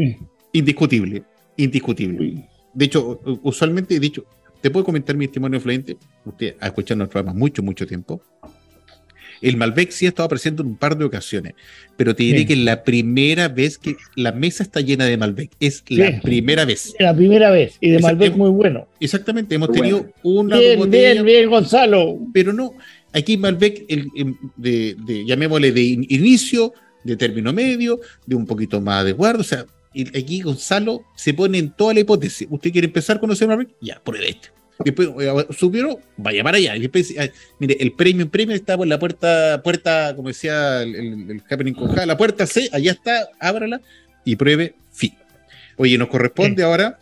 indiscutibles, 0.53 1.23
indiscutibles. 1.57 2.45
De 2.75 2.85
hecho, 2.85 3.21
usualmente 3.43 3.97
he 3.97 4.01
dicho, 4.01 4.27
¿Te 4.67 4.71
puedo 4.73 4.85
comentar 4.85 5.17
mi 5.17 5.29
testimonio 5.29 5.59
influyente? 5.59 5.97
Usted 6.25 6.57
ha 6.59 6.67
escuchado 6.67 6.99
nuestro 6.99 7.21
programa 7.21 7.39
mucho, 7.39 7.63
mucho 7.63 7.87
tiempo. 7.87 8.21
El 9.41 9.57
Malbec 9.57 9.93
sí 9.93 10.07
ha 10.07 10.09
estado 10.09 10.29
presente 10.29 10.61
en 10.61 10.67
un 10.67 10.77
par 10.77 10.99
de 10.99 11.05
ocasiones, 11.05 11.55
pero 11.97 12.17
te 12.17 12.25
diré 12.25 12.45
que 12.45 12.55
es 12.55 12.59
la 12.59 12.83
primera 12.83 13.47
vez 13.47 13.79
que 13.79 13.95
la 14.17 14.33
mesa 14.33 14.65
está 14.65 14.81
llena 14.81 15.05
de 15.05 15.17
Malbec. 15.17 15.53
Es 15.61 15.85
la 15.89 16.21
primera 16.21 16.65
vez. 16.65 16.97
La 16.99 17.15
primera 17.15 17.53
vez. 17.53 17.79
Y 17.81 17.91
de 17.91 18.01
Malbec 18.01 18.35
muy 18.35 18.51
bueno. 18.51 18.89
Exactamente. 18.99 19.55
Hemos 19.55 19.71
tenido 19.71 20.05
una. 20.25 20.59
Bien, 20.59 20.91
bien, 20.91 21.25
bien, 21.25 21.49
Gonzalo. 21.49 22.19
Pero 22.35 22.53
no. 22.53 22.75
Aquí 23.13 23.37
Malbec, 23.37 23.85
el, 23.89 24.09
de, 24.57 25.25
llamémosle 25.29 25.71
de 25.71 25.83
inicio, 25.83 26.73
de 27.05 27.15
término 27.15 27.53
medio, 27.53 28.01
de 28.27 28.35
un 28.35 28.45
poquito 28.47 28.81
más 28.81 29.05
de 29.05 29.13
guardo. 29.13 29.43
O 29.43 29.45
sea, 29.45 29.65
aquí 30.03 30.43
Gonzalo 30.43 31.05
se 31.15 31.35
pone 31.35 31.59
en 31.59 31.71
toda 31.71 31.95
la 31.95 32.01
hipótesis. 32.01 32.47
¿Usted 32.51 32.73
quiere 32.73 32.87
empezar 32.87 33.17
a 33.17 33.21
conocer 33.21 33.49
Malbec? 33.49 33.69
Ya, 33.81 34.01
pruebe 34.03 34.31
este. 34.31 34.49
Después 34.85 35.09
eh, 35.21 35.47
subieron, 35.57 35.97
vaya 36.17 36.43
para 36.43 36.59
allá. 36.59 36.75
mire, 37.59 37.77
el 37.81 37.93
premio, 37.93 38.25
el 38.25 38.31
premio 38.31 38.55
está 38.55 38.77
por 38.77 38.87
la 38.87 38.99
puerta, 38.99 39.63
puerta, 39.63 40.15
como 40.15 40.29
decía 40.29 40.83
el, 40.83 40.95
el, 40.95 41.43
Happening 41.49 41.75
la 42.07 42.17
puerta 42.17 42.47
C, 42.47 42.69
allá 42.73 42.93
está, 42.93 43.29
ábrala 43.41 43.81
y 44.25 44.37
pruebe 44.37 44.75
FI. 44.93 45.15
Oye, 45.77 45.97
nos 45.97 46.09
corresponde 46.09 46.63
ahora 46.63 46.99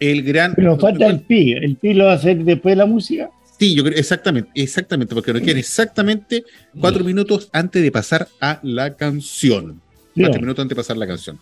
el 0.00 0.22
gran. 0.22 0.54
Pero 0.54 0.78
falta 0.78 1.06
el 1.06 1.20
pi, 1.20 1.52
el 1.52 1.76
pi 1.76 1.94
lo 1.94 2.06
va 2.06 2.12
a 2.12 2.16
hacer 2.16 2.38
después 2.38 2.72
de 2.72 2.76
la 2.76 2.86
música. 2.86 3.30
Sí, 3.58 3.74
yo 3.74 3.84
creo, 3.84 3.96
exactamente, 3.96 4.50
exactamente, 4.54 5.14
porque 5.14 5.32
nos 5.32 5.42
quedan 5.42 5.58
exactamente 5.58 6.44
cuatro 6.78 7.04
minutos 7.04 7.48
antes 7.52 7.82
de 7.82 7.90
pasar 7.90 8.28
a 8.40 8.60
la 8.62 8.96
canción. 8.96 9.80
Cuatro 10.16 10.40
minutos 10.40 10.62
antes 10.62 10.76
de 10.76 10.80
pasar 10.80 10.96
la 10.96 11.06
canción. 11.06 11.38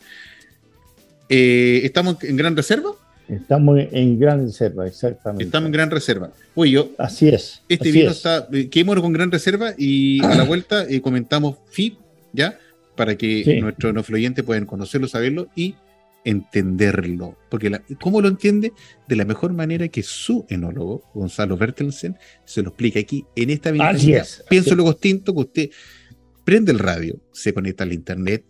Eh, 1.28 1.80
¿Estamos 1.84 2.22
en 2.22 2.36
gran 2.36 2.56
reserva? 2.56 2.90
Estamos 3.28 3.80
en 3.90 4.18
gran 4.18 4.44
reserva, 4.44 4.86
exactamente. 4.86 5.44
Estamos 5.44 5.66
en 5.68 5.72
gran 5.72 5.90
reserva. 5.90 6.30
Uy, 6.54 6.72
yo. 6.72 6.90
Así 6.98 7.28
es. 7.28 7.62
Este 7.68 7.90
vino 7.90 8.10
está. 8.10 8.48
Eh, 8.52 8.68
quedémonos 8.68 9.02
con 9.02 9.12
gran 9.12 9.30
reserva 9.30 9.72
y 9.78 10.22
a 10.22 10.34
la 10.34 10.42
vuelta 10.46 10.86
eh, 10.88 11.00
comentamos 11.00 11.56
FIT, 11.70 11.98
¿ya? 12.32 12.58
Para 12.96 13.16
que 13.16 13.60
nuestros 13.60 13.94
no 13.94 14.02
puedan 14.44 14.66
conocerlo, 14.66 15.08
saberlo 15.08 15.48
y 15.56 15.74
entenderlo. 16.24 17.36
Porque, 17.48 17.80
¿cómo 18.00 18.20
lo 18.20 18.28
entiende? 18.28 18.72
De 19.08 19.16
la 19.16 19.24
mejor 19.24 19.52
manera 19.52 19.88
que 19.88 20.02
su 20.02 20.44
enólogo, 20.48 21.02
Gonzalo 21.14 21.56
Bertelsen, 21.56 22.16
se 22.44 22.62
lo 22.62 22.68
explica 22.68 23.00
aquí 23.00 23.24
en 23.36 23.50
esta 23.50 23.72
Así 23.80 24.14
es. 24.14 24.44
Pienso 24.48 24.74
lo 24.74 24.84
distinto 24.84 25.34
que 25.34 25.40
usted 25.40 25.70
prende 26.44 26.72
el 26.72 26.78
radio, 26.78 27.20
se 27.32 27.52
conecta 27.52 27.84
al 27.84 27.92
internet, 27.92 28.46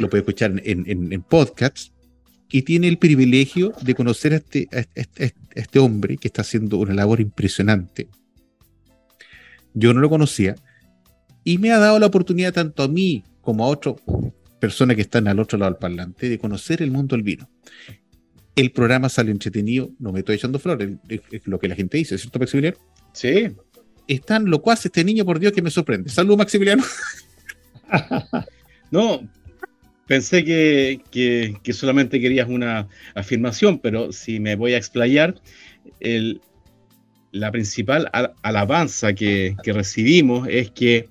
lo 0.00 0.08
puede 0.08 0.20
escuchar 0.22 0.52
en, 0.64 0.84
en, 0.86 1.12
en 1.12 1.22
podcasts 1.22 1.92
y 2.50 2.62
tiene 2.62 2.88
el 2.88 2.98
privilegio 2.98 3.72
de 3.82 3.94
conocer 3.94 4.32
este, 4.32 4.68
a 4.72 4.84
este, 4.94 5.34
este, 5.54 5.78
hombre 5.78 6.16
que 6.16 6.28
está 6.28 6.42
haciendo 6.42 6.78
una 6.78 6.94
labor 6.94 7.20
impresionante. 7.20 8.08
Yo 9.74 9.92
no 9.92 10.00
lo 10.00 10.08
conocía 10.08 10.56
y 11.44 11.58
me 11.58 11.72
ha 11.72 11.78
dado 11.78 11.98
la 11.98 12.06
oportunidad 12.06 12.52
tanto 12.52 12.82
a 12.82 12.88
mí 12.88 13.24
como 13.42 13.64
a 13.64 13.68
otras 13.68 13.96
personas 14.58 14.96
que 14.96 15.02
están 15.02 15.28
al 15.28 15.38
otro 15.38 15.58
lado 15.58 15.72
del 15.72 15.78
parlante 15.78 16.28
de 16.28 16.38
conocer 16.38 16.82
el 16.82 16.90
mundo 16.90 17.16
del 17.16 17.22
vino. 17.22 17.48
El 18.56 18.72
programa 18.72 19.08
sale 19.08 19.30
entretenido, 19.30 19.90
no 20.00 20.10
me 20.12 20.20
estoy 20.20 20.34
echando 20.36 20.58
flores, 20.58 20.96
es, 21.08 21.46
lo 21.46 21.60
que 21.60 21.68
la 21.68 21.76
gente 21.76 21.96
dice, 21.96 22.18
¿cierto, 22.18 22.40
Maximiliano? 22.40 22.76
Sí. 23.12 23.48
Están 24.08 24.46
locuaz 24.46 24.84
este 24.84 25.04
niño, 25.04 25.24
por 25.24 25.38
Dios, 25.38 25.52
que 25.52 25.62
me 25.62 25.70
sorprende. 25.70 26.10
Salud, 26.10 26.36
Maximiliano. 26.36 26.82
no, 28.90 29.28
Pensé 30.08 30.42
que, 30.42 31.72
solamente 31.74 32.18
querías 32.18 32.48
una 32.48 32.88
afirmación, 33.14 33.78
pero 33.78 34.10
si 34.10 34.40
me 34.40 34.56
voy 34.56 34.72
a 34.72 34.78
explayar, 34.78 35.34
la 37.30 37.52
principal 37.52 38.10
alabanza 38.42 39.12
que, 39.12 39.54
recibimos 39.66 40.48
es 40.48 40.70
que 40.70 41.10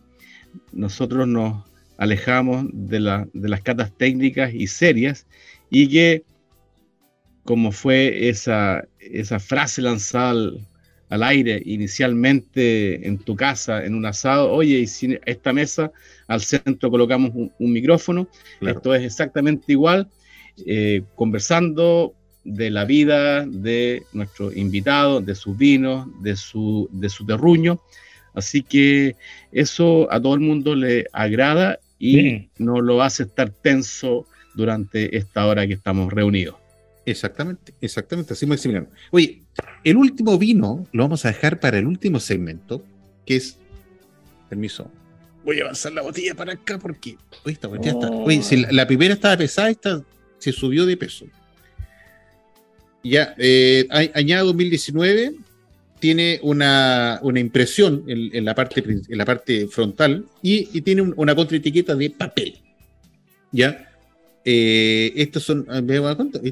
nosotros 0.73 1.28
nos 1.28 1.63
alejamos 1.99 2.65
de, 2.73 2.99
las 2.99 3.61
catas 3.61 3.95
técnicas 3.95 4.51
y 4.51 4.65
serias 4.65 5.28
y 5.69 5.88
que, 5.89 6.23
como 7.43 7.71
fue 7.71 8.30
esa, 8.30 8.88
esa 8.99 9.39
frase 9.39 9.84
lanzada 9.84 10.32
al 10.32 10.66
aire 11.09 11.61
inicialmente 11.65 13.07
en 13.07 13.17
tu 13.17 13.35
casa, 13.35 13.85
en 13.85 13.95
un 13.95 14.05
asado, 14.05 14.51
oye, 14.51 14.79
y 14.79 14.87
si 14.87 15.17
esta 15.25 15.53
mesa 15.53 15.91
al 16.27 16.41
centro 16.41 16.91
colocamos 16.91 17.31
un, 17.33 17.71
micrófono, 17.71 18.27
esto 18.61 18.93
es 18.93 19.03
exactamente 19.03 19.71
igual, 19.71 20.09
eh, 20.65 21.03
conversando 21.15 22.13
de 22.43 22.69
la 22.69 22.85
vida 22.85 23.45
de 23.45 24.03
nuestro 24.13 24.51
invitado, 24.53 25.21
de 25.21 25.35
sus 25.35 25.57
vinos, 25.57 26.07
de 26.21 26.35
su, 26.35 26.89
de 26.91 27.09
su 27.09 27.25
terruño, 27.25 27.81
así 28.33 28.61
que 28.63 29.15
eso 29.51 30.11
a 30.11 30.21
todo 30.21 30.33
el 30.33 30.41
mundo 30.41 30.75
le 30.75 31.07
agrada 31.13 31.79
y 31.99 32.49
no 32.57 32.81
lo 32.81 33.01
hace 33.01 33.23
estar 33.23 33.49
tenso 33.49 34.27
durante 34.55 35.17
esta 35.17 35.45
hora 35.45 35.67
que 35.67 35.73
estamos 35.73 36.11
reunidos. 36.11 36.55
Exactamente, 37.05 37.73
exactamente, 37.79 38.33
así 38.33 38.45
Maximiliano. 38.45 38.89
Oye, 39.11 39.41
el 39.83 39.97
último 39.97 40.37
vino 40.37 40.85
lo 40.91 41.03
vamos 41.03 41.25
a 41.25 41.29
dejar 41.29 41.59
para 41.59 41.77
el 41.77 41.87
último 41.87 42.19
segmento, 42.19 42.83
que 43.25 43.37
es, 43.37 43.57
permiso, 44.49 44.91
voy 45.43 45.59
a 45.59 45.63
avanzar 45.63 45.93
la 45.93 46.01
botella 46.01 46.35
para 46.35 46.53
acá 46.53 46.77
porque, 46.77 47.17
oye, 47.45 47.53
esta 47.53 47.67
botella 47.67 47.93
está, 47.93 48.09
oye, 48.09 48.41
si 48.43 48.57
la, 48.57 48.85
primera 48.85 49.13
estaba 49.13 49.37
pesada, 49.37 49.69
esta 49.69 50.03
se 50.39 50.51
subió 50.51 50.85
de 50.85 50.97
peso. 50.97 51.25
Ya, 53.03 53.33
eh, 53.37 53.87
añado 54.13 54.47
2019 54.47 55.35
tiene 55.99 56.39
una, 56.43 57.19
una 57.23 57.39
impresión 57.39 58.03
en, 58.07 58.43
la 58.43 58.53
parte, 58.53 58.83
en 58.85 59.17
la 59.17 59.25
parte 59.25 59.67
frontal 59.67 60.25
y, 60.41 60.81
tiene 60.81 61.01
una 61.01 61.33
contraetiqueta 61.33 61.95
de 61.95 62.09
papel. 62.09 62.57
¿Ya? 63.51 63.86
Eh, 64.49 65.11
estos 65.17 65.43
son, 65.43 65.65
ah, 65.67 65.81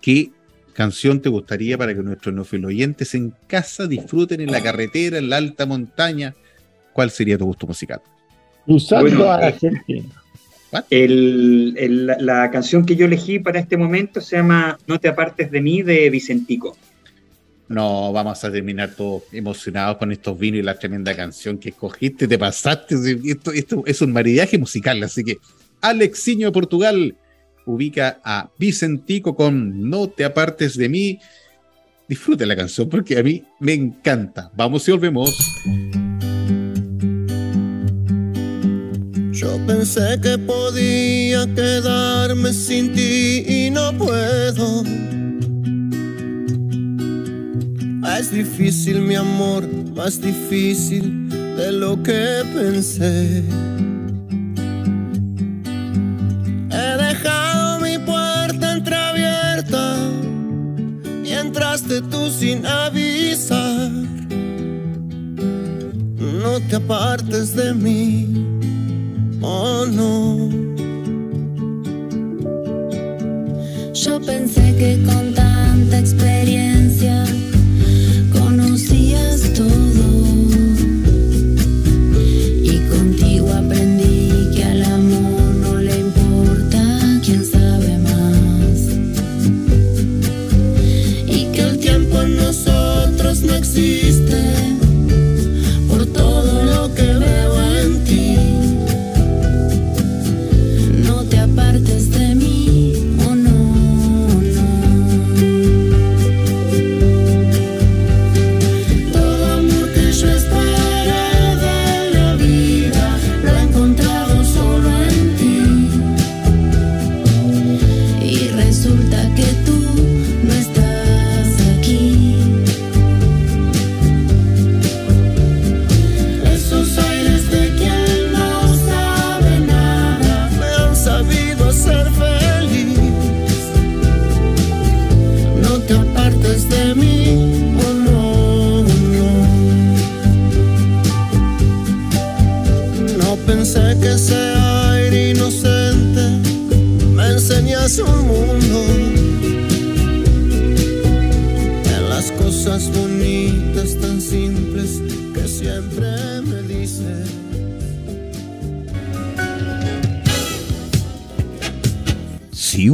¿qué 0.00 0.30
canción 0.76 1.22
te 1.22 1.30
gustaría 1.30 1.78
para 1.78 1.94
que 1.94 2.02
nuestros 2.02 2.52
oyentes 2.52 3.14
en 3.14 3.32
casa 3.46 3.86
disfruten 3.86 4.42
en 4.42 4.52
la 4.52 4.62
carretera, 4.62 5.16
en 5.16 5.30
la 5.30 5.38
alta 5.38 5.64
montaña? 5.64 6.34
¿Cuál 6.92 7.10
sería 7.10 7.38
tu 7.38 7.46
gusto 7.46 7.66
musical? 7.66 8.02
Usando 8.66 9.30
a 9.30 9.36
Argentina. 9.36 10.04
la 10.90 12.50
canción 12.50 12.84
que 12.84 12.94
yo 12.94 13.06
elegí 13.06 13.38
para 13.38 13.58
este 13.58 13.78
momento 13.78 14.20
se 14.20 14.36
llama 14.36 14.78
No 14.86 15.00
te 15.00 15.08
apartes 15.08 15.50
de 15.50 15.60
mí 15.62 15.82
de 15.82 16.10
Vicentico. 16.10 16.76
No, 17.68 18.12
vamos 18.12 18.44
a 18.44 18.52
terminar 18.52 18.90
todos 18.94 19.22
emocionados 19.32 19.96
con 19.96 20.12
estos 20.12 20.38
vinos 20.38 20.60
y 20.60 20.62
la 20.62 20.78
tremenda 20.78 21.16
canción 21.16 21.58
que 21.58 21.70
escogiste, 21.70 22.28
te 22.28 22.38
pasaste. 22.38 22.96
Esto, 23.24 23.50
esto 23.52 23.82
es 23.86 24.02
un 24.02 24.12
maridaje 24.12 24.58
musical, 24.58 25.02
así 25.02 25.24
que 25.24 25.38
Alexiño 25.80 26.48
de 26.48 26.52
Portugal 26.52 27.16
ubica 27.66 28.20
a 28.24 28.48
Vicentico 28.58 29.36
con 29.36 29.90
No 29.90 30.08
te 30.08 30.24
apartes 30.24 30.76
de 30.76 30.88
mí. 30.88 31.18
Disfrute 32.08 32.46
la 32.46 32.56
canción 32.56 32.88
porque 32.88 33.18
a 33.18 33.22
mí 33.22 33.44
me 33.60 33.74
encanta. 33.74 34.50
Vamos 34.56 34.88
y 34.88 34.92
volvemos. 34.92 35.36
Yo 39.32 39.58
pensé 39.66 40.18
que 40.22 40.38
podía 40.38 41.46
quedarme 41.54 42.52
sin 42.54 42.94
ti 42.94 43.44
y 43.46 43.70
no 43.70 43.92
puedo. 43.98 44.84
Es 48.18 48.32
difícil 48.32 49.02
mi 49.02 49.14
amor, 49.14 49.68
más 49.94 50.20
difícil 50.22 51.28
de 51.28 51.70
lo 51.70 52.02
que 52.02 52.42
pensé. 52.54 53.44
Tú 62.10 62.30
sin 62.30 62.66
avisar. 62.66 63.90
No 66.42 66.60
te 66.68 66.76
apartes 66.76 67.54
de 67.54 67.72
mí, 67.72 68.28
oh 69.40 69.86
no. 69.86 70.50
Yo 73.94 74.20
pensé 74.20 74.74
que 74.76 75.02
con 75.04 75.34
tanta 75.34 75.98
experiencia 75.98 77.24
conocías 78.32 79.52
todo. 79.54 80.45
see. 93.76 94.05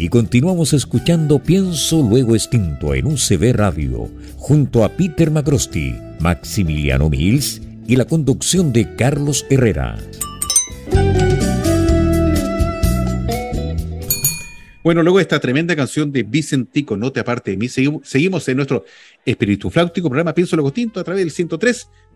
Y 0.00 0.08
continuamos 0.08 0.72
escuchando 0.72 1.38
Pienso 1.40 2.00
Luego 2.00 2.34
Extinto 2.34 2.94
en 2.94 3.04
UCB 3.04 3.52
Radio, 3.52 4.08
junto 4.38 4.82
a 4.82 4.88
Peter 4.88 5.30
Macrosti, 5.30 5.94
Maximiliano 6.20 7.10
Mills 7.10 7.60
y 7.86 7.96
la 7.96 8.06
conducción 8.06 8.72
de 8.72 8.96
Carlos 8.96 9.44
Herrera. 9.50 9.98
Bueno, 14.82 15.02
luego 15.02 15.18
de 15.18 15.22
esta 15.24 15.38
tremenda 15.38 15.76
canción 15.76 16.10
de 16.10 16.22
Vicentico, 16.22 16.96
No 16.96 17.12
te 17.12 17.20
aparte 17.20 17.50
de 17.50 17.58
mí, 17.58 17.68
seguimos, 17.68 18.08
seguimos 18.08 18.48
en 18.48 18.56
nuestro 18.56 18.86
espíritu 19.26 19.68
flautico 19.68 20.08
programa 20.08 20.32
Pienso 20.32 20.56
Luego 20.56 20.70
Extinto 20.70 20.98
a 20.98 21.04
través 21.04 21.20
del 21.20 21.30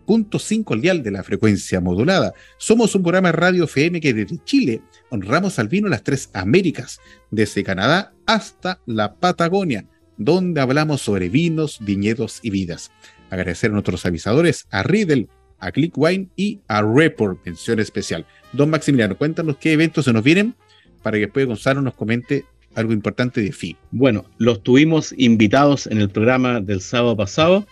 103.5 0.05 0.73
al 0.73 0.81
dial 0.81 1.03
de 1.03 1.11
la 1.11 1.23
frecuencia 1.23 1.81
modulada. 1.81 2.33
Somos 2.57 2.95
un 2.95 3.03
programa 3.03 3.29
de 3.29 3.33
radio 3.33 3.63
FM 3.65 3.99
que 4.01 4.13
desde 4.13 4.43
Chile 4.43 4.81
honramos 5.09 5.59
al 5.59 5.67
vino 5.67 5.87
las 5.87 6.03
tres 6.03 6.29
Américas, 6.33 6.99
desde 7.31 7.63
Canadá 7.63 8.13
hasta 8.25 8.79
la 8.85 9.15
Patagonia, 9.15 9.85
donde 10.17 10.61
hablamos 10.61 11.01
sobre 11.01 11.29
vinos, 11.29 11.79
viñedos 11.81 12.39
y 12.41 12.49
vidas. 12.49 12.91
Agradecer 13.29 13.71
a 13.71 13.73
nuestros 13.73 14.05
avisadores, 14.05 14.67
a 14.71 14.83
Riedel, 14.83 15.29
a 15.59 15.71
Click 15.71 15.97
Wine 15.97 16.29
y 16.35 16.59
a 16.67 16.81
Report, 16.81 17.43
mención 17.45 17.79
especial. 17.79 18.25
Don 18.53 18.69
Maximiliano, 18.69 19.17
cuéntanos 19.17 19.57
qué 19.57 19.73
eventos 19.73 20.05
se 20.05 20.13
nos 20.13 20.23
vienen 20.23 20.55
para 21.01 21.17
que 21.17 21.21
después 21.21 21.45
Gonzalo 21.45 21.81
nos 21.81 21.95
comente 21.95 22.45
algo 22.75 22.93
importante 22.93 23.41
de 23.41 23.51
FI. 23.51 23.77
Bueno, 23.91 24.25
los 24.37 24.61
tuvimos 24.61 25.13
invitados 25.17 25.87
en 25.87 25.99
el 25.99 26.09
programa 26.09 26.59
del 26.59 26.81
sábado 26.81 27.15
pasado 27.15 27.65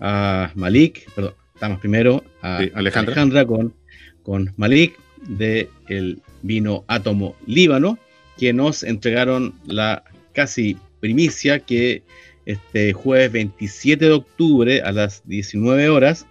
a 0.00 0.50
Malik, 0.54 1.10
perdón, 1.14 1.34
estamos 1.60 1.78
primero 1.78 2.24
a 2.40 2.60
Sí, 2.60 2.72
Alejandra. 2.74 3.12
Alejandra, 3.12 3.44
con, 3.44 3.74
con 4.22 4.50
Malik 4.56 4.98
de 5.28 5.68
el 5.88 6.22
vino 6.40 6.84
Átomo 6.88 7.36
Líbano, 7.46 7.98
que 8.38 8.54
nos 8.54 8.82
entregaron 8.82 9.52
la 9.66 10.02
casi 10.32 10.78
primicia 11.00 11.58
que 11.58 12.02
este 12.46 12.94
jueves 12.94 13.32
27 13.32 14.06
de 14.06 14.10
octubre 14.10 14.80
a 14.80 14.90
las 14.90 15.22
19 15.28 15.90
horas 15.90 16.24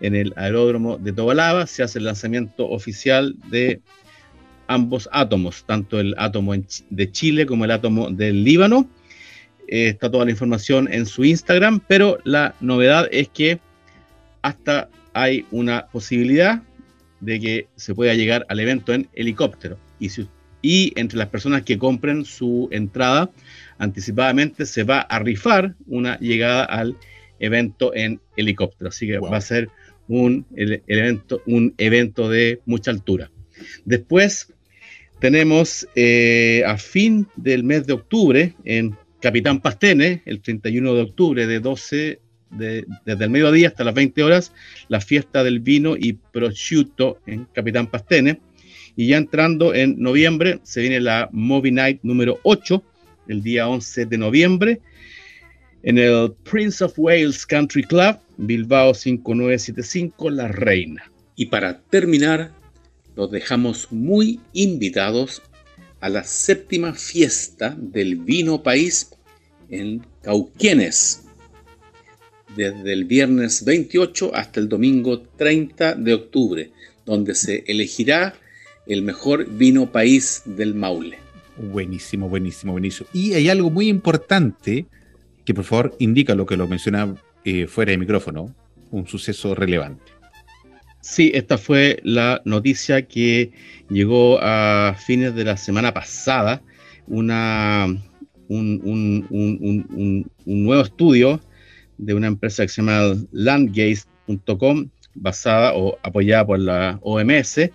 en 0.00 0.14
el 0.14 0.32
aeródromo 0.36 0.98
de 0.98 1.12
Tobalaba 1.12 1.66
se 1.66 1.82
hace 1.82 1.98
el 1.98 2.04
lanzamiento 2.04 2.68
oficial 2.70 3.34
de 3.50 3.80
ambos 4.68 5.08
átomos, 5.10 5.64
tanto 5.66 5.98
el 5.98 6.14
átomo 6.16 6.54
de 6.90 7.10
Chile 7.10 7.44
como 7.46 7.64
el 7.64 7.72
átomo 7.72 8.08
del 8.12 8.44
Líbano. 8.44 8.88
Eh, 9.66 9.88
está 9.88 10.08
toda 10.08 10.26
la 10.26 10.30
información 10.30 10.86
en 10.92 11.06
su 11.06 11.24
Instagram, 11.24 11.80
pero 11.88 12.20
la 12.22 12.54
novedad 12.60 13.08
es 13.10 13.28
que 13.28 13.58
hasta 14.46 14.88
hay 15.12 15.44
una 15.50 15.86
posibilidad 15.88 16.62
de 17.20 17.40
que 17.40 17.66
se 17.76 17.94
pueda 17.94 18.14
llegar 18.14 18.44
al 18.48 18.60
evento 18.60 18.92
en 18.92 19.08
helicóptero. 19.14 19.78
Y, 19.98 20.10
si- 20.10 20.28
y 20.62 20.92
entre 20.96 21.18
las 21.18 21.28
personas 21.28 21.62
que 21.62 21.78
compren 21.78 22.24
su 22.24 22.68
entrada 22.70 23.30
anticipadamente 23.78 24.66
se 24.66 24.84
va 24.84 25.00
a 25.00 25.18
rifar 25.18 25.74
una 25.86 26.18
llegada 26.18 26.64
al 26.64 26.96
evento 27.38 27.94
en 27.94 28.20
helicóptero. 28.36 28.88
Así 28.88 29.06
que 29.06 29.18
Wow. 29.18 29.30
va 29.30 29.36
a 29.38 29.40
ser 29.40 29.68
un, 30.08 30.44
el- 30.56 30.82
el 30.86 30.98
evento, 30.98 31.42
un 31.46 31.74
evento 31.78 32.28
de 32.28 32.60
mucha 32.66 32.90
altura. 32.90 33.30
Después 33.84 34.52
tenemos 35.18 35.88
eh, 35.94 36.62
a 36.66 36.76
fin 36.76 37.26
del 37.36 37.64
mes 37.64 37.86
de 37.86 37.94
octubre 37.94 38.54
en 38.64 38.94
Capitán 39.20 39.60
Pastene, 39.60 40.22
el 40.26 40.40
31 40.40 40.94
de 40.94 41.00
octubre 41.02 41.46
de 41.46 41.58
12, 41.60 42.20
de- 42.56 42.86
desde 43.04 43.24
el 43.24 43.30
mediodía 43.30 43.68
hasta 43.68 43.84
las 43.84 43.94
20 43.94 44.22
horas, 44.22 44.52
la 44.88 45.00
fiesta 45.00 45.44
del 45.44 45.60
vino 45.60 45.96
y 45.96 46.14
prosciutto 46.14 47.18
en 47.26 47.46
Capitán 47.52 47.86
Pastene. 47.86 48.40
Y 48.96 49.08
ya 49.08 49.18
entrando 49.18 49.74
en 49.74 50.00
noviembre, 50.00 50.60
se 50.62 50.80
viene 50.80 51.00
la 51.00 51.28
Movie 51.32 51.72
Night 51.72 52.00
número 52.02 52.40
8, 52.44 52.82
el 53.28 53.42
día 53.42 53.68
11 53.68 54.06
de 54.06 54.18
noviembre, 54.18 54.80
en 55.82 55.98
el 55.98 56.32
Prince 56.50 56.82
of 56.82 56.94
Wales 56.96 57.44
Country 57.46 57.82
Club, 57.82 58.18
Bilbao 58.38 58.94
5975, 58.94 60.30
La 60.30 60.48
Reina. 60.48 61.10
Y 61.36 61.46
para 61.46 61.80
terminar, 61.80 62.52
los 63.14 63.30
dejamos 63.30 63.92
muy 63.92 64.40
invitados 64.52 65.42
a 66.00 66.08
la 66.08 66.24
séptima 66.24 66.92
fiesta 66.94 67.76
del 67.78 68.16
vino 68.16 68.62
país 68.62 69.10
en 69.70 70.04
Cauquienes, 70.22 71.25
desde 72.56 72.92
el 72.92 73.04
viernes 73.04 73.64
28 73.64 74.32
hasta 74.34 74.60
el 74.60 74.68
domingo 74.68 75.20
30 75.36 75.94
de 75.94 76.14
octubre, 76.14 76.70
donde 77.04 77.34
se 77.34 77.64
elegirá 77.66 78.34
el 78.86 79.02
mejor 79.02 79.48
vino 79.50 79.90
país 79.92 80.42
del 80.44 80.74
Maule. 80.74 81.18
Buenísimo, 81.56 82.28
buenísimo, 82.28 82.72
buenísimo. 82.72 83.08
Y 83.12 83.34
hay 83.34 83.48
algo 83.48 83.70
muy 83.70 83.88
importante 83.88 84.86
que 85.44 85.54
por 85.54 85.64
favor 85.64 85.96
indica 85.98 86.34
lo 86.34 86.46
que 86.46 86.56
lo 86.56 86.66
mencionaba 86.68 87.16
eh, 87.44 87.66
fuera 87.66 87.92
de 87.92 87.98
micrófono, 87.98 88.54
un 88.90 89.06
suceso 89.06 89.54
relevante. 89.54 90.02
Sí, 91.00 91.30
esta 91.34 91.56
fue 91.56 92.00
la 92.02 92.42
noticia 92.44 93.02
que 93.06 93.52
llegó 93.88 94.38
a 94.42 94.96
fines 95.06 95.34
de 95.36 95.44
la 95.44 95.56
semana 95.56 95.94
pasada, 95.94 96.62
una, 97.06 97.86
un, 98.48 98.80
un- 98.82 99.26
un- 99.30 99.58
un- 99.60 99.86
un- 99.94 100.30
un 100.44 100.64
nuevo 100.64 100.82
estudio 100.82 101.40
de 101.98 102.14
una 102.14 102.26
empresa 102.26 102.62
que 102.62 102.68
se 102.68 102.82
llama 102.82 103.14
landgaze.com, 103.32 104.88
basada 105.14 105.74
o 105.74 105.98
apoyada 106.02 106.46
por 106.46 106.58
la 106.58 106.98
OMS, 107.02 107.70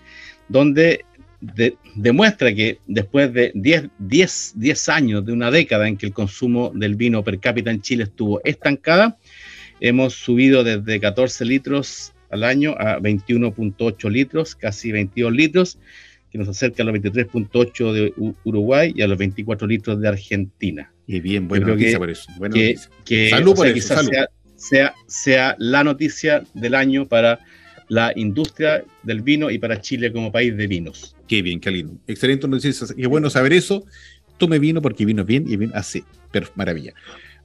donde 0.49 1.05
de- 1.39 1.75
demuestra 1.95 2.53
que 2.53 2.79
después 2.87 3.33
de 3.33 3.51
10, 3.55 3.89
10, 3.99 4.53
10 4.55 4.89
años, 4.89 5.25
de 5.25 5.33
una 5.33 5.49
década 5.49 5.87
en 5.87 5.97
que 5.97 6.05
el 6.07 6.13
consumo 6.13 6.71
del 6.75 6.95
vino 6.95 7.23
per 7.23 7.39
cápita 7.39 7.71
en 7.71 7.81
Chile 7.81 8.03
estuvo 8.03 8.41
estancada, 8.43 9.17
hemos 9.79 10.13
subido 10.13 10.63
desde 10.63 10.99
14 10.99 11.45
litros 11.45 12.13
al 12.29 12.43
año 12.43 12.75
a 12.77 12.99
21.8 12.99 14.09
litros, 14.09 14.55
casi 14.55 14.91
22 14.91 15.33
litros, 15.33 15.79
que 16.31 16.37
nos 16.37 16.47
acerca 16.47 16.83
a 16.83 16.85
los 16.85 16.95
23.8 16.95 17.91
de 17.91 18.13
Uruguay 18.45 18.93
y 18.95 19.01
a 19.01 19.07
los 19.07 19.17
24 19.17 19.67
litros 19.67 19.99
de 19.99 20.07
Argentina. 20.07 20.93
Y 21.11 21.19
bien, 21.19 21.47
buena 21.47 21.67
noticia 21.67 21.91
que- 21.91 21.97
por 21.97 22.09
eso. 22.09 22.31
buena 22.37 22.53
que, 22.53 22.73
noticia. 22.73 22.91
que, 23.03 23.29
Salud 23.29 23.55
por 23.55 23.67
sea, 23.67 23.75
eso, 23.75 23.95
salud. 23.95 24.09
Sea, 24.11 24.27
sea, 24.55 24.93
sea 25.07 25.55
la 25.59 25.83
noticia 25.83 26.43
del 26.53 26.73
año 26.73 27.05
para 27.07 27.39
la 27.89 28.13
industria 28.15 28.85
del 29.03 29.21
vino 29.21 29.51
y 29.51 29.57
para 29.57 29.81
Chile 29.81 30.13
como 30.13 30.31
país 30.31 30.55
de 30.55 30.67
vinos. 30.67 31.17
Qué 31.27 31.41
bien, 31.41 31.59
qué 31.59 31.71
lindo. 31.71 31.97
Excelente 32.07 32.47
noticia. 32.47 32.87
Qué 32.95 33.07
bueno 33.07 33.29
saber 33.29 33.51
eso. 33.51 33.85
Tome 34.37 34.57
vino 34.59 34.81
porque 34.81 35.05
vino 35.05 35.25
bien 35.25 35.43
y 35.47 35.57
bien 35.57 35.71
hace 35.73 36.05
maravilla. 36.55 36.93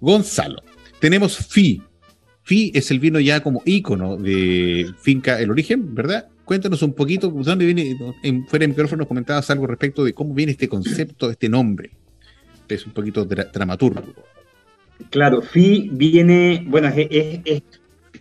Gonzalo, 0.01 0.63
tenemos 1.01 1.37
FI. 1.37 1.83
FI 2.45 2.71
es 2.73 2.93
el 2.93 3.01
vino 3.01 3.19
ya 3.19 3.41
como 3.41 3.63
ícono 3.65 4.17
de 4.17 4.87
Finca 5.01 5.41
El 5.41 5.51
Origen, 5.51 5.93
¿verdad? 5.93 6.29
Cuéntanos 6.45 6.81
un 6.83 6.93
poquito, 6.93 7.29
¿dónde 7.29 7.65
viene? 7.65 7.97
En, 8.23 8.47
fuera 8.47 8.63
de 8.63 8.69
micrófono 8.69 8.99
nos 8.99 9.09
comentabas 9.09 9.51
algo 9.51 9.67
respecto 9.67 10.05
de 10.05 10.13
cómo 10.13 10.33
viene 10.33 10.53
este 10.53 10.69
concepto, 10.69 11.29
este 11.29 11.49
nombre. 11.49 11.91
Es 12.69 12.87
un 12.87 12.93
poquito 12.93 13.25
dra- 13.27 13.51
dramaturgo. 13.53 14.03
Claro, 15.11 15.43
Fi 15.43 15.89
viene, 15.93 16.65
bueno, 16.67 16.89
es, 16.89 17.63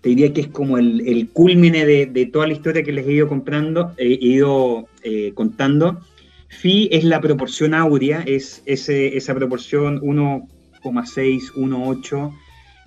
te 0.02 0.10
diría 0.10 0.34
que 0.34 0.42
es 0.42 0.48
como 0.48 0.78
el, 0.78 1.08
el 1.08 1.30
culmine 1.30 1.86
de, 1.86 2.26
toda 2.28 2.48
la 2.48 2.54
historia 2.54 2.84
que 2.84 2.92
les 2.92 3.08
he 3.08 3.14
ido 3.14 3.28
comprando, 3.28 3.94
he 3.98 4.18
ido 4.22 4.88
eh, 5.04 5.32
contando. 5.34 6.02
Phi 6.50 6.90
es 6.92 7.04
la 7.04 7.22
proporción 7.22 7.74
áurea, 7.74 8.22
es 8.26 8.62
ese- 8.66 9.16
esa 9.18 9.34
proporción 9.34 10.00
1,6, 10.02 11.52
1,8, 11.56 12.32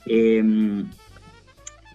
eh, 0.07 0.85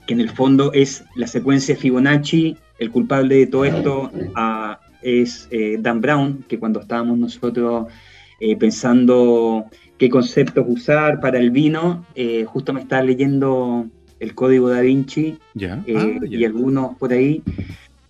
que 0.07 0.14
en 0.14 0.20
el 0.20 0.30
fondo 0.30 0.74
es 0.74 1.03
la 1.16 1.28
secuencia 1.28 1.76
Fibonacci. 1.76 2.57
El 2.80 2.91
culpable 2.91 3.36
de 3.36 3.47
todo 3.47 3.66
esto 3.66 4.11
es 5.01 5.47
eh, 5.51 5.78
Dan 5.80 6.01
Brown, 6.01 6.43
que 6.47 6.59
cuando 6.59 6.82
estábamos 6.82 7.18
nosotros 7.18 7.88
eh, 8.46 8.58
pensando 8.58 9.66
qué 9.98 10.10
conceptos 10.10 10.66
usar 10.68 11.22
para 11.22 11.39
el 11.39 11.50
vino, 11.52 12.06
eh, 12.14 12.44
justo 12.46 12.74
me 12.74 12.82
estaba 12.82 13.02
leyendo 13.02 13.88
el 14.20 14.36
código 14.36 14.70
da 14.70 14.82
Vinci 14.82 15.38
Ya. 15.54 15.82
eh, 15.88 16.18
Ah, 16.22 16.26
y 16.30 16.44
algunos 16.44 16.98
por 16.98 17.14
ahí 17.14 17.41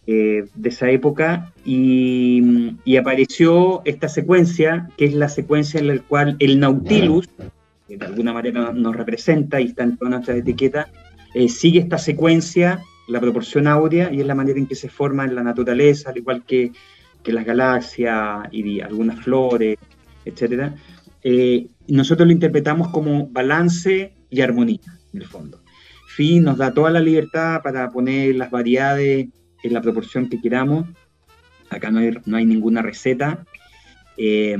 eh, 0.08 0.46
de 0.56 0.70
esa 0.70 0.90
época 0.90 1.54
y, 1.66 2.42
y 2.84 2.98
apareció 2.98 3.82
esta 3.86 4.10
secuencia 4.10 4.90
que 4.98 5.06
es 5.06 5.14
la 5.14 5.30
secuencia 5.30 5.80
en 5.80 5.88
la 5.88 5.98
cual 6.00 6.36
el 6.40 6.60
Nautilus 6.60 7.28
que 7.88 7.98
de 7.98 8.06
alguna 8.06 8.34
manera 8.34 8.72
nos 8.74 8.96
representa 8.96 9.62
y 9.62 9.66
está 9.68 9.84
en 9.84 9.98
todas 9.98 10.12
nuestras 10.14 10.38
etiquetas 10.38 10.88
eh, 11.36 11.48
sigue 11.48 11.80
esta 11.80 11.98
secuencia 12.00 12.82
la 13.08 13.20
proporción 13.20 13.68
áurea 13.68 14.12
y 14.12 14.20
es 14.22 14.26
la 14.26 14.36
manera 14.36 14.58
en 14.60 14.66
que 14.68 14.76
se 14.76 14.90
forma 14.90 15.26
en 15.26 15.36
la 15.36 15.44
naturaleza 15.44 16.10
al 16.10 16.18
igual 16.18 16.44
que, 16.44 16.72
que 17.24 17.32
las 17.34 17.46
galaxias 17.46 18.48
y 18.52 18.82
algunas 18.82 19.20
flores 19.24 19.78
etcétera 20.26 20.76
Eh, 21.26 21.68
nosotros 21.88 22.28
lo 22.28 22.34
interpretamos 22.34 22.90
como 22.90 23.28
balance 23.28 24.14
y 24.30 24.42
armonía 24.42 24.92
en 25.14 25.22
el 25.22 25.28
fondo 25.28 25.64
Phi 26.16 26.40
nos 26.40 26.58
da 26.58 26.74
toda 26.74 26.92
la 26.92 27.00
libertad 27.00 27.62
para 27.64 27.90
poner 27.90 28.36
las 28.36 28.52
variedades 28.52 29.30
en 29.64 29.74
la 29.74 29.82
proporción 29.82 30.30
que 30.30 30.40
queramos. 30.40 30.86
Acá 31.72 31.90
no 31.90 32.00
hay, 32.00 32.12
no 32.26 32.38
hay 32.38 32.46
ninguna 32.46 32.84
receta. 32.84 33.46
Eh, 34.16 34.56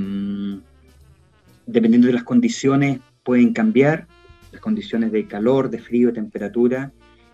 dependiendo 1.68 2.08
de 2.08 2.14
las 2.14 2.24
condiciones, 2.24 3.02
pueden 3.24 3.54
cambiar 3.54 4.08
las 4.52 4.62
condiciones 4.62 5.12
de 5.12 5.28
calor, 5.28 5.70
de 5.70 5.78
frío, 5.78 6.08
de 6.08 6.14
temperatura, 6.14 6.92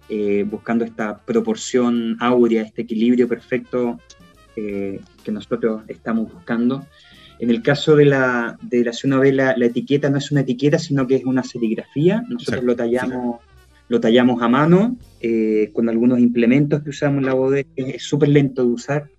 eh, 0.09 0.43
buscando 0.43 0.83
esta 0.83 1.19
proporción 1.19 2.17
áurea, 2.19 2.63
este 2.63 2.81
equilibrio 2.81 3.27
perfecto 3.27 3.99
que 4.55 5.31
nosotros 5.31 5.83
estamos 5.87 6.33
buscando. 6.33 6.85
En 7.39 7.49
el 7.49 7.61
caso 7.61 7.95
de 7.95 8.05
la, 8.05 8.57
de 8.61 8.83
la 8.83 9.19
ve 9.19 9.31
la, 9.31 9.55
la 9.57 9.65
etiqueta, 9.65 10.09
no 10.09 10.17
es 10.17 10.31
una 10.31 10.41
etiqueta, 10.41 10.77
sino 10.77 11.07
que 11.07 11.15
es 11.15 11.25
una 11.25 11.41
serigrafía. 11.43 12.23
Nosotros 12.29 12.63
lo 12.63 12.75
tallamos 12.75 13.37
lo 13.87 13.99
tallamos 13.99 14.39
a 14.43 14.47
mano 14.47 14.97
eh, 15.19 15.71
con 15.73 15.89
algunos 15.89 16.19
implementos 16.19 16.83
que 16.83 16.91
usamos 16.91 17.19
en 17.21 17.25
la 17.25 17.33
bodega. 17.33 17.67
Es 17.75 18.03
súper 18.03 18.29
lento 18.29 18.61
de 18.63 18.69
usar. 18.71 19.09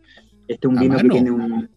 Este 0.47 0.67
es 0.69 0.71
un 0.71 0.79
¿A 0.79 0.83
vino 0.83 0.97
que 0.97 1.03
mano? 1.03 1.15
tiene 1.15 1.31
un... 1.33 1.69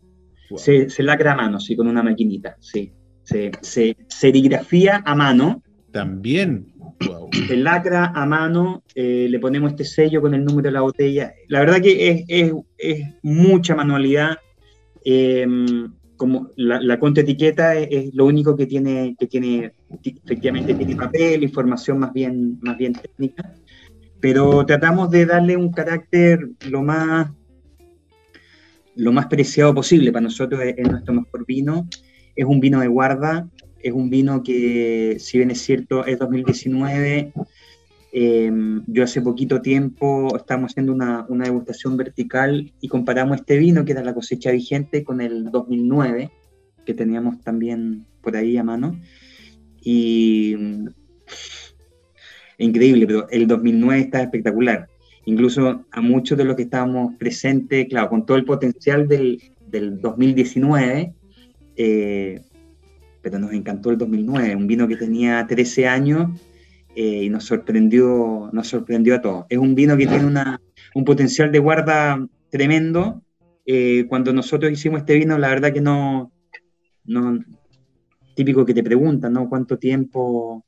Wow. 0.52 0.60
Se, 0.60 0.89
se 0.91 1.02
lacra 1.02 1.32
a 1.32 1.36
mano, 1.36 1.60
sí, 1.60 1.76
con 1.76 1.88
una 1.88 2.04
maquinita, 2.04 2.56
sí. 2.60 2.91
Se, 3.24 3.52
se 3.62 3.96
serigrafía 4.10 5.02
a 5.06 5.16
mano, 5.16 5.64
También. 5.91 6.68
Wow. 7.08 7.30
se 7.48 7.56
lacra 7.58 8.12
a 8.14 8.26
mano, 8.28 8.84
eh, 8.94 9.26
le 9.30 9.39
ponemos 9.39 9.72
este 9.72 9.86
sello 9.86 10.22
con 10.22 10.34
el 10.36 10.44
número 10.46 10.68
de 10.68 10.74
la 10.74 10.82
botella. 10.82 11.34
La 11.48 11.62
verdad 11.62 11.82
que 11.82 12.10
es, 12.12 12.26
es- 12.28 12.54
es 12.78 13.08
mucha 13.24 13.76
manualidad. 13.76 14.38
eh, 15.06 15.48
como 16.24 16.51
la, 16.55 16.80
la 16.80 16.97
contraetiqueta 16.99 17.76
es, 17.76 17.89
es 17.91 18.15
lo 18.15 18.26
único 18.26 18.55
que 18.55 18.65
tiene, 18.65 19.13
que 19.19 19.28
tiene, 19.28 19.74
ti- 20.01 20.17
efectivamente 20.24 20.74
tiene 20.74 20.95
papel, 20.95 21.43
información 21.43 21.99
más 21.99 22.13
bien, 22.13 22.57
más 22.61 22.78
bien 22.78 22.93
técnica, 22.93 23.53
pero 24.21 24.65
tratamos 24.65 25.11
de 25.11 25.26
darle 25.26 25.57
un 25.57 25.69
carácter 25.74 26.47
lo 26.69 26.82
más, 26.82 27.30
lo 28.95 29.11
más 29.11 29.26
preciado 29.28 29.76
posible. 29.76 30.13
Para 30.13 30.24
nosotros 30.24 30.61
es, 30.61 30.76
es 30.78 30.89
nuestro 30.89 31.13
mejor 31.13 31.45
vino. 31.45 31.89
Es 32.38 32.45
un 32.45 32.61
vino 32.61 32.80
de 32.80 32.88
guarda, 32.88 33.49
es 33.82 33.91
un 33.91 34.09
vino 34.09 34.41
que, 34.43 35.17
si 35.19 35.39
bien 35.39 35.51
es 35.51 35.59
cierto, 35.59 36.05
es 36.05 36.17
2019. 36.19 37.34
Eh, 38.16 38.51
yo 38.86 39.03
hace 39.03 39.24
poquito 39.24 39.59
tiempo 39.64 40.38
estábamos 40.38 40.72
haciendo 40.72 40.93
una, 40.93 41.26
una 41.30 41.45
degustación 41.45 41.97
vertical 41.97 42.72
y 42.80 42.88
comparamos 42.88 43.38
este 43.38 43.57
vino, 43.57 43.84
que 43.84 43.93
era 43.93 44.03
la 44.03 44.14
cosecha 44.14 44.51
vigente, 44.51 45.03
con 45.03 45.20
el 45.20 45.49
2009, 45.49 46.30
que 46.86 46.93
teníamos 46.93 47.41
también 47.41 48.05
por 48.22 48.38
ahí 48.38 48.55
a 48.55 48.64
mano. 48.64 48.99
Y 49.82 50.55
mm, 50.55 50.88
increíble, 52.59 53.07
pero 53.07 53.28
el 53.32 53.47
2009 53.47 54.01
está 54.01 54.22
espectacular. 54.22 54.88
Incluso 55.26 55.84
a 55.89 56.01
muchos 56.01 56.38
de 56.38 56.43
los 56.43 56.55
que 56.55 56.64
estábamos 56.64 57.16
presentes, 57.16 57.88
claro, 57.89 58.09
con 58.09 58.28
todo 58.28 58.38
el 58.38 58.45
potencial 58.45 59.07
del, 59.07 59.41
del 59.66 59.99
2019, 59.99 61.16
eh, 61.78 62.41
pero 63.24 63.39
nos 63.39 63.53
encantó 63.53 63.89
el 63.89 63.97
2009, 63.97 64.55
un 64.55 64.68
vino 64.68 64.88
que 64.88 64.97
tenía 64.97 65.47
13 65.47 65.88
años 65.88 66.30
eh, 66.96 67.24
y 67.24 67.30
nos 67.30 67.46
sorprendió, 67.46 68.50
nos 68.52 68.68
sorprendió 68.68 69.16
a 69.16 69.22
todos. 69.22 69.46
Es 69.50 69.58
un 69.58 69.76
vino 69.76 69.98
que 69.98 70.08
tiene 70.08 70.26
una, 70.26 70.62
un 70.94 71.06
potencial 71.06 71.52
de 71.52 71.60
guarda 71.60 72.28
tremendo. 72.50 73.22
Eh, 73.66 74.06
cuando 74.08 74.34
nosotros 74.34 74.72
hicimos 74.72 75.00
este 75.00 75.16
vino, 75.16 75.38
la 75.38 75.50
verdad 75.50 75.74
que 75.74 75.82
no, 75.82 76.32
no 77.06 77.39
típico 78.36 78.66
que 78.66 78.74
te 78.74 78.84
preguntan, 78.84 79.34
¿no? 79.34 79.50
¿Cuánto 79.50 79.78
tiempo, 79.78 80.66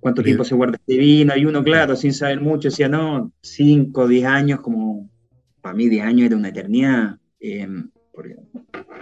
cuánto 0.00 0.22
tiempo 0.22 0.44
se 0.44 0.54
guarda 0.54 0.76
este 0.76 0.96
vino? 0.96 1.36
Y 1.36 1.44
uno, 1.44 1.62
claro, 1.62 1.96
sin 1.96 2.12
saber 2.12 2.40
mucho, 2.40 2.68
decía, 2.68 2.88
no, 2.88 3.32
5, 3.42 4.08
10 4.08 4.24
años, 4.26 4.60
como 4.60 5.10
para 5.60 5.74
mí 5.74 5.88
10 5.88 6.04
años 6.04 6.26
era 6.26 6.36
una 6.36 6.48
eternidad. 6.48 7.18
eh, 7.40 7.66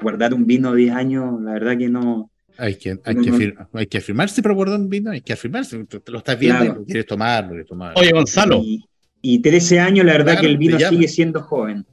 guardar 0.00 0.34
un 0.34 0.46
vino 0.46 0.74
10 0.74 0.94
años, 0.94 1.40
la 1.42 1.52
verdad 1.52 1.76
que 1.76 1.88
no, 1.88 2.30
Hay 2.60 2.74
que, 2.74 2.98
hay, 3.04 3.14
que 3.16 3.30
no. 3.30 3.36
afir- 3.36 3.68
hay 3.72 3.86
que 3.86 3.98
afirmarse 3.98 4.42
para 4.42 4.54
guardar 4.54 4.80
un 4.80 4.90
vino, 4.90 5.10
hay 5.12 5.20
que 5.20 5.32
afirmarse. 5.32 5.84
Te, 5.84 6.10
lo 6.10 6.18
estás 6.18 6.38
viendo 6.38 6.58
Claro. 6.58 6.74
y 6.74 6.78
lo 6.80 6.84
quieres 6.84 7.06
tomar, 7.06 7.44
lo 7.44 7.50
quieres 7.50 7.66
tomar. 7.68 7.92
Oye, 7.96 8.10
Gonzalo, 8.10 8.60
Y, 8.64 8.84
y 9.22 9.38
13 9.40 9.78
años, 9.80 10.04
la 10.04 10.12
verdad 10.12 10.32
Claro, 10.32 10.40
que 10.40 10.46
el 10.48 10.58
vino 10.58 10.78
sigue 10.78 11.06
siendo 11.08 11.40
joven. 11.40 11.86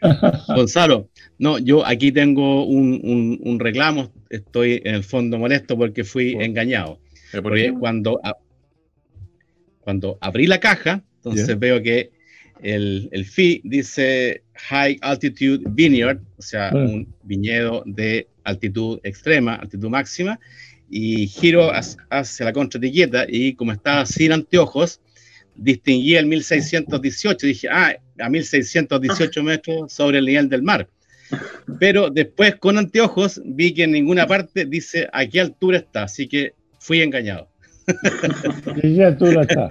Gonzalo, 0.48 1.08
no, 1.38 1.58
yo 1.58 1.86
aquí 1.86 2.10
tengo 2.10 2.64
un, 2.66 3.00
un- 3.04 3.38
un 3.42 3.60
reclamo, 3.60 4.12
estoy 4.30 4.80
en 4.84 4.94
el 4.96 5.04
fondo 5.04 5.38
molesto 5.38 5.76
porque 5.76 6.04
fui 6.04 6.32
Por- 6.32 6.42
engañado. 6.42 6.98
¿Pero 7.30 7.42
por 7.42 7.52
Porque 7.52 7.72
cuando, 7.78 8.18
a- 8.24 8.36
cuando 9.80 10.18
abrí 10.20 10.46
la 10.46 10.58
caja, 10.60 11.02
entonces 11.16 11.58
veo 11.58 11.82
que 11.82 12.10
el, 12.62 13.08
el 13.12 13.24
FI 13.24 13.60
dice 13.64 14.42
High 14.54 14.98
Altitude 15.02 15.60
Vineyard, 15.68 16.20
o 16.36 16.42
sea, 16.42 16.70
un 16.74 17.12
viñedo 17.24 17.82
de 17.86 18.28
altitud 18.44 19.00
extrema, 19.02 19.54
altitud 19.56 19.88
máxima, 19.88 20.38
y 20.90 21.26
giro 21.26 21.72
hacia, 21.72 22.06
hacia 22.10 22.44
la 22.46 22.52
contraetiqueta 22.52 23.24
y 23.28 23.54
como 23.54 23.72
estaba 23.72 24.04
sin 24.04 24.32
anteojos, 24.32 25.00
distinguí 25.54 26.16
el 26.16 26.26
1618, 26.26 27.46
dije, 27.46 27.68
ah, 27.70 27.94
a 28.18 28.28
1618 28.28 29.42
metros 29.42 29.92
sobre 29.92 30.18
el 30.18 30.26
nivel 30.26 30.48
del 30.48 30.62
mar. 30.62 30.88
Pero 31.78 32.10
después 32.10 32.56
con 32.56 32.78
anteojos 32.78 33.40
vi 33.44 33.72
que 33.72 33.84
en 33.84 33.92
ninguna 33.92 34.26
parte 34.26 34.66
dice 34.66 35.08
a 35.12 35.26
qué 35.26 35.40
altura 35.40 35.78
está, 35.78 36.04
así 36.04 36.28
que 36.28 36.54
fui 36.78 37.00
engañado. 37.00 37.48
¿Qué 38.80 39.04
altura 39.04 39.42
está? 39.42 39.68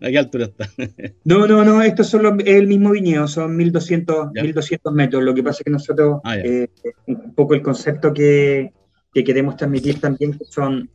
¿A 0.00 0.08
qué 0.10 0.18
altura 0.18 0.46
está? 0.46 0.68
No, 1.24 1.46
no, 1.46 1.64
no, 1.64 1.82
estos 1.82 2.08
son 2.08 2.22
los- 2.22 2.34
es 2.40 2.56
el 2.56 2.66
mismo 2.66 2.90
viñedo, 2.90 3.26
son 3.28 3.56
1200, 3.56 4.28
Ya. 4.34 4.42
1200 4.42 4.92
metros. 4.92 5.22
Lo 5.24 5.34
que 5.34 5.42
pasa 5.42 5.58
es 5.60 5.64
que 5.64 5.70
nosotros, 5.70 6.20
Ah, 6.24 6.36
eh, 6.38 6.68
un 7.06 7.34
poco 7.34 7.54
el 7.54 7.62
concepto 7.62 8.12
que, 8.12 8.72
que 9.12 9.24
queremos 9.24 9.56
transmitir 9.56 10.00
también, 10.00 10.32
que 10.38 10.44
son 10.44 10.88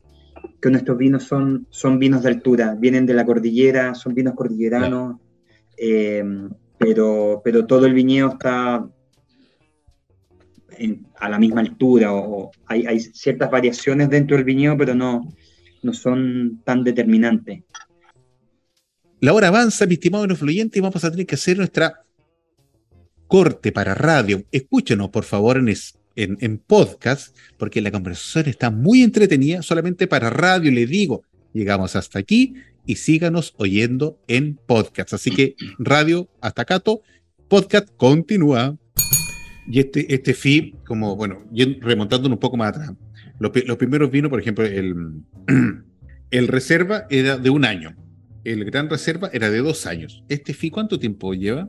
que 0.61 0.69
nuestros 0.69 0.97
vinos 0.97 1.23
son, 1.23 1.67
son 1.69 1.99
vinos 1.99 2.23
de 2.23 2.29
altura, 2.29 2.75
vienen 2.79 3.05
de 3.05 3.13
la 3.13 3.25
cordillera, 3.25 3.93
son 3.95 4.13
vinos 4.13 4.33
cordilleranos, 4.35 5.17
eh, 5.77 6.23
pero, 6.77 7.41
pero 7.43 7.65
todo 7.65 7.85
el 7.85 7.93
viñedo 7.93 8.29
está 8.33 8.85
en- 10.77 11.07
a 11.19 11.29
la 11.29 11.37
misma 11.39 11.61
altura 11.61 12.13
o, 12.13 12.43
o 12.45 12.51
hay, 12.67 12.85
hay 12.85 12.99
ciertas 12.99 13.51
variaciones 13.51 14.09
dentro 14.09 14.35
del 14.37 14.45
viñedo, 14.45 14.77
pero 14.77 14.95
no, 14.95 15.21
no 15.83 15.93
son 15.93 16.61
tan 16.63 16.83
determinantes. 16.83 17.63
La 19.21 19.33
hora 19.33 19.49
avanza, 19.49 19.85
mi 19.85 19.93
estimado 19.93 20.25
influyente, 20.25 20.79
y 20.79 20.81
vamos 20.81 21.03
a 21.05 21.11
tener 21.11 21.27
que 21.27 21.35
hacer 21.35 21.55
nuestra 21.55 22.01
corte 23.27 23.71
para 23.71 23.93
radio. 23.93 24.43
Escúchenos, 24.51 25.09
por 25.11 25.25
favor, 25.25 25.57
en, 25.57 26.37
en, 26.41 26.57
podcast, 26.57 27.37
porque 27.59 27.81
la 27.81 27.91
conversación 27.91 28.47
está 28.47 28.71
muy 28.71 29.03
entretenida. 29.03 29.61
Solamente 29.61 30.07
para 30.07 30.31
radio, 30.31 30.71
le 30.71 30.87
digo, 30.87 31.21
llegamos 31.53 31.95
hasta 31.95 32.17
aquí 32.17 32.55
y 32.87 32.95
síganos 32.95 33.53
oyendo 33.57 34.19
en 34.27 34.55
podcast. 34.55 35.13
Así 35.13 35.29
que 35.29 35.55
radio 35.77 36.27
hasta 36.41 36.65
Cato, 36.65 37.03
podcast 37.47 37.89
continúa. 37.97 38.75
Y 39.67 39.81
este, 39.81 40.15
este 40.15 40.33
feed, 40.33 40.73
como, 40.83 41.15
bueno, 41.15 41.45
remontándonos 41.79 42.37
un 42.37 42.39
poco 42.39 42.57
más 42.57 42.69
atrás, 42.69 42.93
los 43.37 43.77
primeros 43.77 44.09
vinos, 44.09 44.31
por 44.31 44.41
ejemplo, 44.41 44.65
el, 44.65 44.95
el 46.31 46.47
reserva 46.47 47.05
era 47.11 47.37
de 47.37 47.51
un 47.51 47.65
año 47.65 48.00
el 48.43 48.65
Gran 48.65 48.89
Reserva 48.89 49.29
era 49.33 49.49
de 49.49 49.59
dos 49.59 49.85
años. 49.85 50.23
¿Este 50.29 50.53
FI 50.53 50.69
cuánto 50.71 50.99
tiempo 50.99 51.33
lleva? 51.33 51.67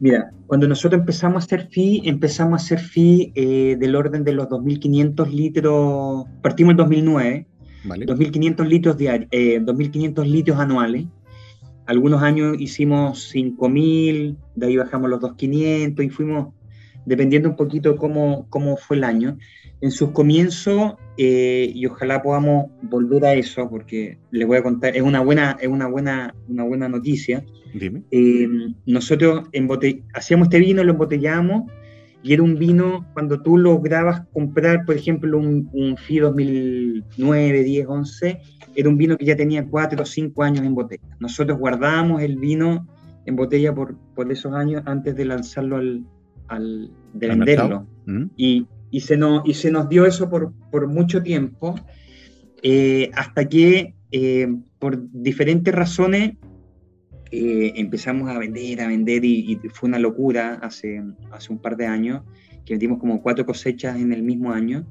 Mira, 0.00 0.30
cuando 0.46 0.68
nosotros 0.68 1.00
empezamos 1.00 1.42
a 1.42 1.46
hacer 1.46 1.68
FI, 1.70 2.02
empezamos 2.04 2.60
a 2.60 2.64
hacer 2.64 2.78
FI 2.78 3.32
eh, 3.34 3.76
del 3.80 3.96
orden 3.96 4.22
de 4.22 4.32
los 4.32 4.46
2.500 4.48 5.28
litros, 5.30 6.24
partimos 6.40 6.72
el 6.72 6.76
2009, 6.76 7.46
¿Vale? 7.84 8.06
2.500 8.06 8.66
litros, 8.68 8.96
diari- 8.96 9.26
eh, 9.32 9.60
2.500 9.60 10.24
litros 10.26 10.58
anuales. 10.58 11.06
Algunos 11.86 12.22
años 12.22 12.56
hicimos 12.60 13.32
5.000, 13.34 14.36
de 14.54 14.66
ahí 14.66 14.76
bajamos 14.76 15.08
los 15.10 15.20
2.500 15.20 16.04
y 16.04 16.10
fuimos 16.10 16.54
dependiendo 17.08 17.48
un 17.48 17.56
poquito 17.56 17.96
cómo, 17.96 18.46
cómo 18.50 18.76
fue 18.76 18.96
el 18.98 19.04
año. 19.04 19.38
En 19.80 19.90
sus 19.90 20.10
comienzos, 20.10 20.94
eh, 21.16 21.70
y 21.74 21.86
ojalá 21.86 22.20
podamos 22.22 22.66
volver 22.82 23.24
a 23.24 23.34
eso, 23.34 23.68
porque 23.70 24.18
les 24.30 24.46
voy 24.46 24.58
a 24.58 24.62
contar, 24.62 24.96
es 24.96 25.02
una 25.02 25.20
buena, 25.20 25.56
es 25.60 25.68
una 25.68 25.86
buena, 25.86 26.34
una 26.48 26.64
buena 26.64 26.88
noticia. 26.88 27.44
Dime. 27.74 28.02
Eh, 28.10 28.48
nosotros 28.86 29.48
embote- 29.52 30.02
hacíamos 30.14 30.46
este 30.46 30.58
vino, 30.58 30.82
lo 30.84 30.92
embotellábamos 30.92 31.70
y 32.22 32.32
era 32.32 32.42
un 32.42 32.58
vino 32.58 33.06
cuando 33.14 33.40
tú 33.40 33.56
lograbas 33.56 34.26
comprar, 34.32 34.84
por 34.84 34.96
ejemplo, 34.96 35.38
un, 35.38 35.68
un 35.72 35.96
FI 35.96 36.18
2009, 36.18 37.62
10, 37.62 37.86
11, 37.88 38.40
era 38.74 38.88
un 38.88 38.96
vino 38.98 39.16
que 39.16 39.24
ya 39.24 39.36
tenía 39.36 39.64
4 39.64 40.02
o 40.02 40.06
5 40.06 40.42
años 40.42 40.64
en 40.64 40.74
botella. 40.74 41.02
Nosotros 41.20 41.58
guardábamos 41.58 42.20
el 42.22 42.36
vino 42.36 42.86
en 43.26 43.36
botella 43.36 43.72
por, 43.74 43.96
por 44.14 44.30
esos 44.32 44.52
años 44.54 44.82
antes 44.86 45.14
de 45.14 45.24
lanzarlo 45.24 45.76
al, 45.76 46.04
al 46.48 46.90
de 47.14 47.30
¿Al 47.30 47.38
venderlo. 47.38 47.86
¿Mm? 48.06 48.24
Y, 48.36 48.66
y 48.90 49.00
se, 49.00 49.16
nos, 49.16 49.46
y 49.46 49.54
se 49.54 49.70
nos 49.70 49.88
dio 49.88 50.06
eso 50.06 50.28
por, 50.28 50.52
por 50.70 50.86
mucho 50.86 51.22
tiempo, 51.22 51.74
eh, 52.62 53.10
hasta 53.14 53.48
que 53.48 53.94
eh, 54.10 54.48
por 54.78 55.10
diferentes 55.12 55.74
razones 55.74 56.36
eh, 57.30 57.72
empezamos 57.76 58.30
a 58.30 58.38
vender, 58.38 58.80
a 58.80 58.88
vender, 58.88 59.24
y, 59.24 59.52
y 59.52 59.68
fue 59.68 59.88
una 59.88 59.98
locura 59.98 60.54
hace, 60.62 61.02
hace 61.30 61.52
un 61.52 61.58
par 61.58 61.76
de 61.76 61.86
años, 61.86 62.22
que 62.64 62.74
vendimos 62.74 62.98
como 62.98 63.22
cuatro 63.22 63.44
cosechas 63.44 64.00
en 64.00 64.12
el 64.12 64.22
mismo 64.22 64.52
año. 64.52 64.86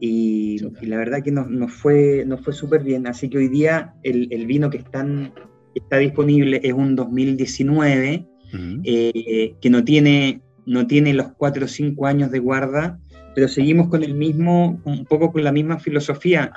Y, 0.00 0.60
y 0.80 0.86
la 0.86 0.96
verdad 0.96 1.22
que 1.24 1.32
nos, 1.32 1.50
nos 1.50 1.72
fue, 1.72 2.24
nos 2.24 2.40
fue 2.42 2.52
súper 2.52 2.84
bien. 2.84 3.06
Así 3.08 3.28
que 3.28 3.38
hoy 3.38 3.48
día 3.48 3.94
el, 4.04 4.28
el 4.30 4.46
vino 4.46 4.70
que 4.70 4.78
están, 4.78 5.32
está 5.74 5.98
disponible 5.98 6.60
es 6.62 6.72
un 6.72 6.94
2019 6.94 8.26
¿Mm? 8.52 8.80
eh, 8.84 9.54
que 9.60 9.70
no 9.70 9.84
tiene, 9.84 10.40
no 10.68 10.86
tiene 10.86 11.14
los 11.14 11.32
4 11.32 11.64
o 11.64 11.68
5 11.68 12.06
años 12.06 12.30
de 12.30 12.38
guarda, 12.38 13.00
pero 13.34 13.48
seguimos 13.48 13.88
con 13.88 14.02
el 14.02 14.14
mismo, 14.14 14.80
un 14.84 15.04
poco 15.06 15.32
con 15.32 15.42
la 15.42 15.52
misma 15.52 15.78
filosofía, 15.78 16.52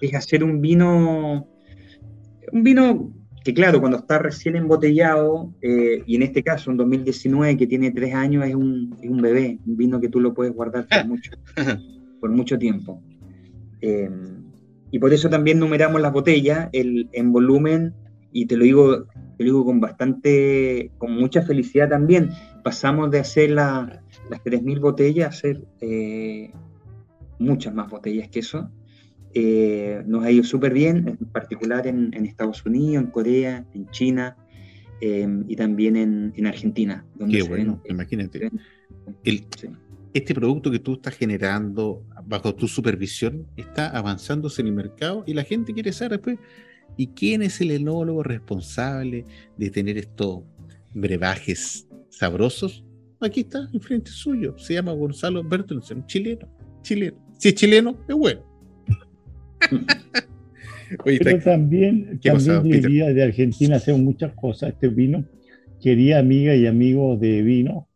es 0.00 0.14
hacer 0.14 0.44
un 0.44 0.60
vino, 0.60 1.48
un 2.52 2.62
vino 2.62 3.12
que 3.44 3.54
claro, 3.54 3.80
cuando 3.80 3.98
está 3.98 4.18
recién 4.18 4.56
embotellado, 4.56 5.52
eh, 5.60 6.02
y 6.06 6.16
en 6.16 6.22
este 6.22 6.42
caso 6.42 6.70
un 6.70 6.76
2019 6.76 7.56
que 7.56 7.66
tiene 7.66 7.90
3 7.90 8.14
años, 8.14 8.46
es 8.46 8.54
un, 8.54 8.96
es 9.02 9.10
un 9.10 9.20
bebé, 9.20 9.58
un 9.66 9.76
vino 9.76 10.00
que 10.00 10.08
tú 10.08 10.20
lo 10.20 10.34
puedes 10.34 10.52
guardar 10.52 10.86
por 10.86 11.06
mucho, 11.08 11.32
por 12.20 12.30
mucho 12.30 12.58
tiempo. 12.58 13.02
Eh, 13.80 14.10
y 14.90 14.98
por 14.98 15.12
eso 15.12 15.28
también 15.28 15.58
numeramos 15.58 16.00
las 16.00 16.12
botellas 16.12 16.68
el, 16.72 17.08
en 17.12 17.32
volumen, 17.32 17.94
y 18.32 18.46
te 18.46 18.56
lo 18.56 18.64
digo 18.64 19.06
te 19.38 19.44
lo 19.44 19.50
digo 19.52 19.64
con 19.64 19.80
bastante, 19.80 20.90
con 20.98 21.12
mucha 21.12 21.42
felicidad 21.42 21.88
también. 21.88 22.30
Pasamos 22.68 23.10
de 23.10 23.18
hacer 23.20 23.48
la- 23.50 24.02
las 24.28 24.42
3.000 24.44 24.78
botellas 24.78 25.24
a 25.26 25.30
hacer 25.30 25.64
eh, 25.80 26.52
muchas 27.38 27.72
más 27.72 27.88
botellas 27.88 28.28
que 28.28 28.40
eso. 28.40 28.70
Eh, 29.32 30.02
nos 30.06 30.22
ha 30.22 30.30
ido 30.30 30.44
súper 30.44 30.74
bien, 30.74 31.08
en 31.08 31.16
particular 31.28 31.86
en, 31.86 32.12
en 32.12 32.26
Estados 32.26 32.66
Unidos, 32.66 33.04
en 33.04 33.10
Corea, 33.10 33.64
en 33.72 33.88
China 33.88 34.36
eh, 35.00 35.26
y 35.48 35.56
también 35.56 35.96
en, 35.96 36.34
en 36.36 36.46
Argentina. 36.46 37.06
donde 37.14 37.38
Qué 37.38 37.42
bueno, 37.48 37.80
ven- 37.84 37.92
imagínate. 37.94 38.38
ven- 38.38 38.60
El- 39.24 39.46
sí. 39.56 39.68
este 40.12 40.34
producto 40.34 40.70
que 40.70 40.78
tú 40.78 40.92
estás 40.94 41.14
generando 41.16 42.04
bajo 42.26 42.54
tu 42.54 42.68
supervisión 42.68 43.46
está 43.56 43.88
avanzándose 43.96 44.60
en 44.60 44.66
el 44.68 44.74
mercado 44.74 45.24
y 45.26 45.32
la 45.32 45.44
gente 45.44 45.72
quiere 45.72 45.92
saber 45.92 46.12
después, 46.18 46.38
¿y 46.98 47.06
quién 47.08 47.40
es 47.40 47.62
el 47.62 47.70
enólogo 47.70 48.22
responsable 48.22 49.24
de 49.56 49.70
tener 49.70 49.96
estos 49.96 50.40
brebajes 50.92 51.86
sabrosos? 52.18 52.84
Aquí 53.20 53.40
está, 53.40 53.68
enfrente 53.72 54.10
suyo. 54.10 54.56
Se 54.58 54.74
llama 54.74 54.92
Gonzalo 54.92 55.42
Bertelsen, 55.42 56.04
chileno. 56.06 56.48
Chileno. 56.82 57.16
Si 57.38 57.48
es 57.48 57.54
chileno, 57.54 57.96
es 58.08 58.14
bueno. 58.14 58.40
Oye, 61.04 61.18
Pero 61.22 61.38
también, 61.42 62.18
¿Qué 62.22 62.32
pasa, 62.32 62.54
también 62.54 62.76
Peter? 62.76 62.90
debería 62.90 63.12
de 63.14 63.22
Argentina 63.22 63.76
hacer 63.76 63.94
muchas 63.96 64.32
cosas. 64.34 64.70
Este 64.70 64.88
vino, 64.88 65.24
querida 65.82 66.18
amiga 66.18 66.54
y 66.54 66.66
amigos 66.66 67.20
de 67.20 67.42
vino, 67.42 67.88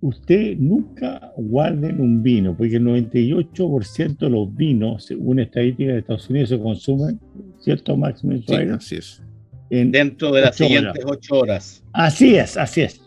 usted 0.00 0.56
nunca 0.58 1.32
guarden 1.36 2.00
un 2.00 2.22
vino, 2.22 2.56
porque 2.56 2.76
el 2.76 2.84
98% 2.84 4.18
de 4.18 4.30
los 4.30 4.54
vinos, 4.54 5.04
según 5.04 5.38
estadísticas 5.38 5.92
de 5.94 5.98
Estados 6.00 6.28
Unidos, 6.28 6.48
se 6.50 6.58
consumen, 6.58 7.20
¿cierto, 7.60 7.96
Max 7.96 8.20
sí, 8.22 8.54
así 8.54 8.96
es. 8.96 9.22
En- 9.70 9.92
Dentro 9.92 10.32
de 10.32 10.40
las 10.42 10.56
Ocho 10.60 10.64
siguientes 10.64 11.04
horas. 11.04 11.16
ocho 11.18 11.38
horas, 11.38 11.84
Así 11.92 12.34
es, 12.36 12.56
así 12.56 12.80
es. 12.82 13.00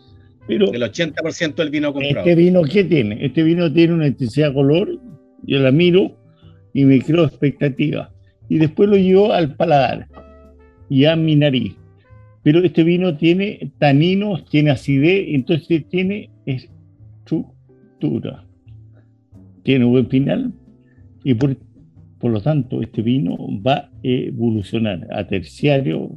Pero 0.47 0.73
el 0.73 0.81
80% 0.81 1.55
del 1.55 1.69
vino 1.69 1.93
comprado. 1.93 2.19
este 2.19 2.35
vino, 2.35 2.63
¿qué 2.63 2.83
tiene? 2.83 3.25
Este 3.25 3.43
vino 3.43 3.71
tiene 3.71 3.93
una 3.93 4.07
intensidad 4.07 4.49
de 4.49 4.53
color, 4.53 4.99
yo 5.43 5.59
la 5.59 5.71
miro 5.71 6.17
y 6.73 6.85
me 6.85 7.01
creo 7.01 7.25
expectativa. 7.25 8.11
Y 8.49 8.59
después 8.59 8.89
lo 8.89 8.95
llevo 8.95 9.33
al 9.33 9.55
paladar 9.55 10.07
y 10.89 11.05
a 11.05 11.15
mi 11.15 11.35
nariz. 11.35 11.75
Pero 12.43 12.63
este 12.63 12.83
vino 12.83 13.17
tiene 13.17 13.71
taninos, 13.77 14.45
tiene 14.45 14.71
acidez, 14.71 15.25
entonces 15.29 15.85
tiene 15.89 16.29
estructura. 16.45 18.45
Tiene 19.63 19.83
un 19.83 19.91
buen 19.91 20.07
final 20.07 20.53
y 21.25 21.33
por, 21.33 21.57
por 22.19 22.31
lo 22.31 22.39
tanto 22.39 22.81
este 22.81 23.01
vino 23.01 23.37
va 23.61 23.73
a 23.73 23.89
evolucionar 24.01 25.05
a 25.11 25.27
terciario 25.27 26.09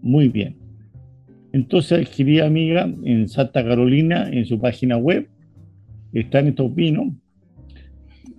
muy 0.00 0.28
bien. 0.28 0.61
Entonces, 1.52 2.08
querida 2.08 2.46
amiga, 2.46 2.90
en 3.04 3.28
Santa 3.28 3.62
Carolina, 3.62 4.28
en 4.30 4.46
su 4.46 4.58
página 4.58 4.96
web, 4.96 5.28
están 6.12 6.48
estos 6.48 6.74
vinos. 6.74 7.12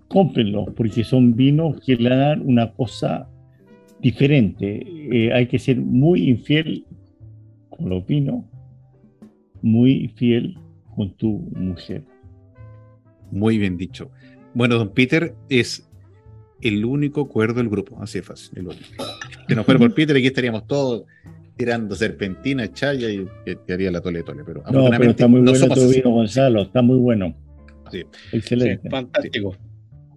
Cómprenlos, 0.07 0.69
porque 0.75 1.03
son 1.03 1.35
vinos 1.35 1.79
que 1.85 1.95
le 1.95 2.09
dan 2.09 2.41
una 2.45 2.71
cosa 2.73 3.29
diferente. 4.01 4.83
Eh, 5.11 5.31
hay 5.31 5.47
que 5.47 5.59
ser 5.59 5.77
muy 5.77 6.29
infiel 6.29 6.85
con 7.69 7.89
los 7.89 8.05
vinos, 8.05 8.45
muy 9.61 10.09
fiel 10.15 10.57
con 10.95 11.11
tu 11.15 11.49
mujer. 11.55 12.03
Muy 13.31 13.57
bien 13.57 13.77
dicho. 13.77 14.11
Bueno, 14.53 14.75
don 14.77 14.89
Peter 14.89 15.35
es 15.49 15.89
el 16.61 16.85
único 16.85 17.27
cuerdo 17.27 17.55
del 17.55 17.69
grupo, 17.69 18.01
así 18.01 18.19
es 18.19 18.25
fácil. 18.25 18.59
El 18.59 18.67
único. 18.67 19.03
Si 19.47 19.55
no 19.55 19.63
fuera 19.63 19.79
por 19.79 19.93
Peter, 19.95 20.15
aquí 20.15 20.27
estaríamos 20.27 20.65
todos 20.67 21.05
tirando 21.55 21.95
serpentina, 21.95 22.71
chaya 22.71 23.09
y 23.09 23.25
que, 23.45 23.57
que 23.65 23.73
haría 23.73 23.91
la 23.91 24.01
tole 24.01 24.23
tole. 24.23 24.43
Pero 24.45 24.63
No, 24.71 24.89
pero 24.97 25.11
está 25.11 25.27
muy 25.27 25.41
no 25.41 25.51
bueno 25.51 25.67
tu 25.67 25.73
así. 25.73 25.95
vino, 25.97 26.09
Gonzalo, 26.11 26.61
está 26.63 26.81
muy 26.81 26.97
bueno. 26.97 27.35
Sí. 27.91 28.01
Sí, 28.31 28.37
Excelente. 28.37 28.89
fantástico. 28.89 29.55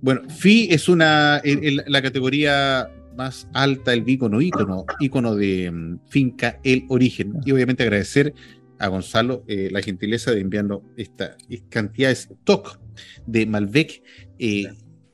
Bueno, 0.01 0.23
FI 0.29 0.69
es 0.71 0.89
una 0.89 1.39
el- 1.45 1.65
el- 1.65 1.83
la 1.87 2.01
categoría 2.03 2.89
más 3.17 3.49
alta 3.55 3.91
del 3.93 4.09
ícono, 4.09 4.41
ícono, 4.41 4.85
ícono 5.01 5.35
de 5.35 5.71
mm, 5.71 5.99
finca 6.09 6.59
El 6.63 6.85
Origen. 6.89 7.35
Y 7.45 7.53
obviamente 7.53 7.83
agradecer 7.83 8.33
a 8.79 8.89
Gonzalo 8.89 9.43
eh, 9.49 9.69
la 9.73 9.81
gentileza 9.83 10.33
de 10.33 10.41
enviarnos 10.41 10.81
esta 10.97 11.37
cantidad 11.71 12.09
de 12.09 12.13
stock 12.15 12.79
de 13.27 13.47
Malbec. 13.47 14.03
eh, 14.39 14.65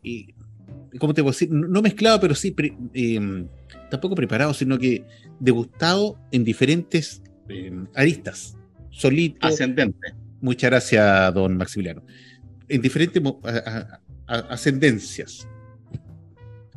y, 0.02 0.34
¿Cómo 0.98 1.14
te 1.14 1.22
puedo 1.22 1.32
decir? 1.32 1.50
No 1.50 1.68
no 1.68 1.80
mezclado, 1.80 2.20
pero 2.20 2.34
sí, 2.34 2.50
pre- 2.50 2.76
eh, 2.92 3.46
tampoco 3.92 4.14
preparado, 4.16 4.52
sino 4.54 4.78
que 4.78 5.04
degustado 5.38 6.18
en 6.32 6.42
diferentes 6.44 7.22
eh, 7.48 7.70
aristas. 7.94 8.56
Solito, 8.90 9.46
Ascendente. 9.46 10.14
Muchas 10.40 10.70
gracias, 10.70 11.32
don 11.34 11.56
Maximiliano. 11.56 12.02
en 12.68 12.80
diferentes 12.80 13.22
a- 13.44 13.48
a- 13.48 14.00
a- 14.26 14.38
ascendencias. 14.54 15.46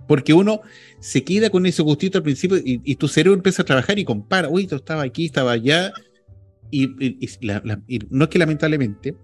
Porque 0.08 0.34
uno 0.34 0.62
se 1.00 1.24
queda 1.24 1.50
con 1.50 1.66
ese 1.66 1.82
gustito 1.82 2.18
al 2.18 2.24
principio 2.24 2.58
y, 2.58 2.82
y 2.84 2.96
tu 2.96 3.08
cerebro 3.08 3.36
empieza 3.38 3.62
a 3.64 3.66
trabajar 3.66 3.98
y 3.98 4.04
compara, 4.06 4.50
uy, 4.50 4.64
esto 4.64 4.76
estaba 4.76 5.04
aquí, 5.04 5.26
estaba 5.26 5.54
allá. 5.54 5.94
Y, 6.70 6.84
y- 7.04 7.18
y 7.22 7.46
la- 7.46 7.62
la- 7.66 7.82
no 8.10 8.26
es 8.26 8.30
que 8.30 8.38
lamentablemente, 8.40 9.16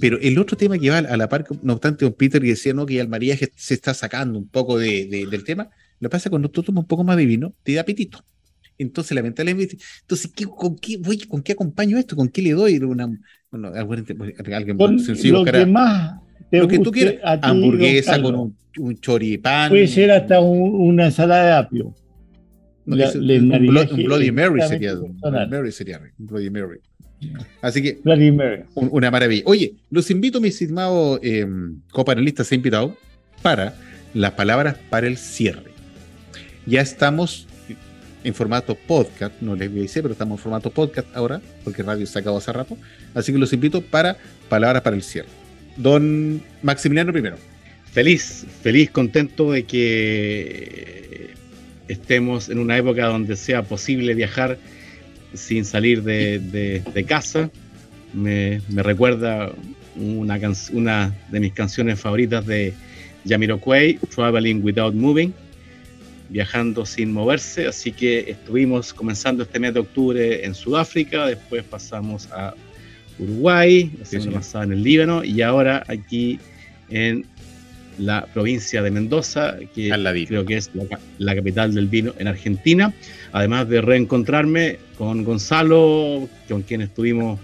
pero 0.00 0.18
el 0.20 0.38
otro 0.38 0.56
tema 0.56 0.78
que 0.78 0.90
va 0.90 0.98
a 0.98 1.16
la 1.16 1.28
par, 1.28 1.44
no 1.62 1.72
obstante, 1.74 2.04
don 2.04 2.14
Peter 2.14 2.44
y 2.44 2.48
decía 2.48 2.72
¿no? 2.74 2.84
que 2.86 2.94
ya 2.94 3.02
el 3.02 3.08
mariaje 3.08 3.50
se 3.56 3.74
está 3.74 3.94
sacando 3.94 4.38
un 4.38 4.48
poco 4.48 4.76
de- 4.78 5.06
de- 5.06 5.26
del 5.26 5.44
tema, 5.44 5.70
lo 6.00 6.08
que 6.08 6.10
pasa 6.10 6.16
es 6.18 6.24
que 6.24 6.30
cuando 6.30 6.50
tú 6.50 6.62
tomas 6.62 6.82
un 6.82 6.88
poco 6.88 7.04
más 7.04 7.16
de 7.16 7.26
vino, 7.26 7.54
te 7.62 7.74
da 7.74 7.80
apetito. 7.82 8.24
Entonces, 8.78 9.12
lamentablemente, 9.16 9.76
entonces, 10.02 10.30
¿qué, 10.34 10.44
con, 10.44 10.76
qué, 10.76 10.98
voy, 10.98 11.18
¿con 11.18 11.42
qué 11.42 11.52
acompaño 11.52 11.98
esto? 11.98 12.14
¿Con 12.14 12.28
qué 12.28 12.42
le 12.42 12.52
doy? 12.52 12.76
Una, 12.78 13.08
bueno, 13.50 13.68
algún- 13.74 14.04
alguien 14.54 14.76
Con 14.76 15.00
sencillo, 15.00 15.38
lo 15.38 15.44
cara- 15.44 15.58
que 15.58 15.66
más 15.66 16.20
te 16.50 16.58
lo 16.58 16.68
que 16.68 16.78
tú 16.78 16.90
quieras, 16.92 17.14
ti, 17.14 17.20
hamburguesa 17.42 18.22
con 18.22 18.34
un, 18.36 18.56
un 18.78 18.96
choripán. 19.00 19.70
Puede 19.70 19.88
ser 19.88 20.12
hasta 20.12 20.40
un- 20.40 20.74
una 20.90 21.06
ensalada 21.06 21.46
de 21.46 21.52
apio. 21.54 21.94
No, 22.86 22.94
La- 22.96 23.10
un, 23.10 23.20
Bloody 23.66 24.30
Mary 24.30 24.60
sería. 24.62 24.94
Mary 25.50 25.72
sería. 25.72 26.00
Bloody 26.16 26.50
Mary. 26.50 26.78
Así 27.60 27.82
que 27.82 27.98
una 28.76 29.10
maravilla. 29.10 29.42
Oye, 29.46 29.74
los 29.90 30.08
invito, 30.10 30.40
mis 30.40 30.52
estimados 30.60 31.18
eh, 31.22 31.44
copanelistas 31.90 32.50
e 32.52 32.54
invitados, 32.54 32.92
para 33.42 33.74
las 34.14 34.32
palabras 34.32 34.76
para 34.88 35.06
el 35.08 35.16
cierre. 35.16 35.67
Ya 36.68 36.82
estamos 36.82 37.46
en 38.24 38.34
formato 38.34 38.74
podcast, 38.74 39.40
no 39.40 39.56
les 39.56 39.70
voy 39.70 39.78
a 39.78 39.82
decir, 39.82 40.02
pero 40.02 40.12
estamos 40.12 40.38
en 40.38 40.42
formato 40.42 40.70
podcast 40.70 41.08
ahora, 41.16 41.40
porque 41.64 41.82
radio 41.82 42.04
se 42.06 42.18
acabó 42.18 42.36
hace 42.38 42.52
rato. 42.52 42.76
Así 43.14 43.32
que 43.32 43.38
los 43.38 43.52
invito 43.54 43.80
para 43.80 44.18
palabras 44.50 44.82
para 44.82 44.94
el 44.96 45.02
cierre. 45.02 45.28
Don 45.76 46.42
Maximiliano 46.62 47.12
primero. 47.12 47.36
Feliz, 47.92 48.44
feliz, 48.62 48.90
contento 48.90 49.52
de 49.52 49.62
que 49.64 51.30
estemos 51.88 52.50
en 52.50 52.58
una 52.58 52.76
época 52.76 53.06
donde 53.06 53.34
sea 53.36 53.62
posible 53.62 54.12
viajar 54.14 54.58
sin 55.32 55.64
salir 55.64 56.02
de, 56.02 56.38
de- 56.38 56.82
de 56.92 57.04
casa. 57.04 57.50
Me, 58.12 58.60
me 58.68 58.82
recuerda 58.82 59.52
una, 59.96 60.38
una 60.72 61.14
de 61.30 61.40
mis 61.40 61.52
canciones 61.54 61.98
favoritas 61.98 62.44
de 62.46 62.74
Jamiroquai, 63.26 63.98
Traveling 64.14 64.62
Without 64.62 64.94
Moving, 64.94 65.32
viajando 66.28 66.84
sin 66.86 67.12
moverse. 67.12 67.66
Así 67.66 67.92
que 67.92 68.30
estuvimos 68.30 68.92
comenzando 68.92 69.42
este 69.42 69.58
mes 69.58 69.74
de 69.74 69.80
octubre 69.80 70.44
en 70.44 70.54
Sudáfrica, 70.54 71.26
después 71.26 71.64
pasamos 71.64 72.28
a 72.32 72.54
Uruguay, 73.18 73.90
la 73.98 74.04
semana 74.04 74.30
pasada 74.38 74.64
en 74.64 74.72
el 74.72 74.82
Líbano 74.82 75.24
y 75.24 75.42
ahora 75.42 75.82
aquí 75.88 76.38
en 76.90 77.24
la 77.98 78.26
provincia 78.32 78.80
de 78.80 78.92
Mendoza, 78.92 79.56
que 79.74 79.90
creo 80.28 80.44
que 80.46 80.56
es 80.58 80.70
la, 80.74 80.86
ca- 80.86 81.00
la 81.18 81.34
capital 81.34 81.74
del 81.74 81.88
vino 81.88 82.14
en 82.18 82.28
Argentina, 82.28 82.94
además 83.32 83.68
de 83.68 83.80
reencontrarme 83.80 84.78
con 84.96 85.24
Gonzalo, 85.24 86.28
con 86.48 86.62
quien 86.62 86.82
estuvimos 86.82 87.40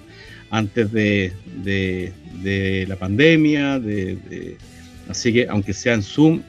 antes 0.50 0.92
de, 0.92 1.32
de- 1.64 2.12
de 2.42 2.86
la 2.88 2.94
pandemia, 2.94 3.80
de- 3.80 4.14
de- 4.30 4.56
así 5.08 5.32
que 5.32 5.48
aunque 5.48 5.72
sea 5.72 5.94
en 5.94 6.02
Zoom, 6.04 6.40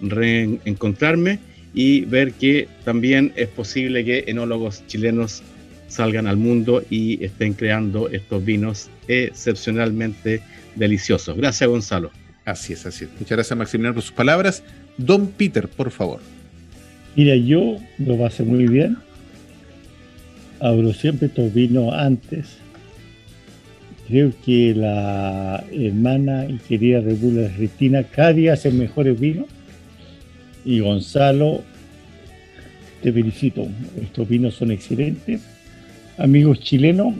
reencontrarme 0.00 1.38
y 1.74 2.02
ver 2.02 2.32
que 2.32 2.68
también 2.84 3.32
es 3.36 3.48
posible 3.48 4.04
que 4.04 4.24
enólogos 4.26 4.86
chilenos 4.86 5.42
salgan 5.88 6.26
al 6.26 6.36
mundo 6.36 6.82
y 6.88 7.22
estén 7.24 7.52
creando 7.52 8.08
estos 8.08 8.44
vinos 8.44 8.90
excepcionalmente 9.08 10.40
deliciosos. 10.76 11.36
Gracias, 11.36 11.68
Gonzalo. 11.68 12.10
Así 12.44 12.72
es, 12.72 12.86
así 12.86 13.04
es. 13.04 13.10
Muchas 13.12 13.36
gracias, 13.36 13.58
Maximiliano, 13.58 13.94
por 13.94 14.02
sus 14.02 14.12
palabras. 14.12 14.62
Don 14.96 15.26
Peter, 15.28 15.68
por 15.68 15.90
favor. 15.90 16.20
Mira, 17.16 17.36
yo 17.36 17.76
lo 17.98 18.18
pasé 18.18 18.42
muy 18.42 18.66
bien. 18.66 18.96
Abro 20.60 20.92
siempre 20.92 21.26
estos 21.26 21.52
vinos 21.52 21.92
antes. 21.94 22.58
Creo 24.08 24.32
que 24.44 24.74
la 24.74 25.64
hermana 25.72 26.46
y 26.46 26.58
querida 26.58 27.00
República 27.00 27.46
Argentina 27.46 28.02
cada 28.04 28.32
día 28.32 28.52
hace 28.54 28.70
mejores 28.70 29.18
vinos. 29.18 29.46
Y 30.64 30.80
Gonzalo, 30.80 31.62
te 33.02 33.12
felicito. 33.12 33.66
Estos 34.00 34.28
vinos 34.28 34.54
son 34.54 34.70
excelentes. 34.70 35.40
Amigos 36.18 36.60
chilenos, 36.60 37.14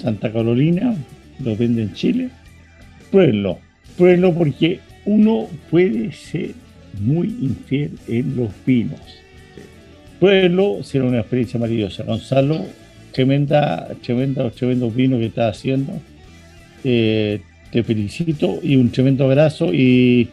Santa 0.00 0.32
Carolina, 0.32 0.94
los 1.42 1.58
venden 1.58 1.88
en 1.88 1.94
Chile. 1.94 2.28
Pruébenlo. 3.10 3.58
Pruébenlo 3.96 4.34
porque 4.34 4.80
uno 5.04 5.48
puede 5.70 6.12
ser 6.12 6.52
muy 7.00 7.28
infiel 7.40 7.92
en 8.08 8.36
los 8.36 8.50
vinos. 8.66 9.00
Pruébenlo, 10.20 10.82
será 10.82 11.04
una 11.04 11.20
experiencia 11.20 11.58
maravillosa. 11.58 12.04
Gonzalo, 12.04 12.64
tremenda, 13.12 13.88
tremenda, 14.02 14.50
tremendos 14.50 14.94
vinos 14.94 15.20
que 15.20 15.26
estás 15.26 15.56
haciendo. 15.56 15.92
Eh, 16.84 17.40
te 17.70 17.82
felicito 17.82 18.58
y 18.62 18.76
un 18.76 18.90
tremendo 18.90 19.24
abrazo 19.24 19.72
y 19.72 20.28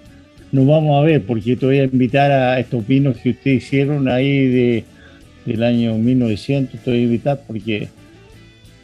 nos 0.51 0.67
vamos 0.67 1.01
a 1.01 1.05
ver 1.05 1.23
porque 1.23 1.55
te 1.55 1.65
voy 1.65 1.79
a 1.79 1.83
invitar 1.83 2.31
a 2.31 2.59
estos 2.59 2.85
vinos 2.87 3.17
que 3.17 3.31
ustedes 3.31 3.63
hicieron 3.63 4.07
ahí 4.07 4.47
de, 4.47 4.83
del 5.45 5.63
año 5.63 5.95
1900, 5.97 6.79
te 6.79 6.89
voy 6.89 6.99
a 6.99 7.03
invitar 7.03 7.41
porque 7.45 7.87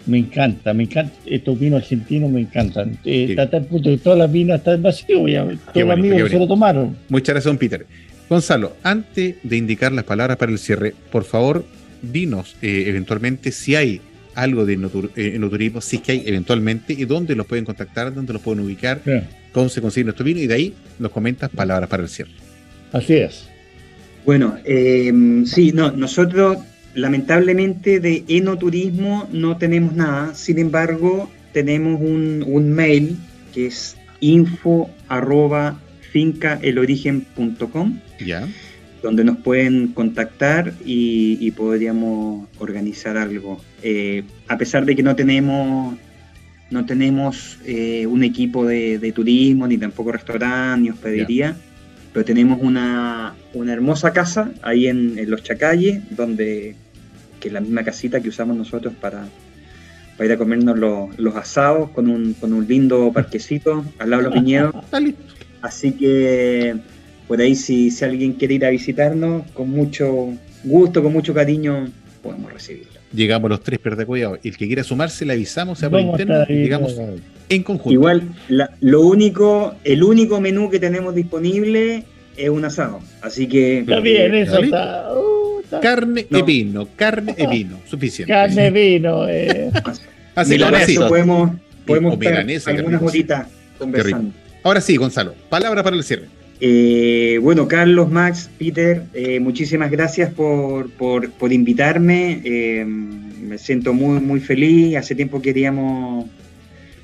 me 0.06 0.20
encanta, 0.20 0.74
me 0.74 0.84
encanta, 0.84 1.14
estos 1.26 1.60
vinos 1.60 1.82
argentinos 1.82 2.30
me 2.30 2.42
encantan. 2.42 2.98
Eh, 3.04 3.28
Sí. 3.30 3.40
Hasta 3.40 3.58
el 3.58 3.66
punto 3.66 3.90
que 3.90 3.98
todas 3.98 4.20
las 4.20 4.32
vinas 4.32 4.60
están 4.60 4.82
vacías, 4.82 5.08
todos 5.74 5.88
los 5.88 5.90
amigos 5.92 6.30
se 6.30 6.40
lo 6.40 6.48
tomaron. 6.48 6.96
Muchas 7.10 7.34
gracias, 7.34 7.58
Peter. 7.58 7.86
Gonzalo, 8.30 8.76
antes 8.84 9.36
de 9.44 9.58
indicar 9.58 9.92
las 9.92 10.04
palabras 10.04 10.38
para 10.38 10.52
el 10.52 10.58
cierre, 10.58 10.94
por 11.12 11.24
favor, 11.24 11.66
dinos 12.02 12.56
eh, 12.62 12.86
eventualmente 12.88 13.52
si 13.52 13.76
hay 13.76 14.02
algo 14.36 14.66
de 14.66 14.78
enotur- 14.78 15.10
eh, 15.16 15.32
enoturismo, 15.36 15.82
si 15.82 15.96
es 15.98 16.02
que 16.02 16.12
hay 16.14 16.24
eventualmente, 16.26 16.94
y 16.94 17.06
dónde 17.06 17.36
los 17.36 17.46
pueden 17.48 17.66
contactar, 17.66 18.14
dónde 18.14 18.34
los 18.34 18.42
pueden 18.42 18.64
ubicar, 18.64 19.02
cómo 19.52 19.70
se 19.70 19.82
consiguen 19.82 20.10
estos 20.10 20.26
vinos, 20.26 20.44
y 20.44 20.48
de 20.48 20.54
ahí 20.54 20.74
nos 21.00 21.12
comentas 21.12 21.50
palabras 21.50 21.90
para 21.90 22.04
el 22.04 22.10
cierre. 22.10 22.32
así 22.92 23.14
es. 23.16 23.48
Bueno, 24.26 24.58
eh, 24.66 25.12
sí, 25.46 25.72
no, 25.72 25.92
nosotros 25.92 26.58
lamentablemente 26.96 28.00
de 28.00 28.24
enoturismo 28.28 29.28
no 29.32 29.58
tenemos 29.58 29.94
nada, 29.94 30.34
sin 30.34 30.58
embargo 30.60 31.30
tenemos 31.54 32.02
un, 32.02 32.44
un 32.48 32.72
mail 32.72 33.18
que 33.54 33.68
es 33.68 33.96
info 34.20 34.90
arroba 35.08 35.80
fincaelorigen.com 36.12 38.00
¿Ya? 38.26 38.48
Donde 39.06 39.24
nos 39.24 39.38
pueden 39.38 39.90
contactar 39.90 40.74
y, 40.84 41.38
y 41.40 41.52
podríamos 41.52 42.48
organizar 42.58 43.18
algo. 43.18 43.62
Eh, 43.84 44.24
a 44.48 44.58
pesar 44.58 44.84
de 44.84 44.96
que 44.96 45.04
no 45.04 45.16
tenemos 45.16 45.96
no 46.72 46.88
tenemos 46.88 47.60
eh, 47.66 48.08
un 48.08 48.24
equipo 48.24 48.66
de, 48.66 48.98
de 48.98 49.12
turismo, 49.12 49.68
ni 49.68 49.78
tampoco 49.78 50.12
restaurante, 50.12 50.82
ni 50.82 50.90
hospedería, 50.90 51.56
pero 52.12 52.26
tenemos 52.26 52.58
una, 52.60 53.36
una 53.54 53.74
hermosa 53.74 54.12
casa 54.12 54.52
ahí 54.64 54.88
en, 54.88 55.20
en 55.20 55.30
Los 55.30 55.44
Chacalles, 55.44 56.02
donde, 56.10 56.76
que 57.40 57.50
es 57.50 57.54
la 57.54 57.62
misma 57.62 57.84
casita 57.84 58.20
que 58.22 58.30
usamos 58.30 58.58
nosotros 58.58 58.96
para, 59.00 59.28
para 60.18 60.26
ir 60.26 60.32
a 60.32 60.38
comernos 60.38 60.80
los, 60.80 61.20
los 61.20 61.36
asados, 61.36 61.92
con 61.92 62.10
un, 62.10 62.34
con 62.34 62.54
un 62.54 62.68
lindo 62.68 63.14
parquecito 63.14 63.86
al 64.00 64.10
lado 64.10 64.24
de 64.24 64.30
los 64.30 64.34
viñedos. 64.34 64.74
Está 64.84 65.00
listo. 65.00 65.22
Así 65.62 65.92
que 65.92 66.76
por 67.28 67.40
ahí 67.42 67.56
si, 67.56 67.92
si 67.92 68.06
alguien 68.06 68.34
quiere 68.34 68.56
ir 68.56 68.66
a 68.66 68.70
visitarnos, 68.70 69.50
con 69.52 69.70
mucho 69.70 70.30
gusto, 70.64 71.02
con 71.04 71.14
mucho 71.14 71.34
cariño, 71.34 71.88
podemos 72.22 72.52
recibirlo. 72.54 72.94
Llegamos 73.14 73.50
los 73.50 73.62
tres 73.62 73.80
perdacollados. 73.80 74.40
El 74.44 74.58
que 74.58 74.68
quiera 74.68 74.84
sumarse, 74.84 75.26
le 75.26 75.34
avisamos, 75.34 75.80
sea 75.80 75.90
por 75.90 76.02
interno, 76.02 76.44
y 76.50 76.52
ahí, 76.54 76.58
llegamos 76.64 76.96
en 77.50 77.64
conjunto. 77.64 77.92
Igual, 77.94 78.24
la- 78.50 78.72
lo 78.82 79.02
único, 79.02 79.76
el 79.84 80.04
único 80.04 80.42
menú 80.42 80.70
que 80.70 80.80
tenemos 80.80 81.16
disponible 81.16 82.04
es 82.36 82.50
un 82.50 82.66
asado. 82.66 83.00
Así 83.22 83.48
que 83.48 83.80
Está 83.80 84.00
bien, 84.02 84.36
eso 84.36 84.60
uh, 84.60 85.60
está- 85.64 85.80
Carne 85.82 86.28
No. 86.30 86.40
y 86.40 86.42
vino, 86.44 86.88
carne 86.96 87.36
y 87.38 87.48
vino, 87.48 87.80
suficiente. 87.90 88.32
Carne, 88.34 88.70
vino. 88.72 89.28
eh. 89.30 89.72
Así 90.36 90.58
que 90.58 90.64
ahora 90.64 90.80
Milanesa, 90.80 90.86
sí, 91.04 91.08
podemos, 91.08 91.52
podemos 91.86 92.20
estar 92.22 92.76
algunas 92.76 93.02
horitas 93.02 93.48
conversando. 93.80 94.32
ahora 94.64 94.82
sí, 94.82 94.98
Gonzalo, 94.98 95.34
palabra 95.50 95.82
para 95.84 95.96
el 95.96 96.04
cierre. 96.04 96.26
Eh, 96.62 97.38
bueno, 97.42 97.68
Carlos, 97.68 98.10
Max, 98.10 98.50
Peter, 98.58 99.04
eh, 99.14 99.40
muchísimas 99.40 99.92
gracias 99.92 100.34
por, 100.34 100.90
por, 100.92 101.30
por 101.32 101.52
invitarme. 101.52 102.42
Eh, 102.44 102.86
me 102.86 103.58
siento 103.58 103.94
muy, 103.94 104.20
muy 104.22 104.40
feliz. 104.40 104.96
Hace 104.96 105.16
tiempo 105.16 105.42
queríamos, 105.42 106.26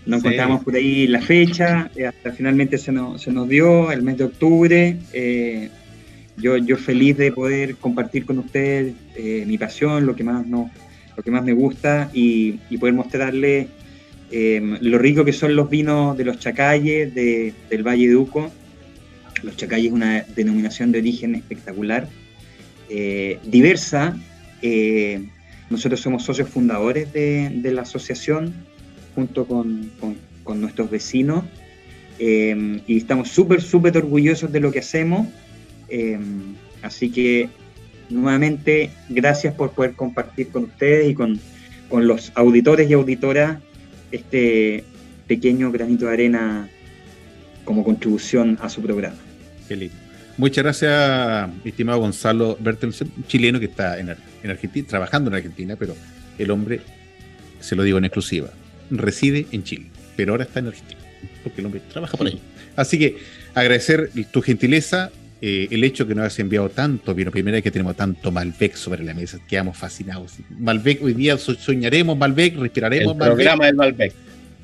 nos 0.06 0.22
Sí. 0.22 0.28
encontramos 0.28 0.64
por 0.64 0.76
ahí 0.76 1.06
la 1.08 1.22
fecha, 1.22 1.92
hasta 2.08 2.32
finalmente 2.32 2.78
se 2.78 2.92
nos, 2.92 3.22
se 3.22 3.32
nos 3.32 3.48
dio 3.50 3.92
el 3.92 4.02
mes 4.04 4.18
de 4.18 4.24
octubre. 4.24 4.98
Yo, 6.38 6.58
yo 6.58 6.78
feliz 6.78 7.18
de 7.18 7.32
poder 7.32 7.76
compartir 7.76 8.26
con 8.26 8.40
ustedes 8.40 8.94
mi 9.46 9.58
pasión, 9.58 10.06
lo 10.06 10.16
que 10.16 10.24
más, 10.24 10.48
no, 10.48 10.72
lo 11.16 11.22
que 11.22 11.30
más 11.30 11.44
me 11.44 11.52
gusta 11.54 12.10
y, 12.14 12.56
y 12.70 12.78
poder 12.78 12.96
mostrarles 12.96 13.68
lo 14.32 14.98
rico 14.98 15.26
que 15.26 15.34
son 15.34 15.56
los 15.56 15.70
vinos 15.70 16.18
de 16.18 16.24
los 16.26 16.40
Chacalles, 16.40 17.14
de, 17.14 17.54
del 17.70 17.84
Valle 17.86 18.08
de 18.08 18.16
Uco. 18.16 18.50
Los 19.44 19.58
Chacalles 19.58 19.88
es 19.88 19.92
una 19.94 20.26
denominación 20.36 20.92
de 20.92 21.00
origen 21.00 21.36
espectacular, 21.36 22.08
eh, 22.90 23.40
diversa. 23.44 24.18
Eh, 24.62 25.26
nosotros 25.70 26.02
somos 26.02 26.24
socios 26.24 26.50
fundadores 26.50 27.12
de, 27.14 27.72
la 27.74 27.84
asociación 27.84 28.54
junto 29.16 29.46
con, 29.46 29.90
con, 30.00 30.18
nuestros 30.60 30.92
vecinos 30.92 31.46
em, 32.20 32.82
y 32.88 32.98
estamos 32.98 33.30
súper, 33.30 33.62
súper 33.62 33.98
orgullosos 33.98 34.52
de 34.52 34.60
lo 34.60 34.72
que 34.72 34.80
hacemos. 34.80 35.28
Em, 35.88 36.56
así 36.82 37.10
que 37.10 37.48
nuevamente, 38.10 38.90
gracias 39.08 39.54
por 39.54 39.72
poder 39.72 39.94
compartir 39.94 40.50
con 40.50 40.66
ustedes 40.66 41.10
y 41.10 41.14
con, 41.14 41.40
con 41.90 42.06
los 42.08 42.34
auditores 42.36 42.90
y 42.90 42.94
auditoras 42.94 43.60
este 44.12 44.84
pequeño 45.28 45.72
granito 45.72 46.08
de 46.08 46.14
arena 46.14 46.70
como 47.64 47.86
contribución 47.86 48.58
a 48.62 48.68
su 48.68 48.82
programa. 48.82 49.31
Qué 49.72 49.78
lindo. 49.78 49.96
Muchas 50.36 50.66
gracias, 50.66 51.50
estimado 51.64 52.00
Gonzalo 52.00 52.58
Bertelsen, 52.60 53.10
un 53.16 53.24
chileno 53.26 53.58
que 53.58 53.68
está 53.68 53.98
en, 54.00 54.10
Ar- 54.10 54.18
en 54.44 54.50
Argentina, 54.52 54.86
trabajando 54.86 55.30
en 55.30 55.36
Argentina, 55.36 55.78
pero 55.80 55.96
el 56.38 56.52
hombre, 56.52 56.82
se 57.62 57.78
lo 57.78 57.84
digo 57.84 57.98
en 57.98 58.04
exclusiva, 58.04 58.50
reside 58.90 59.48
en 59.54 59.64
Chile, 59.64 59.86
pero 60.18 60.34
ahora 60.34 60.44
está 60.44 60.60
en 60.60 60.68
Argentina, 60.68 61.00
porque 61.42 61.62
el 61.62 61.68
hombre 61.68 61.82
trabaja 61.90 62.18
por 62.18 62.28
ahí. 62.28 62.38
Así 62.76 63.00
que 63.00 63.16
agradecer 63.54 64.10
tu 64.30 64.42
gentileza, 64.42 65.10
eh, 65.42 65.70
el 65.72 65.86
hecho 65.86 66.06
que 66.06 66.16
nos 66.16 66.26
has 66.26 66.38
enviado 66.40 66.68
tanto 66.68 67.16
vino, 67.16 67.32
primera 67.32 67.56
vez 67.56 67.64
que 67.64 67.72
tenemos 67.72 67.96
tanto 67.96 68.30
Malbec 68.30 68.76
sobre 68.76 69.06
la 69.06 69.14
mesa, 69.14 69.40
quedamos 69.48 69.78
fascinados. 69.78 70.34
Malbec, 70.50 71.02
hoy 71.02 71.14
día 71.14 71.38
so- 71.38 71.56
soñaremos 71.56 72.18
Malbec, 72.18 72.58
respiraremos 72.58 73.14
El 73.14 73.18
Malbec. 73.20 73.36
programa 73.38 73.66
del 73.68 73.76
Malbec. 73.76 74.14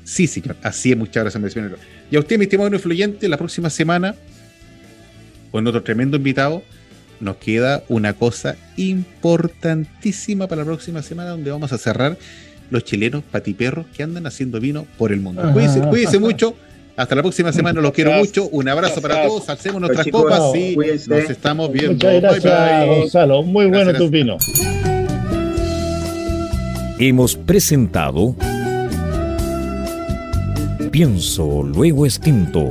Sí, 0.04 0.26
señor. 0.26 0.56
Así 0.62 0.90
es, 0.92 0.96
muchas 0.98 1.22
gracias. 1.34 1.54
Y 2.10 2.16
a 2.16 2.18
usted, 2.18 2.36
mi 2.38 2.44
estimado 2.44 2.74
influyente, 2.74 3.26
la 3.28 3.36
próxima 3.36 3.68
semana, 3.68 4.14
con 5.50 5.66
otro 5.66 5.82
tremendo 5.82 6.16
invitado, 6.16 6.62
nos 7.20 7.36
queda 7.36 7.82
una 7.88 8.12
cosa 8.12 8.56
importantísima 8.76 10.46
para 10.46 10.62
la 10.62 10.66
próxima 10.66 11.02
semana, 11.02 11.30
donde 11.30 11.50
vamos 11.50 11.72
a 11.72 11.78
cerrar 11.78 12.16
los 12.70 12.84
chilenos 12.84 13.22
patiperros 13.24 13.86
que 13.96 14.02
andan 14.02 14.26
haciendo 14.26 14.60
vino 14.60 14.86
por 14.98 15.12
el 15.12 15.20
mundo. 15.20 15.42
Ajá. 15.42 15.52
Cuídense, 15.52 15.80
cuídense 15.80 16.18
mucho. 16.18 16.54
Hasta 16.96 17.14
la 17.14 17.22
próxima 17.22 17.52
semana, 17.52 17.80
los 17.80 17.92
quiero 17.92 18.12
mucho. 18.12 18.48
Un 18.48 18.68
abrazo 18.68 19.00
para 19.00 19.24
todos. 19.24 19.48
Alcemos 19.48 19.80
nuestras 19.80 20.04
chicos, 20.04 20.22
copas 20.22 20.40
no, 20.40 20.56
y 20.56 20.74
cuídense. 20.74 21.08
nos 21.08 21.30
estamos 21.30 21.70
viendo. 21.70 21.92
Muchas 21.92 22.20
gracias, 22.20 22.44
Bye, 22.44 22.88
bye. 22.88 23.00
Gonzalo. 23.00 23.42
Muy 23.44 23.66
bueno 23.66 23.84
Gracias, 23.84 23.98
tu 23.98 24.10
vino. 24.10 24.36
Hemos 26.98 27.36
presentado 27.36 28.34
Pienso, 30.90 31.62
luego 31.62 32.06
extinto. 32.06 32.70